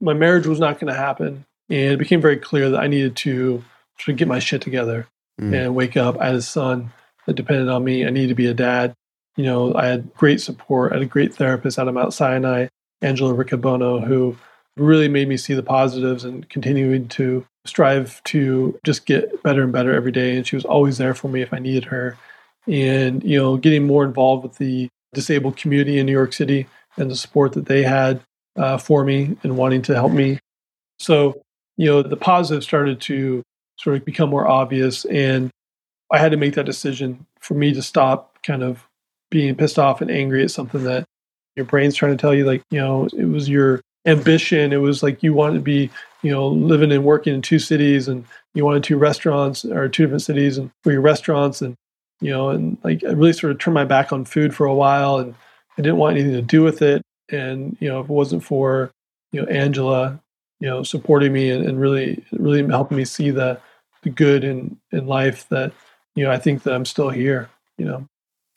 my 0.00 0.12
marriage 0.12 0.46
was 0.46 0.60
not 0.60 0.78
going 0.78 0.92
to 0.92 0.98
happen. 0.98 1.46
And 1.70 1.92
it 1.92 1.98
became 1.98 2.20
very 2.20 2.36
clear 2.36 2.70
that 2.70 2.80
I 2.80 2.88
needed 2.88 3.16
to 3.16 3.64
of 4.08 4.16
get 4.16 4.28
my 4.28 4.38
shit 4.38 4.62
together 4.62 5.06
mm. 5.40 5.54
and 5.54 5.74
wake 5.74 5.96
up. 5.96 6.18
I 6.18 6.26
had 6.26 6.34
a 6.34 6.42
son 6.42 6.92
that 7.26 7.34
depended 7.34 7.68
on 7.68 7.84
me. 7.84 8.06
I 8.06 8.10
needed 8.10 8.28
to 8.28 8.34
be 8.34 8.46
a 8.46 8.54
dad. 8.54 8.94
You 9.36 9.44
know, 9.44 9.74
I 9.74 9.86
had 9.86 10.14
great 10.14 10.40
support. 10.40 10.92
I 10.92 10.96
had 10.96 11.02
a 11.02 11.06
great 11.06 11.34
therapist 11.34 11.78
out 11.78 11.88
of 11.88 11.94
Mount 11.94 12.14
Sinai, 12.14 12.68
Angela 13.02 13.34
Riccobono, 13.34 14.04
who 14.04 14.36
really 14.76 15.08
made 15.08 15.28
me 15.28 15.36
see 15.36 15.54
the 15.54 15.62
positives 15.62 16.24
and 16.24 16.48
continuing 16.48 17.08
to 17.08 17.46
strive 17.64 18.22
to 18.24 18.78
just 18.84 19.06
get 19.06 19.42
better 19.42 19.62
and 19.62 19.72
better 19.72 19.94
every 19.94 20.12
day. 20.12 20.36
And 20.36 20.46
she 20.46 20.56
was 20.56 20.64
always 20.64 20.98
there 20.98 21.14
for 21.14 21.28
me 21.28 21.42
if 21.42 21.52
I 21.52 21.58
needed 21.58 21.84
her. 21.84 22.16
And, 22.66 23.22
you 23.22 23.38
know, 23.38 23.56
getting 23.56 23.86
more 23.86 24.04
involved 24.04 24.42
with 24.42 24.56
the 24.58 24.88
disabled 25.12 25.56
community 25.56 25.98
in 25.98 26.06
New 26.06 26.12
York 26.12 26.32
City 26.32 26.66
and 26.96 27.10
the 27.10 27.16
support 27.16 27.52
that 27.52 27.66
they 27.66 27.82
had 27.82 28.20
uh, 28.56 28.78
for 28.78 29.04
me 29.04 29.36
and 29.42 29.56
wanting 29.56 29.82
to 29.82 29.94
help 29.94 30.12
me. 30.12 30.38
So, 30.98 31.42
you 31.76 31.86
know, 31.86 32.02
the 32.02 32.16
positive 32.16 32.62
started 32.62 33.00
to 33.02 33.42
sort 33.84 33.96
of 33.96 34.04
become 34.04 34.30
more 34.30 34.48
obvious. 34.48 35.04
And 35.04 35.50
I 36.10 36.18
had 36.18 36.32
to 36.32 36.38
make 36.38 36.54
that 36.54 36.66
decision 36.66 37.26
for 37.38 37.54
me 37.54 37.72
to 37.74 37.82
stop 37.82 38.42
kind 38.42 38.62
of 38.62 38.88
being 39.30 39.54
pissed 39.54 39.78
off 39.78 40.00
and 40.00 40.10
angry 40.10 40.42
at 40.42 40.50
something 40.50 40.84
that 40.84 41.04
your 41.54 41.66
brain's 41.66 41.94
trying 41.94 42.16
to 42.16 42.20
tell 42.20 42.34
you, 42.34 42.44
like, 42.44 42.62
you 42.70 42.80
know, 42.80 43.06
it 43.16 43.26
was 43.26 43.48
your 43.48 43.80
ambition. 44.06 44.72
It 44.72 44.80
was 44.80 45.02
like 45.02 45.22
you 45.22 45.34
wanted 45.34 45.54
to 45.54 45.60
be, 45.60 45.90
you 46.22 46.30
know, 46.30 46.48
living 46.48 46.92
and 46.92 47.04
working 47.04 47.34
in 47.34 47.42
two 47.42 47.58
cities 47.58 48.08
and 48.08 48.24
you 48.54 48.64
wanted 48.64 48.84
two 48.84 48.96
restaurants 48.96 49.64
or 49.64 49.88
two 49.88 50.04
different 50.04 50.22
cities 50.22 50.58
and 50.58 50.70
for 50.82 50.92
your 50.92 51.00
restaurants. 51.00 51.62
And, 51.62 51.74
you 52.20 52.30
know, 52.30 52.50
and 52.50 52.78
like 52.82 53.04
I 53.04 53.12
really 53.12 53.32
sort 53.32 53.52
of 53.52 53.58
turned 53.58 53.74
my 53.74 53.84
back 53.84 54.12
on 54.12 54.24
food 54.24 54.54
for 54.54 54.66
a 54.66 54.74
while 54.74 55.18
and 55.18 55.34
I 55.78 55.82
didn't 55.82 55.98
want 55.98 56.16
anything 56.16 56.32
to 56.32 56.42
do 56.42 56.62
with 56.62 56.82
it. 56.82 57.02
And, 57.30 57.76
you 57.80 57.88
know, 57.88 58.00
if 58.00 58.04
it 58.04 58.12
wasn't 58.12 58.44
for, 58.44 58.90
you 59.32 59.42
know, 59.42 59.48
Angela, 59.48 60.20
you 60.60 60.68
know, 60.68 60.82
supporting 60.82 61.32
me 61.32 61.50
and, 61.50 61.64
and 61.66 61.80
really, 61.80 62.24
really 62.32 62.64
helping 62.66 62.96
me 62.96 63.04
see 63.04 63.30
the, 63.30 63.60
the 64.04 64.10
good 64.10 64.44
in, 64.44 64.78
in 64.92 65.06
life 65.06 65.48
that, 65.48 65.72
you 66.14 66.24
know, 66.24 66.30
I 66.30 66.38
think 66.38 66.62
that 66.62 66.74
I'm 66.74 66.84
still 66.84 67.10
here, 67.10 67.50
you 67.76 67.84
know. 67.84 68.08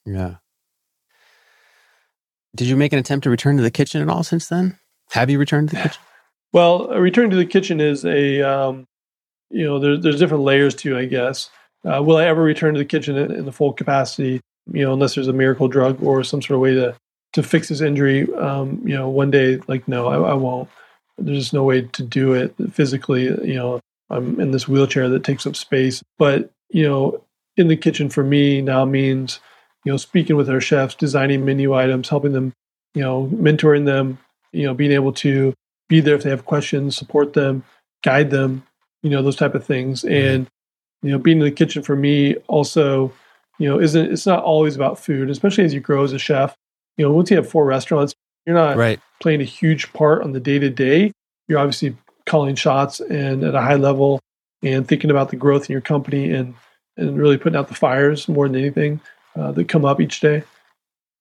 Yeah. 0.05 0.35
Did 2.55 2.67
you 2.67 2.75
make 2.75 2.93
an 2.93 2.99
attempt 2.99 3.23
to 3.23 3.29
return 3.29 3.57
to 3.57 3.63
the 3.63 3.71
kitchen 3.71 4.01
at 4.01 4.09
all 4.09 4.23
since 4.23 4.47
then? 4.47 4.77
Have 5.11 5.29
you 5.29 5.39
returned 5.39 5.69
to 5.69 5.75
the 5.75 5.81
kitchen? 5.81 6.01
Well, 6.53 6.89
a 6.91 7.01
return 7.01 7.29
to 7.29 7.35
the 7.35 7.45
kitchen 7.45 7.81
is 7.81 8.05
a, 8.05 8.41
um, 8.41 8.87
you 9.49 9.65
know, 9.65 9.79
there, 9.79 9.97
there's 9.97 10.17
different 10.17 10.45
layers 10.45 10.73
to, 10.75 10.97
I 10.97 11.03
guess. 11.03 11.49
Uh, 11.83 12.01
will 12.01 12.15
I 12.17 12.25
ever 12.25 12.41
return 12.41 12.73
to 12.73 12.77
the 12.77 12.85
kitchen 12.85 13.17
in, 13.17 13.31
in, 13.31 13.45
the 13.45 13.51
full 13.51 13.73
capacity? 13.73 14.39
You 14.71 14.85
know, 14.85 14.93
unless 14.93 15.15
there's 15.15 15.27
a 15.27 15.33
miracle 15.33 15.67
drug 15.67 16.01
or 16.01 16.23
some 16.23 16.41
sort 16.41 16.55
of 16.55 16.61
way 16.61 16.73
to 16.73 16.95
to 17.33 17.43
fix 17.43 17.69
this 17.69 17.81
injury. 17.81 18.33
Um, 18.35 18.81
you 18.83 18.95
know, 18.95 19.09
one 19.09 19.29
day, 19.29 19.59
like, 19.67 19.87
no, 19.87 20.07
I, 20.07 20.31
I 20.31 20.33
won't. 20.33 20.69
There's 21.17 21.37
just 21.39 21.53
no 21.53 21.63
way 21.63 21.81
to 21.81 22.03
do 22.03 22.33
it 22.33 22.55
physically. 22.71 23.23
You 23.25 23.55
know, 23.55 23.79
I'm 24.09 24.39
in 24.39 24.51
this 24.51 24.67
wheelchair 24.67 25.09
that 25.09 25.23
takes 25.23 25.45
up 25.45 25.55
space. 25.55 26.03
But 26.17 26.51
you 26.69 26.83
know, 26.83 27.23
in 27.55 27.67
the 27.67 27.77
kitchen 27.77 28.09
for 28.09 28.23
me 28.23 28.61
now 28.61 28.85
means 28.85 29.39
you 29.83 29.91
know 29.91 29.97
speaking 29.97 30.35
with 30.35 30.49
our 30.49 30.61
chefs, 30.61 30.95
designing 30.95 31.45
menu 31.45 31.73
items, 31.73 32.09
helping 32.09 32.33
them, 32.33 32.53
you 32.93 33.01
know, 33.01 33.27
mentoring 33.33 33.85
them, 33.85 34.17
you 34.51 34.65
know, 34.65 34.73
being 34.73 34.91
able 34.91 35.13
to 35.13 35.53
be 35.89 35.99
there 35.99 36.15
if 36.15 36.23
they 36.23 36.29
have 36.29 36.45
questions, 36.45 36.97
support 36.97 37.33
them, 37.33 37.63
guide 38.03 38.29
them, 38.29 38.63
you 39.01 39.09
know, 39.09 39.21
those 39.21 39.35
type 39.35 39.55
of 39.55 39.65
things. 39.65 40.01
Mm-hmm. 40.01 40.13
And, 40.13 40.47
you 41.01 41.11
know, 41.11 41.19
being 41.19 41.37
in 41.37 41.43
the 41.43 41.51
kitchen 41.51 41.83
for 41.83 41.95
me 41.95 42.35
also, 42.47 43.13
you 43.59 43.69
know, 43.69 43.79
isn't, 43.79 44.11
it's 44.11 44.25
not 44.25 44.43
always 44.43 44.75
about 44.75 44.99
food, 44.99 45.29
especially 45.29 45.63
as 45.63 45.73
you 45.73 45.79
grow 45.79 46.03
as 46.03 46.13
a 46.13 46.19
chef. 46.19 46.55
You 46.97 47.05
know, 47.05 47.13
once 47.13 47.29
you 47.29 47.37
have 47.37 47.49
four 47.49 47.65
restaurants, 47.65 48.13
you're 48.45 48.55
not 48.55 48.77
right. 48.77 48.99
playing 49.21 49.41
a 49.41 49.45
huge 49.45 49.93
part 49.93 50.23
on 50.23 50.31
the 50.31 50.39
day 50.39 50.59
to 50.59 50.69
day. 50.69 51.11
You're 51.47 51.59
obviously 51.59 51.95
calling 52.27 52.55
shots 52.55 52.99
and 52.99 53.43
at 53.43 53.55
a 53.55 53.61
high 53.61 53.75
level 53.75 54.19
and 54.61 54.87
thinking 54.87 55.09
about 55.09 55.29
the 55.29 55.35
growth 55.35 55.67
in 55.67 55.73
your 55.73 55.81
company 55.81 56.31
and, 56.31 56.53
and 56.95 57.17
really 57.17 57.37
putting 57.37 57.57
out 57.57 57.69
the 57.69 57.75
fires 57.75 58.27
more 58.27 58.47
than 58.47 58.61
anything 58.61 59.01
uh, 59.35 59.51
that 59.53 59.67
come 59.67 59.85
up 59.85 59.99
each 59.99 60.19
day. 60.19 60.43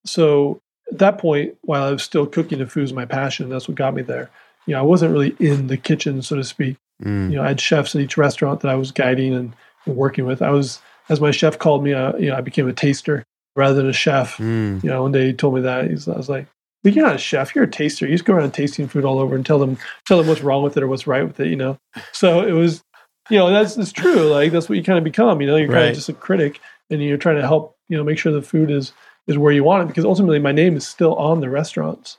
So 0.04 0.60
at 0.90 0.98
that 0.98 1.18
point, 1.18 1.56
while 1.62 1.84
I 1.84 1.92
was 1.92 2.02
still 2.02 2.26
cooking, 2.26 2.58
the 2.58 2.66
food 2.66 2.82
was 2.82 2.92
my 2.92 3.06
passion. 3.06 3.48
That's 3.48 3.68
what 3.68 3.76
got 3.76 3.94
me 3.94 4.02
there. 4.02 4.30
You 4.66 4.74
know, 4.74 4.80
I 4.80 4.82
wasn't 4.82 5.12
really 5.12 5.34
in 5.38 5.68
the 5.68 5.76
kitchen, 5.76 6.22
so 6.22 6.36
to 6.36 6.44
speak. 6.44 6.76
Mm. 7.02 7.30
You 7.30 7.36
know, 7.36 7.42
I 7.42 7.48
had 7.48 7.60
chefs 7.60 7.94
at 7.94 8.00
each 8.00 8.16
restaurant 8.16 8.60
that 8.60 8.70
I 8.70 8.74
was 8.74 8.90
guiding 8.90 9.34
and, 9.34 9.52
and 9.84 9.96
working 9.96 10.26
with. 10.26 10.42
I 10.42 10.50
was, 10.50 10.80
as 11.08 11.20
my 11.20 11.30
chef 11.30 11.58
called 11.58 11.84
me, 11.84 11.92
uh, 11.92 12.16
you 12.16 12.30
know, 12.30 12.36
I 12.36 12.40
became 12.40 12.68
a 12.68 12.72
taster 12.72 13.24
rather 13.54 13.74
than 13.74 13.88
a 13.88 13.92
chef. 13.92 14.36
Mm. 14.38 14.82
You 14.82 14.90
know, 14.90 15.02
one 15.02 15.12
day 15.12 15.26
he 15.26 15.32
told 15.32 15.54
me 15.54 15.60
that. 15.62 15.90
He's, 15.90 16.08
I 16.08 16.16
was 16.16 16.28
like, 16.28 16.46
but 16.86 16.94
you're 16.94 17.04
not 17.04 17.16
a 17.16 17.18
chef, 17.18 17.52
you're 17.52 17.64
a 17.64 17.68
taster. 17.68 18.06
You 18.06 18.14
just 18.14 18.24
go 18.24 18.34
around 18.34 18.52
tasting 18.52 18.86
food 18.86 19.04
all 19.04 19.18
over 19.18 19.34
and 19.34 19.44
tell 19.44 19.58
them 19.58 19.76
tell 20.06 20.18
them 20.18 20.28
what's 20.28 20.40
wrong 20.40 20.62
with 20.62 20.76
it 20.76 20.84
or 20.84 20.86
what's 20.86 21.04
right 21.04 21.26
with 21.26 21.40
it, 21.40 21.48
you 21.48 21.56
know. 21.56 21.76
So 22.12 22.46
it 22.46 22.52
was, 22.52 22.84
you 23.28 23.36
know, 23.36 23.50
that's 23.50 23.76
it's 23.76 23.90
true. 23.90 24.28
Like 24.28 24.52
that's 24.52 24.68
what 24.68 24.78
you 24.78 24.84
kind 24.84 24.96
of 24.96 25.02
become. 25.02 25.40
You 25.40 25.48
know, 25.48 25.56
you're 25.56 25.66
right. 25.66 25.78
kind 25.78 25.88
of 25.88 25.96
just 25.96 26.08
a 26.08 26.12
critic, 26.12 26.60
and 26.88 27.02
you're 27.02 27.16
trying 27.16 27.40
to 27.40 27.42
help, 27.42 27.76
you 27.88 27.96
know, 27.96 28.04
make 28.04 28.18
sure 28.18 28.32
the 28.32 28.40
food 28.40 28.70
is 28.70 28.92
is 29.26 29.36
where 29.36 29.52
you 29.52 29.64
want 29.64 29.82
it 29.82 29.88
because 29.88 30.04
ultimately 30.04 30.38
my 30.38 30.52
name 30.52 30.76
is 30.76 30.86
still 30.86 31.16
on 31.16 31.40
the 31.40 31.50
restaurants. 31.50 32.18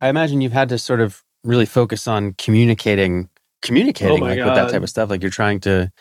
I 0.00 0.08
imagine 0.08 0.40
you've 0.40 0.50
had 0.50 0.70
to 0.70 0.78
sort 0.78 1.00
of 1.00 1.22
really 1.44 1.64
focus 1.64 2.08
on 2.08 2.32
communicating 2.32 3.28
oh 3.32 3.40
communicating 3.62 4.24
oh 4.24 4.26
like 4.26 4.38
with 4.38 4.56
that 4.56 4.72
type 4.72 4.82
of 4.82 4.90
stuff 4.90 5.08
like 5.08 5.22
you're 5.22 5.30
trying 5.30 5.60
to 5.60 5.92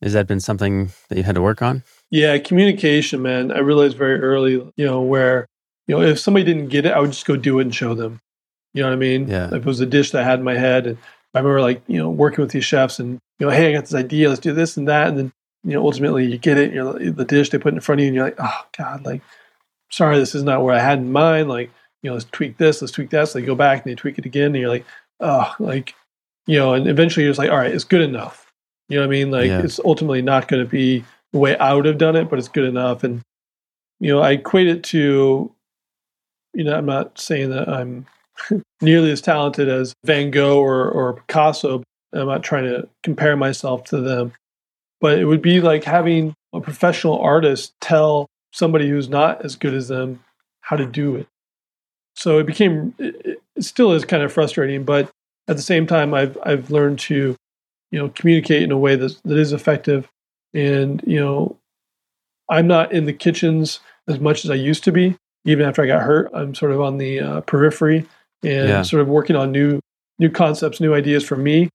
has 0.00 0.14
that 0.14 0.26
been 0.26 0.40
something 0.40 0.90
that 1.10 1.18
you 1.18 1.22
had 1.22 1.34
to 1.34 1.42
work 1.42 1.60
on? 1.60 1.82
Yeah, 2.10 2.38
communication, 2.38 3.20
man. 3.20 3.52
I 3.52 3.58
realized 3.58 3.98
very 3.98 4.20
early, 4.20 4.52
you 4.52 4.86
know, 4.86 5.02
where 5.02 5.48
you 5.86 5.96
know, 5.96 6.02
if 6.02 6.18
somebody 6.18 6.44
didn't 6.44 6.68
get 6.68 6.86
it, 6.86 6.92
I 6.92 7.00
would 7.00 7.12
just 7.12 7.26
go 7.26 7.36
do 7.36 7.58
it 7.58 7.62
and 7.62 7.74
show 7.74 7.94
them. 7.94 8.20
You 8.74 8.82
know 8.82 8.88
what 8.88 8.94
I 8.94 8.98
mean? 8.98 9.28
Yeah. 9.28 9.46
If 9.46 9.54
it 9.54 9.64
was 9.64 9.80
a 9.80 9.86
dish 9.86 10.10
that 10.10 10.22
I 10.22 10.24
had 10.24 10.38
in 10.38 10.44
my 10.44 10.56
head 10.56 10.86
and 10.86 10.98
I 11.34 11.38
remember 11.38 11.60
like, 11.60 11.82
you 11.86 11.98
know, 11.98 12.10
working 12.10 12.42
with 12.42 12.50
these 12.50 12.64
chefs 12.64 12.98
and, 12.98 13.18
you 13.38 13.46
know, 13.46 13.52
hey, 13.52 13.70
I 13.70 13.72
got 13.72 13.82
this 13.82 13.94
idea, 13.94 14.28
let's 14.28 14.40
do 14.40 14.52
this 14.52 14.76
and 14.76 14.88
that. 14.88 15.08
And 15.08 15.18
then 15.18 15.32
you 15.66 15.72
know, 15.72 15.84
ultimately 15.84 16.24
you 16.24 16.38
get 16.38 16.58
it, 16.58 16.72
you're 16.72 16.92
the 16.92 17.24
dish 17.24 17.50
they 17.50 17.58
put 17.58 17.74
in 17.74 17.80
front 17.80 18.00
of 18.00 18.04
you, 18.04 18.08
and 18.08 18.14
you're 18.14 18.24
like, 18.24 18.36
oh 18.38 18.66
God, 18.78 19.04
like, 19.04 19.20
sorry, 19.90 20.16
this 20.16 20.34
is 20.34 20.44
not 20.44 20.62
where 20.62 20.74
I 20.74 20.78
had 20.78 20.98
in 20.98 21.10
mind. 21.10 21.48
Like, 21.48 21.72
you 22.02 22.10
know, 22.10 22.14
let's 22.14 22.26
tweak 22.30 22.56
this, 22.56 22.80
let's 22.80 22.92
tweak 22.92 23.10
that. 23.10 23.28
So 23.28 23.40
they 23.40 23.44
go 23.44 23.56
back 23.56 23.82
and 23.82 23.90
they 23.90 23.96
tweak 23.96 24.16
it 24.16 24.26
again, 24.26 24.46
and 24.46 24.56
you're 24.56 24.68
like, 24.68 24.86
oh, 25.18 25.52
like, 25.58 25.94
you 26.46 26.56
know, 26.56 26.74
and 26.74 26.86
eventually 26.86 27.24
you're 27.24 27.30
just 27.30 27.40
like, 27.40 27.50
all 27.50 27.56
right, 27.56 27.74
it's 27.74 27.82
good 27.82 28.00
enough. 28.00 28.52
You 28.88 28.96
know 28.96 29.02
what 29.02 29.08
I 29.08 29.10
mean? 29.10 29.32
Like, 29.32 29.48
yeah. 29.48 29.62
it's 29.62 29.80
ultimately 29.84 30.22
not 30.22 30.46
going 30.46 30.64
to 30.64 30.70
be 30.70 31.04
the 31.32 31.40
way 31.40 31.56
I 31.56 31.74
would 31.74 31.84
have 31.84 31.98
done 31.98 32.14
it, 32.14 32.30
but 32.30 32.38
it's 32.38 32.46
good 32.46 32.64
enough. 32.64 33.02
And, 33.02 33.20
you 33.98 34.12
know, 34.12 34.20
I 34.20 34.32
equate 34.32 34.68
it 34.68 34.84
to, 34.84 35.52
you 36.56 36.64
know, 36.64 36.76
I'm 36.76 36.86
not 36.86 37.18
saying 37.18 37.50
that 37.50 37.68
I'm 37.68 38.06
nearly 38.80 39.10
as 39.10 39.20
talented 39.20 39.68
as 39.68 39.94
Van 40.04 40.30
Gogh 40.30 40.60
or, 40.60 40.90
or 40.90 41.14
Picasso. 41.14 41.82
I'm 42.12 42.26
not 42.26 42.42
trying 42.42 42.64
to 42.64 42.88
compare 43.02 43.36
myself 43.36 43.84
to 43.84 44.00
them 44.00 44.32
but 45.00 45.18
it 45.18 45.24
would 45.24 45.42
be 45.42 45.60
like 45.60 45.84
having 45.84 46.34
a 46.52 46.60
professional 46.60 47.18
artist 47.18 47.74
tell 47.80 48.26
somebody 48.52 48.88
who's 48.88 49.08
not 49.08 49.44
as 49.44 49.56
good 49.56 49.74
as 49.74 49.88
them 49.88 50.22
how 50.62 50.76
to 50.76 50.86
do 50.86 51.16
it. 51.16 51.26
So 52.14 52.38
it 52.38 52.46
became, 52.46 52.94
it, 52.98 53.40
still 53.58 53.92
is 53.92 54.04
kind 54.04 54.22
of 54.22 54.32
frustrating, 54.32 54.84
but 54.84 55.10
at 55.48 55.56
the 55.56 55.62
same 55.62 55.86
time, 55.86 56.12
I've 56.12 56.36
I've 56.42 56.70
learned 56.70 56.98
to, 57.00 57.36
you 57.90 57.98
know, 57.98 58.08
communicate 58.10 58.62
in 58.62 58.72
a 58.72 58.78
way 58.78 58.96
that 58.96 59.16
that 59.24 59.38
is 59.38 59.52
effective, 59.52 60.08
and 60.52 61.02
you 61.06 61.20
know, 61.20 61.56
I'm 62.50 62.66
not 62.66 62.92
in 62.92 63.04
the 63.04 63.12
kitchens 63.12 63.80
as 64.08 64.18
much 64.18 64.44
as 64.44 64.50
I 64.50 64.54
used 64.54 64.82
to 64.84 64.92
be. 64.92 65.16
Even 65.46 65.66
after 65.66 65.82
I 65.82 65.86
got 65.86 66.02
hurt, 66.02 66.30
I'm 66.34 66.54
sort 66.54 66.72
of 66.72 66.80
on 66.80 66.98
the 66.98 67.20
uh, 67.20 67.40
periphery 67.42 68.06
and 68.42 68.68
yeah. 68.68 68.82
sort 68.82 69.00
of 69.00 69.08
working 69.08 69.36
on 69.36 69.52
new 69.52 69.80
new 70.18 70.30
concepts, 70.30 70.80
new 70.80 70.94
ideas 70.94 71.24
for 71.24 71.36
me. 71.36 71.68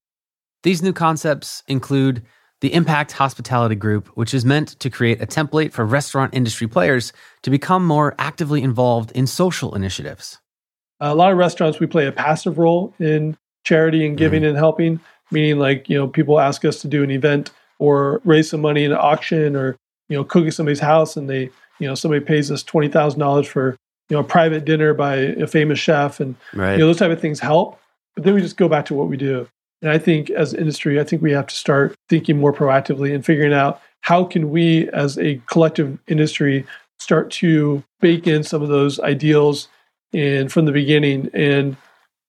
These 0.63 0.83
new 0.83 0.93
concepts 0.93 1.63
include 1.67 2.23
the 2.61 2.73
Impact 2.73 3.11
Hospitality 3.13 3.75
Group, 3.75 4.07
which 4.09 4.33
is 4.33 4.45
meant 4.45 4.79
to 4.79 4.89
create 4.89 5.21
a 5.21 5.25
template 5.25 5.73
for 5.73 5.85
restaurant 5.85 6.33
industry 6.35 6.67
players 6.67 7.11
to 7.41 7.49
become 7.49 7.85
more 7.85 8.13
actively 8.19 8.61
involved 8.61 9.11
in 9.13 9.25
social 9.25 9.75
initiatives. 9.75 10.39
A 10.99 11.15
lot 11.15 11.31
of 11.31 11.37
restaurants, 11.39 11.79
we 11.79 11.87
play 11.87 12.05
a 12.05 12.11
passive 12.11 12.59
role 12.59 12.93
in 12.99 13.35
charity 13.63 14.05
and 14.05 14.15
giving 14.17 14.43
mm. 14.43 14.49
and 14.49 14.57
helping, 14.57 14.99
meaning 15.31 15.57
like, 15.57 15.89
you 15.89 15.97
know, 15.97 16.07
people 16.07 16.39
ask 16.39 16.63
us 16.63 16.81
to 16.81 16.87
do 16.87 17.03
an 17.03 17.09
event 17.09 17.49
or 17.79 18.21
raise 18.25 18.51
some 18.51 18.61
money 18.61 18.83
in 18.83 18.91
an 18.91 18.99
auction 19.01 19.55
or, 19.55 19.75
you 20.09 20.17
know, 20.17 20.23
cook 20.23 20.45
at 20.45 20.53
somebody's 20.53 20.79
house 20.79 21.17
and 21.17 21.27
they, 21.27 21.49
you 21.81 21.87
know, 21.87 21.95
somebody 21.95 22.23
pays 22.23 22.51
us 22.51 22.63
$20,000 22.63 23.47
for, 23.47 23.75
you 24.09 24.15
know, 24.15 24.19
a 24.19 24.23
private 24.23 24.65
dinner 24.65 24.93
by 24.93 25.15
a 25.15 25.47
famous 25.47 25.79
chef 25.79 26.19
and, 26.19 26.35
right. 26.53 26.73
you 26.73 26.79
know, 26.79 26.85
those 26.85 26.99
type 26.99 27.11
of 27.11 27.19
things 27.19 27.39
help. 27.39 27.79
But 28.15 28.23
then 28.23 28.35
we 28.35 28.41
just 28.41 28.57
go 28.57 28.69
back 28.69 28.85
to 28.85 28.93
what 28.93 29.07
we 29.07 29.17
do. 29.17 29.47
And 29.81 29.89
I 29.89 29.97
think 29.97 30.29
as 30.29 30.53
industry, 30.53 30.99
I 30.99 31.03
think 31.03 31.23
we 31.23 31.31
have 31.31 31.47
to 31.47 31.55
start 31.55 31.95
thinking 32.07 32.39
more 32.39 32.53
proactively 32.53 33.15
and 33.15 33.25
figuring 33.25 33.53
out 33.53 33.81
how 34.01 34.23
can 34.23 34.51
we 34.51 34.89
as 34.89 35.17
a 35.17 35.41
collective 35.47 35.97
industry 36.07 36.65
start 36.99 37.31
to 37.31 37.83
bake 37.99 38.27
in 38.27 38.43
some 38.43 38.61
of 38.61 38.69
those 38.69 38.99
ideals 38.99 39.67
and 40.13 40.51
from 40.51 40.65
the 40.65 40.71
beginning. 40.71 41.31
And 41.33 41.77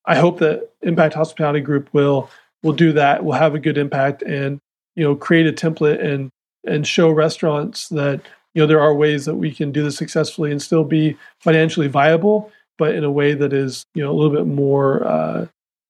I 0.05 0.15
hope 0.15 0.39
that 0.39 0.69
Impact 0.81 1.13
Hospitality 1.13 1.61
Group 1.61 1.89
will 1.93 2.29
will 2.63 2.73
do 2.73 2.93
that, 2.93 3.23
will 3.23 3.33
have 3.33 3.53
a 3.53 3.59
good 3.59 3.77
impact 3.77 4.23
and 4.23 4.59
you 4.95 5.03
know 5.03 5.15
create 5.15 5.45
a 5.45 5.53
template 5.53 6.03
and 6.03 6.31
and 6.65 6.87
show 6.87 7.11
restaurants 7.11 7.89
that 7.89 8.21
you 8.53 8.61
know 8.61 8.67
there 8.67 8.81
are 8.81 8.93
ways 8.93 9.25
that 9.25 9.35
we 9.35 9.51
can 9.51 9.71
do 9.71 9.83
this 9.83 9.97
successfully 9.97 10.51
and 10.51 10.61
still 10.61 10.83
be 10.83 11.17
financially 11.39 11.87
viable, 11.87 12.51
but 12.77 12.95
in 12.95 13.03
a 13.03 13.11
way 13.11 13.33
that 13.33 13.53
is 13.53 13.85
you 13.93 14.03
know 14.03 14.11
a 14.11 14.13
little 14.13 14.35
bit 14.35 14.45
more 14.45 15.05
uh, 15.05 15.47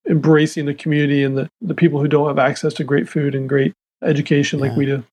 embracing 0.09 0.65
the 0.65 0.73
community 0.73 1.23
and 1.23 1.37
the, 1.37 1.49
the 1.61 1.73
people 1.73 1.99
who 1.99 2.07
don't 2.07 2.27
have 2.27 2.39
access 2.39 2.73
to 2.75 2.83
great 2.83 3.07
food 3.07 3.35
and 3.35 3.47
great 3.47 3.73
education 4.03 4.59
yeah. 4.59 4.67
like 4.67 4.77
we 4.77 4.85
do. 4.85 5.03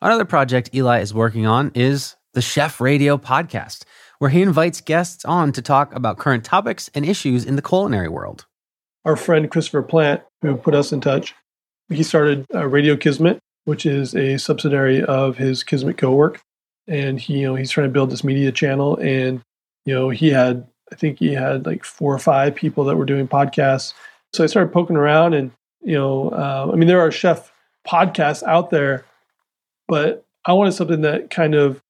Another 0.00 0.24
project 0.24 0.70
Eli 0.74 1.00
is 1.00 1.12
working 1.12 1.46
on 1.46 1.72
is 1.74 2.16
the 2.34 2.42
Chef 2.42 2.80
Radio 2.80 3.18
podcast, 3.18 3.84
where 4.18 4.30
he 4.30 4.42
invites 4.42 4.80
guests 4.80 5.24
on 5.24 5.52
to 5.52 5.62
talk 5.62 5.94
about 5.94 6.18
current 6.18 6.44
topics 6.44 6.88
and 6.94 7.04
issues 7.04 7.44
in 7.44 7.56
the 7.56 7.62
culinary 7.62 8.08
world. 8.08 8.46
Our 9.04 9.16
friend 9.16 9.50
Christopher 9.50 9.82
Plant, 9.82 10.22
who 10.42 10.56
put 10.56 10.74
us 10.74 10.92
in 10.92 11.00
touch, 11.00 11.34
he 11.88 12.02
started 12.02 12.46
uh, 12.54 12.66
Radio 12.66 12.96
Kismet, 12.96 13.38
which 13.64 13.86
is 13.86 14.14
a 14.14 14.38
subsidiary 14.38 15.02
of 15.02 15.36
his 15.36 15.64
Kismet 15.64 15.96
Co-work, 15.98 16.40
and 16.88 17.20
he, 17.20 17.40
you 17.40 17.46
know, 17.46 17.54
he's 17.54 17.70
trying 17.70 17.86
to 17.86 17.92
build 17.92 18.10
this 18.10 18.24
media 18.24 18.50
channel. 18.50 18.96
And 18.96 19.42
you 19.84 19.94
know, 19.94 20.10
he 20.10 20.30
had 20.30 20.66
I 20.92 20.96
think 20.96 21.18
he 21.18 21.34
had 21.34 21.66
like 21.66 21.84
four 21.84 22.14
or 22.14 22.18
five 22.18 22.54
people 22.54 22.84
that 22.84 22.96
were 22.96 23.04
doing 23.04 23.28
podcasts. 23.28 23.92
So 24.32 24.44
I 24.44 24.46
started 24.46 24.72
poking 24.72 24.96
around, 24.96 25.34
and 25.34 25.50
you 25.82 25.94
know, 25.94 26.30
uh, 26.30 26.70
I 26.72 26.76
mean, 26.76 26.88
there 26.88 27.00
are 27.00 27.10
chef 27.10 27.52
podcasts 27.86 28.42
out 28.42 28.70
there, 28.70 29.04
but 29.86 30.24
I 30.44 30.52
wanted 30.52 30.72
something 30.72 31.02
that 31.02 31.30
kind 31.30 31.54
of 31.54 31.82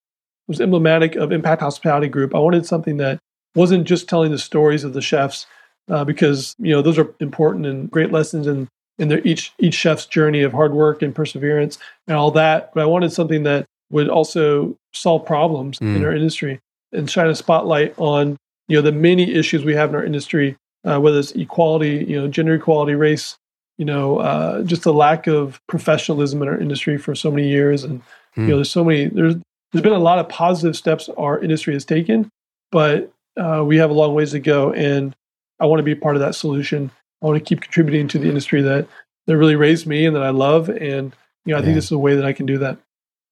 was 0.47 0.61
emblematic 0.61 1.15
of 1.17 1.33
Impact 1.33 1.63
Hospitality 1.63 2.09
Group. 2.09 2.35
I 2.35 2.39
wanted 2.39 2.67
something 2.67 2.97
that 2.99 3.19
wasn't 3.55 3.87
just 3.87 4.09
telling 4.09 4.31
the 4.31 4.39
stories 4.39 4.85
of 4.85 4.93
the 4.95 5.03
chefs, 5.03 5.47
uh, 5.89 6.05
because 6.05 6.55
you 6.59 6.73
know 6.73 6.83
those 6.83 6.99
are 6.99 7.15
important 7.21 7.67
and 7.67 7.91
great 7.91 8.13
lessons 8.13 8.47
in 8.47 8.69
in 8.99 9.09
their 9.09 9.21
each 9.27 9.53
each 9.59 9.75
chef's 9.75 10.07
journey 10.07 10.43
of 10.43 10.53
hard 10.53 10.73
work 10.73 11.03
and 11.03 11.15
perseverance 11.15 11.79
and 12.07 12.17
all 12.17 12.31
that. 12.33 12.73
But 12.75 12.83
I 12.83 12.87
wanted 12.87 13.13
something 13.13 13.45
that 13.45 13.67
would 13.91 14.09
also 14.09 14.77
solve 14.93 15.25
problems 15.25 15.79
mm. 15.79 15.97
in 15.97 16.05
our 16.05 16.15
industry 16.15 16.61
and 16.93 17.11
shine 17.11 17.29
a 17.29 17.35
spotlight 17.35 17.95
on 17.99 18.37
you 18.69 18.77
know 18.77 18.83
the 18.83 18.93
many 18.93 19.35
issues 19.35 19.65
we 19.65 19.75
have 19.75 19.91
in 19.91 19.97
our 19.97 20.05
industry, 20.05 20.57
uh, 20.85 21.01
whether 21.01 21.19
it's 21.19 21.33
equality, 21.33 22.05
you 22.07 22.21
know, 22.21 22.29
gender 22.29 22.55
equality, 22.55 22.95
race, 22.95 23.39
you 23.79 23.85
know, 23.85 24.19
uh, 24.19 24.63
just 24.63 24.83
the 24.83 24.93
lack 24.93 25.27
of 25.27 25.61
professionalism 25.69 26.43
in 26.43 26.49
our 26.49 26.59
industry 26.59 26.99
for 26.99 27.15
so 27.15 27.31
many 27.31 27.49
years, 27.49 27.85
and 27.85 28.01
mm. 28.37 28.43
you 28.43 28.49
know, 28.49 28.57
there's 28.57 28.71
so 28.71 28.85
many 28.85 29.07
there's 29.07 29.35
there's 29.73 29.83
been 29.83 29.93
a 29.93 29.99
lot 29.99 30.19
of 30.19 30.29
positive 30.29 30.77
steps 30.77 31.09
our 31.17 31.39
industry 31.39 31.75
has 31.75 31.85
taken, 31.85 32.31
but 32.71 33.11
uh, 33.39 33.63
we 33.65 33.77
have 33.77 33.91
a 33.91 33.95
long 33.95 34.15
ways 34.15 34.33
to 34.33 34.41
go, 34.41 34.73
and 34.73 35.15
I 35.61 35.67
want 35.67 35.81
to 35.81 35.85
be 35.85 35.95
part 35.95 36.17
of 36.17 36.21
that 36.21 36.35
solution. 36.35 36.91
I 37.23 37.27
want 37.27 37.39
to 37.39 37.45
keep 37.45 37.61
contributing 37.61 38.09
to 38.09 38.19
the 38.19 38.29
industry 38.29 38.63
that 38.63 38.87
that 39.27 39.37
really 39.37 39.57
raised 39.57 39.87
me 39.87 40.07
and 40.07 40.15
that 40.17 40.23
I 40.23 40.31
love, 40.31 40.69
and 40.69 41.15
you 41.45 41.53
know, 41.53 41.57
I 41.57 41.61
yeah. 41.61 41.65
think 41.65 41.75
this 41.77 41.87
is 41.87 41.93
a 41.93 41.99
way 41.99 42.17
that 42.17 42.25
I 42.25 42.33
can 42.33 42.47
do 42.47 42.59
that. 42.59 42.79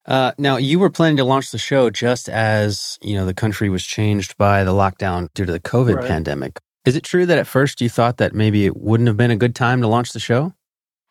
Uh, 0.07 0.33
now, 0.39 0.57
you 0.57 0.79
were 0.79 0.91
planning 0.91 1.17
to 1.17 1.25
launch 1.25 1.51
the 1.51 1.59
show 1.59 1.91
just 1.91 2.29
as 2.29 2.99
you 3.03 3.15
know 3.15 3.27
the 3.27 3.35
country 3.35 3.69
was 3.69 3.85
changed 3.85 4.37
by 4.37 4.63
the 4.63 4.73
lockdown 4.73 5.29
due 5.35 5.45
to 5.45 5.53
the 5.53 5.61
COVID 5.61 5.97
right. 5.97 6.07
pandemic. 6.07 6.59
Is 6.85 6.95
it 6.95 7.03
true 7.03 7.27
that 7.27 7.39
at 7.39 7.47
first 7.47 7.81
you 7.81 7.89
thought 7.89 8.19
that 8.19 8.33
maybe 8.33 8.65
it 8.65 8.77
wouldn't 8.77 9.09
have 9.09 9.17
been 9.17 9.33
a 9.33 9.37
good 9.37 9.57
time 9.57 9.81
to 9.81 9.89
launch 9.89 10.13
the 10.13 10.21
show? 10.21 10.53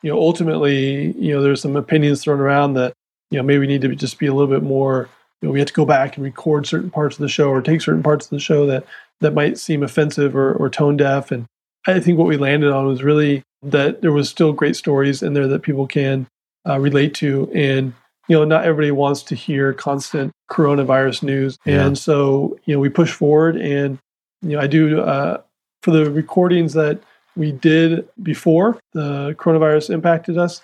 You 0.02 0.12
know, 0.12 0.20
ultimately, 0.20 1.12
you 1.14 1.34
know, 1.34 1.42
there's 1.42 1.62
some 1.62 1.76
opinions 1.76 2.24
thrown 2.24 2.40
around 2.40 2.76
that 2.76 2.94
you 3.32 3.38
know 3.38 3.44
maybe 3.44 3.60
we 3.60 3.68
need 3.68 3.82
to 3.82 3.94
just 3.96 4.18
be 4.18 4.28
a 4.28 4.34
little 4.34 4.54
bit 4.54 4.64
more. 4.64 5.10
You 5.42 5.50
know, 5.50 5.54
we 5.54 5.60
have 5.60 5.68
to 5.68 5.74
go 5.74 5.86
back 5.86 6.16
and 6.16 6.24
record 6.24 6.66
certain 6.66 6.90
parts 6.90 7.18
of 7.18 7.22
the 7.22 7.30
show 7.30 7.50
or 7.50 7.62
take 7.62 7.82
certain 7.82 8.04
parts 8.04 8.26
of 8.26 8.30
the 8.30 8.40
show 8.40 8.66
that 8.68 8.86
that 9.20 9.34
might 9.34 9.58
seem 9.58 9.84
offensive 9.84 10.36
or, 10.36 10.54
or 10.54 10.70
tone 10.70 10.96
deaf. 10.96 11.32
And 11.32 11.46
I 11.86 12.00
think 12.00 12.18
what 12.18 12.28
we 12.28 12.38
landed 12.38 12.72
on 12.72 12.86
was 12.86 13.04
really 13.04 13.44
that 13.62 14.02
there 14.02 14.12
was 14.12 14.30
still 14.30 14.54
great 14.54 14.76
stories 14.76 15.22
in 15.22 15.34
there 15.34 15.48
that 15.48 15.64
people 15.64 15.88
can 15.88 16.28
uh, 16.68 16.80
relate 16.80 17.14
to 17.16 17.52
and 17.54 17.94
you 18.28 18.36
know, 18.36 18.44
not 18.44 18.66
everybody 18.66 18.92
wants 18.92 19.24
to 19.24 19.36
hear 19.36 19.74
constant 19.74 20.32
coronavirus 20.50 21.24
news. 21.24 21.58
Yeah. 21.66 21.86
And 21.86 21.98
so, 21.98 22.58
you 22.66 22.74
know, 22.74 22.80
we 22.80 22.90
push 22.90 23.12
forward 23.12 23.58
and, 23.58 24.00
you 24.42 24.56
know, 24.56 24.60
I 24.60 24.68
do, 24.68 25.02
uh, 25.02 25.42
for 25.84 25.92
the 25.92 26.10
recordings 26.10 26.74
that 26.74 27.00
we 27.36 27.52
did 27.52 28.08
before 28.24 28.80
the 28.94 29.36
coronavirus 29.38 29.92
impacted 29.92 30.38
us, 30.38 30.62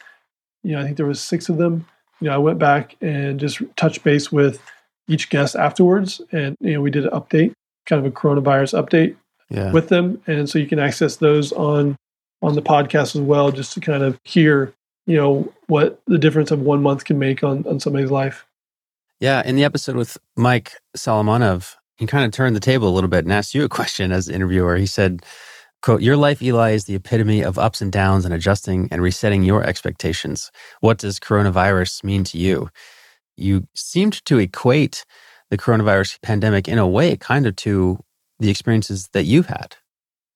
you 0.63 0.73
know, 0.73 0.81
I 0.81 0.83
think 0.83 0.97
there 0.97 1.05
was 1.05 1.21
six 1.21 1.49
of 1.49 1.57
them. 1.57 1.85
You 2.19 2.27
know, 2.27 2.35
I 2.35 2.37
went 2.37 2.59
back 2.59 2.95
and 3.01 3.39
just 3.39 3.61
touched 3.75 4.03
base 4.03 4.31
with 4.31 4.61
each 5.07 5.29
guest 5.29 5.55
afterwards. 5.55 6.21
And, 6.31 6.55
you 6.59 6.73
know, 6.73 6.81
we 6.81 6.91
did 6.91 7.05
an 7.05 7.11
update, 7.11 7.53
kind 7.85 8.03
of 8.03 8.11
a 8.11 8.15
coronavirus 8.15 8.81
update 8.81 9.15
yeah. 9.49 9.71
with 9.71 9.89
them. 9.89 10.21
And 10.27 10.49
so 10.49 10.59
you 10.59 10.67
can 10.67 10.79
access 10.79 11.17
those 11.17 11.51
on, 11.51 11.95
on 12.41 12.55
the 12.55 12.61
podcast 12.61 13.15
as 13.15 13.21
well, 13.21 13.51
just 13.51 13.73
to 13.73 13.79
kind 13.79 14.03
of 14.03 14.19
hear 14.23 14.73
you 15.05 15.17
know 15.17 15.51
what 15.67 16.01
the 16.07 16.17
difference 16.17 16.51
of 16.51 16.61
one 16.61 16.81
month 16.81 17.05
can 17.05 17.19
make 17.19 17.43
on 17.43 17.65
on 17.67 17.79
somebody's 17.79 18.11
life. 18.11 18.45
Yeah, 19.19 19.43
in 19.45 19.55
the 19.55 19.63
episode 19.63 19.95
with 19.95 20.17
Mike 20.35 20.73
Solomonov, 20.97 21.75
he 21.97 22.07
kind 22.07 22.25
of 22.25 22.31
turned 22.31 22.55
the 22.55 22.59
table 22.59 22.89
a 22.89 22.95
little 22.95 23.09
bit 23.09 23.23
and 23.23 23.31
asked 23.31 23.53
you 23.53 23.63
a 23.63 23.69
question 23.69 24.11
as 24.11 24.25
the 24.25 24.33
interviewer. 24.33 24.75
He 24.77 24.87
said, 24.87 25.23
quote, 25.83 26.01
Your 26.01 26.17
life, 26.17 26.41
Eli, 26.41 26.71
is 26.71 26.85
the 26.85 26.95
epitome 26.95 27.43
of 27.43 27.59
ups 27.59 27.81
and 27.81 27.91
downs 27.91 28.25
and 28.25 28.33
adjusting 28.33 28.87
and 28.91 28.99
resetting 28.99 29.43
your 29.43 29.63
expectations. 29.63 30.51
What 30.79 30.97
does 30.97 31.19
coronavirus 31.19 32.03
mean 32.03 32.23
to 32.25 32.39
you? 32.39 32.71
You 33.37 33.67
seemed 33.75 34.25
to 34.25 34.39
equate 34.39 35.05
the 35.51 35.57
coronavirus 35.57 36.19
pandemic 36.23 36.67
in 36.67 36.79
a 36.79 36.87
way 36.87 37.15
kind 37.15 37.45
of 37.45 37.55
to 37.57 37.99
the 38.39 38.49
experiences 38.49 39.09
that 39.13 39.25
you've 39.25 39.47
had. 39.47 39.75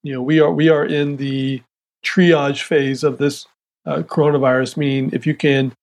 You 0.03 0.13
know, 0.13 0.22
we 0.22 0.39
are 0.39 0.51
we 0.51 0.70
are 0.70 0.86
in 0.86 1.18
the 1.18 1.63
triage 2.03 2.61
phase 2.61 3.03
of 3.03 3.18
this 3.18 3.47
uh, 3.86 4.01
coronavirus, 4.03 4.77
meaning 4.77 5.09
if 5.13 5.25
you 5.25 5.36
can, 5.36 5.73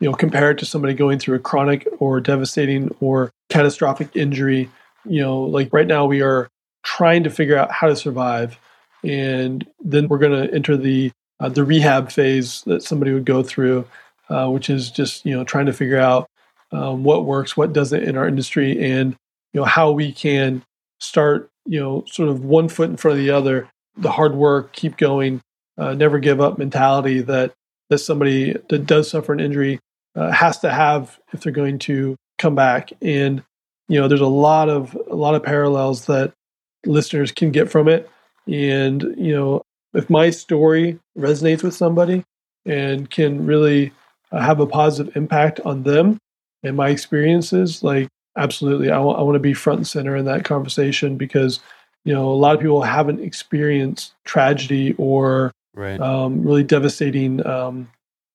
you 0.00 0.08
know, 0.08 0.14
compare 0.14 0.50
it 0.50 0.58
to 0.58 0.66
somebody 0.66 0.94
going 0.94 1.18
through 1.18 1.36
a 1.36 1.40
chronic 1.40 1.86
or 1.98 2.20
devastating 2.20 2.94
or 3.00 3.30
catastrophic 3.50 4.14
injury, 4.16 4.70
you 5.04 5.20
know, 5.20 5.42
like 5.42 5.72
right 5.72 5.86
now 5.86 6.06
we 6.06 6.22
are 6.22 6.48
trying 6.82 7.22
to 7.24 7.30
figure 7.30 7.56
out 7.56 7.70
how 7.70 7.88
to 7.88 7.96
survive, 7.96 8.58
and 9.04 9.66
then 9.80 10.08
we're 10.08 10.18
going 10.18 10.46
to 10.46 10.54
enter 10.54 10.76
the 10.76 11.10
uh, 11.40 11.48
the 11.48 11.64
rehab 11.64 12.10
phase 12.10 12.62
that 12.62 12.82
somebody 12.82 13.12
would 13.12 13.24
go 13.24 13.42
through, 13.42 13.86
uh, 14.28 14.48
which 14.48 14.70
is 14.70 14.90
just 14.90 15.24
you 15.24 15.36
know 15.36 15.44
trying 15.44 15.66
to 15.66 15.72
figure 15.72 15.98
out 15.98 16.28
um, 16.72 17.02
what 17.02 17.24
works, 17.24 17.56
what 17.56 17.72
doesn't 17.72 18.02
in 18.02 18.16
our 18.16 18.28
industry, 18.28 18.90
and 18.90 19.16
you 19.52 19.60
know 19.60 19.66
how 19.66 19.90
we 19.90 20.12
can 20.12 20.62
start 20.98 21.50
you 21.66 21.80
know 21.80 22.04
sort 22.06 22.28
of 22.28 22.44
one 22.44 22.68
foot 22.68 22.90
in 22.90 22.96
front 22.96 23.18
of 23.18 23.24
the 23.24 23.30
other, 23.30 23.68
the 23.96 24.10
hard 24.10 24.34
work, 24.34 24.72
keep 24.72 24.96
going, 24.96 25.40
uh, 25.80 25.94
never 25.94 26.18
give 26.18 26.40
up 26.40 26.58
mentality 26.58 27.22
that 27.22 27.54
that 27.88 27.98
somebody 27.98 28.54
that 28.68 28.86
does 28.86 29.10
suffer 29.10 29.32
an 29.32 29.40
injury 29.40 29.80
uh, 30.14 30.30
has 30.30 30.58
to 30.58 30.70
have 30.70 31.18
if 31.32 31.40
they're 31.40 31.52
going 31.52 31.78
to 31.78 32.14
come 32.38 32.54
back. 32.54 32.92
And 33.02 33.42
you 33.88 34.00
know, 34.00 34.06
there's 34.06 34.20
a 34.20 34.26
lot 34.26 34.68
of 34.68 34.96
a 35.10 35.16
lot 35.16 35.34
of 35.34 35.42
parallels 35.42 36.06
that 36.06 36.32
listeners 36.86 37.32
can 37.32 37.50
get 37.50 37.70
from 37.70 37.88
it. 37.88 38.08
And 38.46 39.02
you 39.16 39.34
know, 39.34 39.62
if 39.94 40.10
my 40.10 40.30
story 40.30 40.98
resonates 41.18 41.62
with 41.62 41.74
somebody 41.74 42.24
and 42.66 43.10
can 43.10 43.46
really 43.46 43.92
uh, 44.32 44.40
have 44.40 44.60
a 44.60 44.66
positive 44.66 45.16
impact 45.16 45.60
on 45.60 45.82
them 45.82 46.18
and 46.62 46.76
my 46.76 46.90
experiences, 46.90 47.82
like 47.82 48.08
absolutely, 48.36 48.90
I, 48.90 48.96
w- 48.96 49.16
I 49.16 49.22
want 49.22 49.34
to 49.34 49.40
be 49.40 49.54
front 49.54 49.78
and 49.78 49.86
center 49.86 50.14
in 50.14 50.26
that 50.26 50.44
conversation 50.44 51.16
because 51.16 51.58
you 52.04 52.12
know 52.12 52.28
a 52.28 52.36
lot 52.36 52.54
of 52.54 52.60
people 52.60 52.82
haven't 52.82 53.20
experienced 53.20 54.12
tragedy 54.24 54.94
or 54.98 55.52
right. 55.74 56.00
um, 56.00 56.42
really 56.42 56.64
devastating 56.64 57.44
um, 57.46 57.90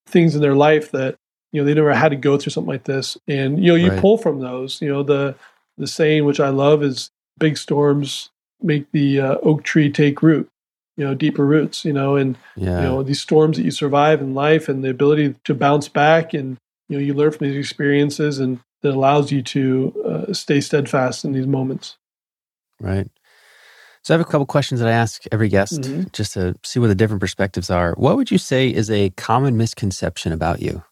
things 0.07 0.35
in 0.35 0.41
their 0.41 0.55
life 0.55 0.91
that 0.91 1.15
you 1.51 1.61
know 1.61 1.65
they 1.65 1.73
never 1.73 1.93
had 1.93 2.09
to 2.09 2.15
go 2.15 2.37
through 2.37 2.51
something 2.51 2.71
like 2.71 2.83
this 2.83 3.17
and 3.27 3.63
you 3.63 3.71
know 3.71 3.75
you 3.75 3.89
right. 3.89 3.99
pull 3.99 4.17
from 4.17 4.39
those 4.39 4.81
you 4.81 4.89
know 4.89 5.03
the 5.03 5.35
the 5.77 5.87
saying 5.87 6.25
which 6.25 6.39
i 6.39 6.49
love 6.49 6.83
is 6.83 7.11
big 7.39 7.57
storms 7.57 8.29
make 8.61 8.89
the 8.91 9.19
uh, 9.19 9.35
oak 9.41 9.63
tree 9.63 9.89
take 9.89 10.21
root 10.21 10.49
you 10.97 11.05
know 11.05 11.13
deeper 11.13 11.45
roots 11.45 11.85
you 11.85 11.93
know 11.93 12.15
and 12.15 12.37
yeah. 12.55 12.77
you 12.77 12.83
know 12.83 13.03
these 13.03 13.21
storms 13.21 13.57
that 13.57 13.63
you 13.63 13.71
survive 13.71 14.21
in 14.21 14.33
life 14.33 14.69
and 14.69 14.83
the 14.83 14.89
ability 14.89 15.35
to 15.43 15.53
bounce 15.53 15.87
back 15.87 16.33
and 16.33 16.57
you 16.89 16.97
know 16.97 17.03
you 17.03 17.13
learn 17.13 17.31
from 17.31 17.47
these 17.47 17.57
experiences 17.57 18.39
and 18.39 18.59
that 18.81 18.93
allows 18.93 19.31
you 19.31 19.41
to 19.41 19.93
uh, 20.05 20.33
stay 20.33 20.61
steadfast 20.61 21.25
in 21.25 21.31
these 21.31 21.47
moments 21.47 21.97
right 22.79 23.09
so 24.05 24.13
I 24.13 24.19
have 24.19 24.21
a 24.21 24.29
couple 24.29 24.45
questions 24.45 24.79
that 24.81 24.87
I 24.87 24.91
ask 24.91 25.23
every 25.31 25.49
guest 25.49 25.81
mm-hmm. 25.81 26.03
just 26.13 26.33
to 26.33 26.53
see 26.63 26.79
what 26.79 26.89
the 26.89 26.95
different 26.95 27.21
perspectives 27.21 27.71
are. 27.71 27.95
What 27.95 28.17
would 28.17 28.29
you 28.29 28.37
say 28.37 28.69
is 28.69 28.91
a 28.91 29.09
common 29.09 29.57
misconception 29.57 30.31
about 30.31 30.61
you? 30.61 30.83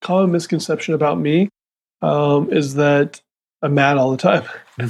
Common 0.00 0.32
misconception 0.32 0.94
about 0.94 1.20
me 1.20 1.50
um, 2.02 2.52
is 2.52 2.74
that 2.74 3.22
I'm 3.62 3.74
mad 3.74 3.96
all 3.96 4.10
the 4.10 4.16
time. 4.16 4.42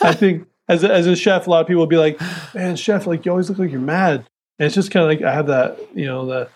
I 0.00 0.14
think 0.18 0.48
as 0.66 0.82
a, 0.82 0.90
as 0.90 1.06
a 1.06 1.14
chef, 1.14 1.46
a 1.46 1.50
lot 1.50 1.60
of 1.60 1.66
people 1.66 1.80
will 1.80 1.86
be 1.88 1.98
like, 1.98 2.18
"Man, 2.54 2.76
chef, 2.76 3.06
like 3.06 3.26
you 3.26 3.32
always 3.32 3.50
look 3.50 3.58
like 3.58 3.70
you're 3.70 3.78
mad." 3.78 4.24
And 4.58 4.66
it's 4.66 4.74
just 4.74 4.90
kind 4.90 5.04
of 5.04 5.10
like 5.10 5.20
I 5.20 5.34
have 5.34 5.48
that, 5.48 5.78
you 5.94 6.06
know, 6.06 6.24
the 6.24 6.48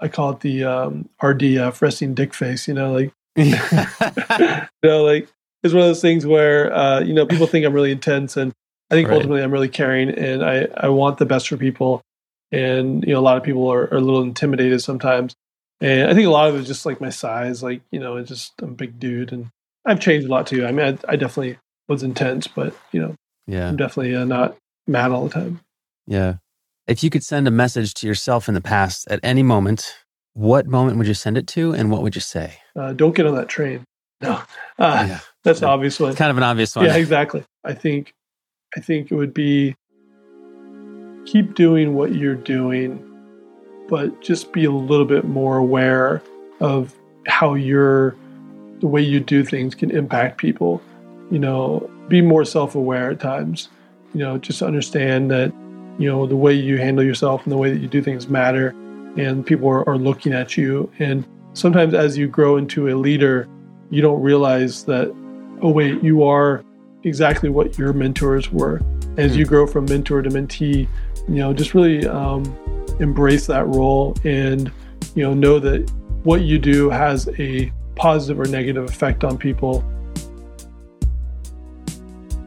I 0.00 0.08
call 0.08 0.30
it 0.30 0.40
the 0.40 0.64
um, 0.64 1.10
RDF, 1.20 1.82
resting 1.82 2.14
dick 2.14 2.32
face. 2.32 2.68
You 2.68 2.74
know, 2.74 2.92
like 2.92 3.12
you 3.36 3.54
know, 4.82 5.04
like 5.04 5.28
it's 5.62 5.74
one 5.74 5.82
of 5.82 5.88
those 5.88 6.00
things 6.00 6.24
where 6.24 6.72
uh, 6.72 7.00
you 7.00 7.12
know 7.12 7.26
people 7.26 7.46
think 7.46 7.66
I'm 7.66 7.74
really 7.74 7.92
intense 7.92 8.38
and 8.38 8.54
I 8.90 8.94
think 8.94 9.08
right. 9.08 9.16
ultimately 9.16 9.42
I'm 9.42 9.50
really 9.50 9.68
caring 9.68 10.10
and 10.10 10.44
I, 10.44 10.66
I 10.76 10.88
want 10.88 11.18
the 11.18 11.26
best 11.26 11.48
for 11.48 11.56
people. 11.56 12.02
And, 12.50 13.04
you 13.04 13.12
know, 13.12 13.20
a 13.20 13.20
lot 13.20 13.36
of 13.36 13.42
people 13.42 13.68
are, 13.68 13.82
are 13.82 13.98
a 13.98 14.00
little 14.00 14.22
intimidated 14.22 14.82
sometimes. 14.82 15.34
And 15.80 16.10
I 16.10 16.14
think 16.14 16.26
a 16.26 16.30
lot 16.30 16.48
of 16.48 16.54
it 16.54 16.60
is 16.60 16.66
just 16.66 16.86
like 16.86 17.00
my 17.00 17.10
size. 17.10 17.62
Like, 17.62 17.82
you 17.90 18.00
know, 18.00 18.16
it's 18.16 18.30
just, 18.30 18.52
I'm 18.62 18.70
a 18.70 18.74
big 18.74 18.98
dude 18.98 19.32
and 19.32 19.50
I've 19.84 20.00
changed 20.00 20.26
a 20.26 20.30
lot 20.30 20.46
too. 20.46 20.66
I 20.66 20.72
mean, 20.72 20.86
I, 20.86 21.12
I 21.12 21.16
definitely 21.16 21.58
was 21.88 22.02
intense, 22.02 22.46
but, 22.46 22.74
you 22.92 23.00
know, 23.00 23.14
yeah, 23.46 23.68
I'm 23.68 23.76
definitely 23.76 24.16
uh, 24.16 24.24
not 24.24 24.56
mad 24.86 25.10
all 25.10 25.24
the 25.24 25.30
time. 25.30 25.60
Yeah. 26.06 26.36
If 26.86 27.04
you 27.04 27.10
could 27.10 27.22
send 27.22 27.46
a 27.46 27.50
message 27.50 27.92
to 27.94 28.06
yourself 28.06 28.48
in 28.48 28.54
the 28.54 28.60
past 28.62 29.06
at 29.10 29.20
any 29.22 29.42
moment, 29.42 29.94
what 30.32 30.66
moment 30.66 30.96
would 30.96 31.06
you 31.06 31.14
send 31.14 31.36
it 31.36 31.46
to 31.48 31.74
and 31.74 31.90
what 31.90 32.02
would 32.02 32.14
you 32.14 32.20
say? 32.20 32.54
Uh, 32.74 32.94
don't 32.94 33.14
get 33.14 33.26
on 33.26 33.34
that 33.34 33.48
train. 33.48 33.84
No, 34.20 34.32
uh, 34.78 35.06
yeah. 35.08 35.20
that's 35.44 35.60
yeah. 35.60 35.68
obvious 35.68 36.00
one. 36.00 36.10
It's 36.10 36.18
kind 36.18 36.30
of 36.30 36.38
an 36.38 36.42
obvious 36.42 36.74
one. 36.74 36.86
Yeah, 36.86 36.96
exactly. 36.96 37.44
I 37.64 37.74
think 37.74 38.12
I 38.76 38.80
think 38.80 39.10
it 39.10 39.14
would 39.14 39.32
be 39.32 39.76
keep 41.24 41.54
doing 41.54 41.94
what 41.94 42.14
you're 42.14 42.34
doing, 42.34 43.04
but 43.88 44.20
just 44.20 44.52
be 44.52 44.64
a 44.64 44.70
little 44.70 45.04
bit 45.04 45.24
more 45.24 45.56
aware 45.56 46.22
of 46.60 46.94
how 47.26 47.54
your 47.54 48.16
the 48.80 48.86
way 48.86 49.02
you 49.02 49.20
do 49.20 49.44
things 49.44 49.74
can 49.74 49.90
impact 49.90 50.38
people. 50.38 50.80
You 51.30 51.38
know, 51.38 51.90
be 52.08 52.22
more 52.22 52.44
self-aware 52.44 53.10
at 53.10 53.20
times. 53.20 53.68
You 54.14 54.20
know, 54.20 54.38
just 54.38 54.62
understand 54.62 55.30
that 55.30 55.52
you 55.98 56.08
know 56.08 56.26
the 56.26 56.36
way 56.36 56.52
you 56.52 56.78
handle 56.78 57.04
yourself 57.04 57.42
and 57.44 57.52
the 57.52 57.56
way 57.56 57.70
that 57.70 57.80
you 57.80 57.88
do 57.88 58.02
things 58.02 58.28
matter, 58.28 58.70
and 59.16 59.44
people 59.44 59.68
are, 59.68 59.88
are 59.88 59.98
looking 59.98 60.32
at 60.32 60.56
you. 60.56 60.90
And 60.98 61.26
sometimes, 61.54 61.94
as 61.94 62.16
you 62.16 62.28
grow 62.28 62.56
into 62.56 62.88
a 62.88 62.94
leader, 62.96 63.48
you 63.90 64.02
don't 64.02 64.20
realize 64.20 64.84
that 64.84 65.14
oh, 65.60 65.70
wait, 65.70 66.02
you 66.02 66.22
are 66.22 66.64
exactly 67.08 67.48
what 67.48 67.78
your 67.78 67.92
mentors 67.92 68.52
were. 68.52 68.80
As 69.16 69.36
you 69.36 69.44
hmm. 69.44 69.48
grow 69.48 69.66
from 69.66 69.86
mentor 69.86 70.22
to 70.22 70.30
mentee, 70.30 70.86
you 71.28 71.34
know, 71.34 71.52
just 71.52 71.74
really 71.74 72.06
um, 72.06 72.44
embrace 73.00 73.46
that 73.46 73.66
role 73.66 74.16
and, 74.24 74.70
you 75.14 75.24
know, 75.24 75.34
know 75.34 75.58
that 75.58 75.90
what 76.22 76.42
you 76.42 76.58
do 76.58 76.90
has 76.90 77.28
a 77.38 77.72
positive 77.96 78.38
or 78.38 78.46
negative 78.46 78.84
effect 78.84 79.24
on 79.24 79.36
people. 79.36 79.84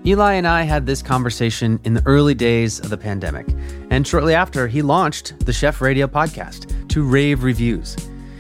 Eli 0.04 0.34
and 0.34 0.48
I 0.48 0.64
had 0.64 0.88
this 0.88 1.04
conversation 1.04 1.80
in 1.84 1.94
the 1.94 2.02
early 2.08 2.34
days 2.34 2.80
of 2.80 2.90
the 2.90 2.98
pandemic, 2.98 3.46
and 3.92 4.08
shortly 4.08 4.34
after, 4.34 4.68
he 4.68 4.82
launched 4.82 5.46
the 5.46 5.54
Chef 5.54 5.80
Radio 5.80 6.08
podcast 6.08 6.90
to 6.90 7.04
rave 7.04 7.44
reviews. 7.44 7.96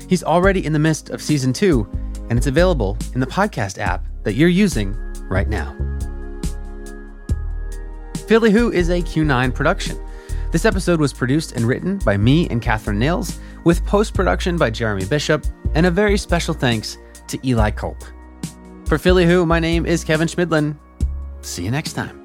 He's 0.10 0.24
already 0.24 0.66
in 0.66 0.74
the 0.74 0.80
midst 0.80 1.12
of 1.12 1.22
season 1.22 1.54
two, 1.54 1.88
and 2.30 2.38
it's 2.38 2.48
available 2.48 2.98
in 3.14 3.20
the 3.20 3.28
podcast 3.28 3.78
app 3.78 4.04
that 4.24 4.34
you're 4.34 4.50
using 4.50 4.96
right 5.30 5.48
now. 5.48 5.91
Philly 8.28 8.52
Who 8.52 8.72
is 8.72 8.90
a 8.90 9.02
Q9 9.02 9.54
production. 9.54 10.00
This 10.52 10.66
episode 10.66 11.00
was 11.00 11.14
produced 11.14 11.54
and 11.54 11.66
written 11.66 11.98
by 12.00 12.18
me 12.18 12.48
and 12.50 12.62
Catherine 12.62 13.00
Nails, 13.00 13.40
with 13.64 13.86
post 13.86 14.14
production 14.14 14.58
by 14.58 14.70
Jeremy 14.70 15.06
Bishop, 15.06 15.46
and 15.76 15.86
a 15.86 15.92
very 15.92 16.18
special 16.18 16.54
thanks 16.54 16.98
to 17.28 17.40
Eli 17.48 17.72
Kulp. 17.72 18.04
For 18.86 18.98
Philly 18.98 19.26
Who, 19.26 19.46
my 19.46 19.60
name 19.60 19.86
is 19.86 20.04
Kevin 20.04 20.28
Schmidlin. 20.28 20.78
See 21.42 21.64
you 21.64 21.72
next 21.72 21.94
time. 21.94 22.21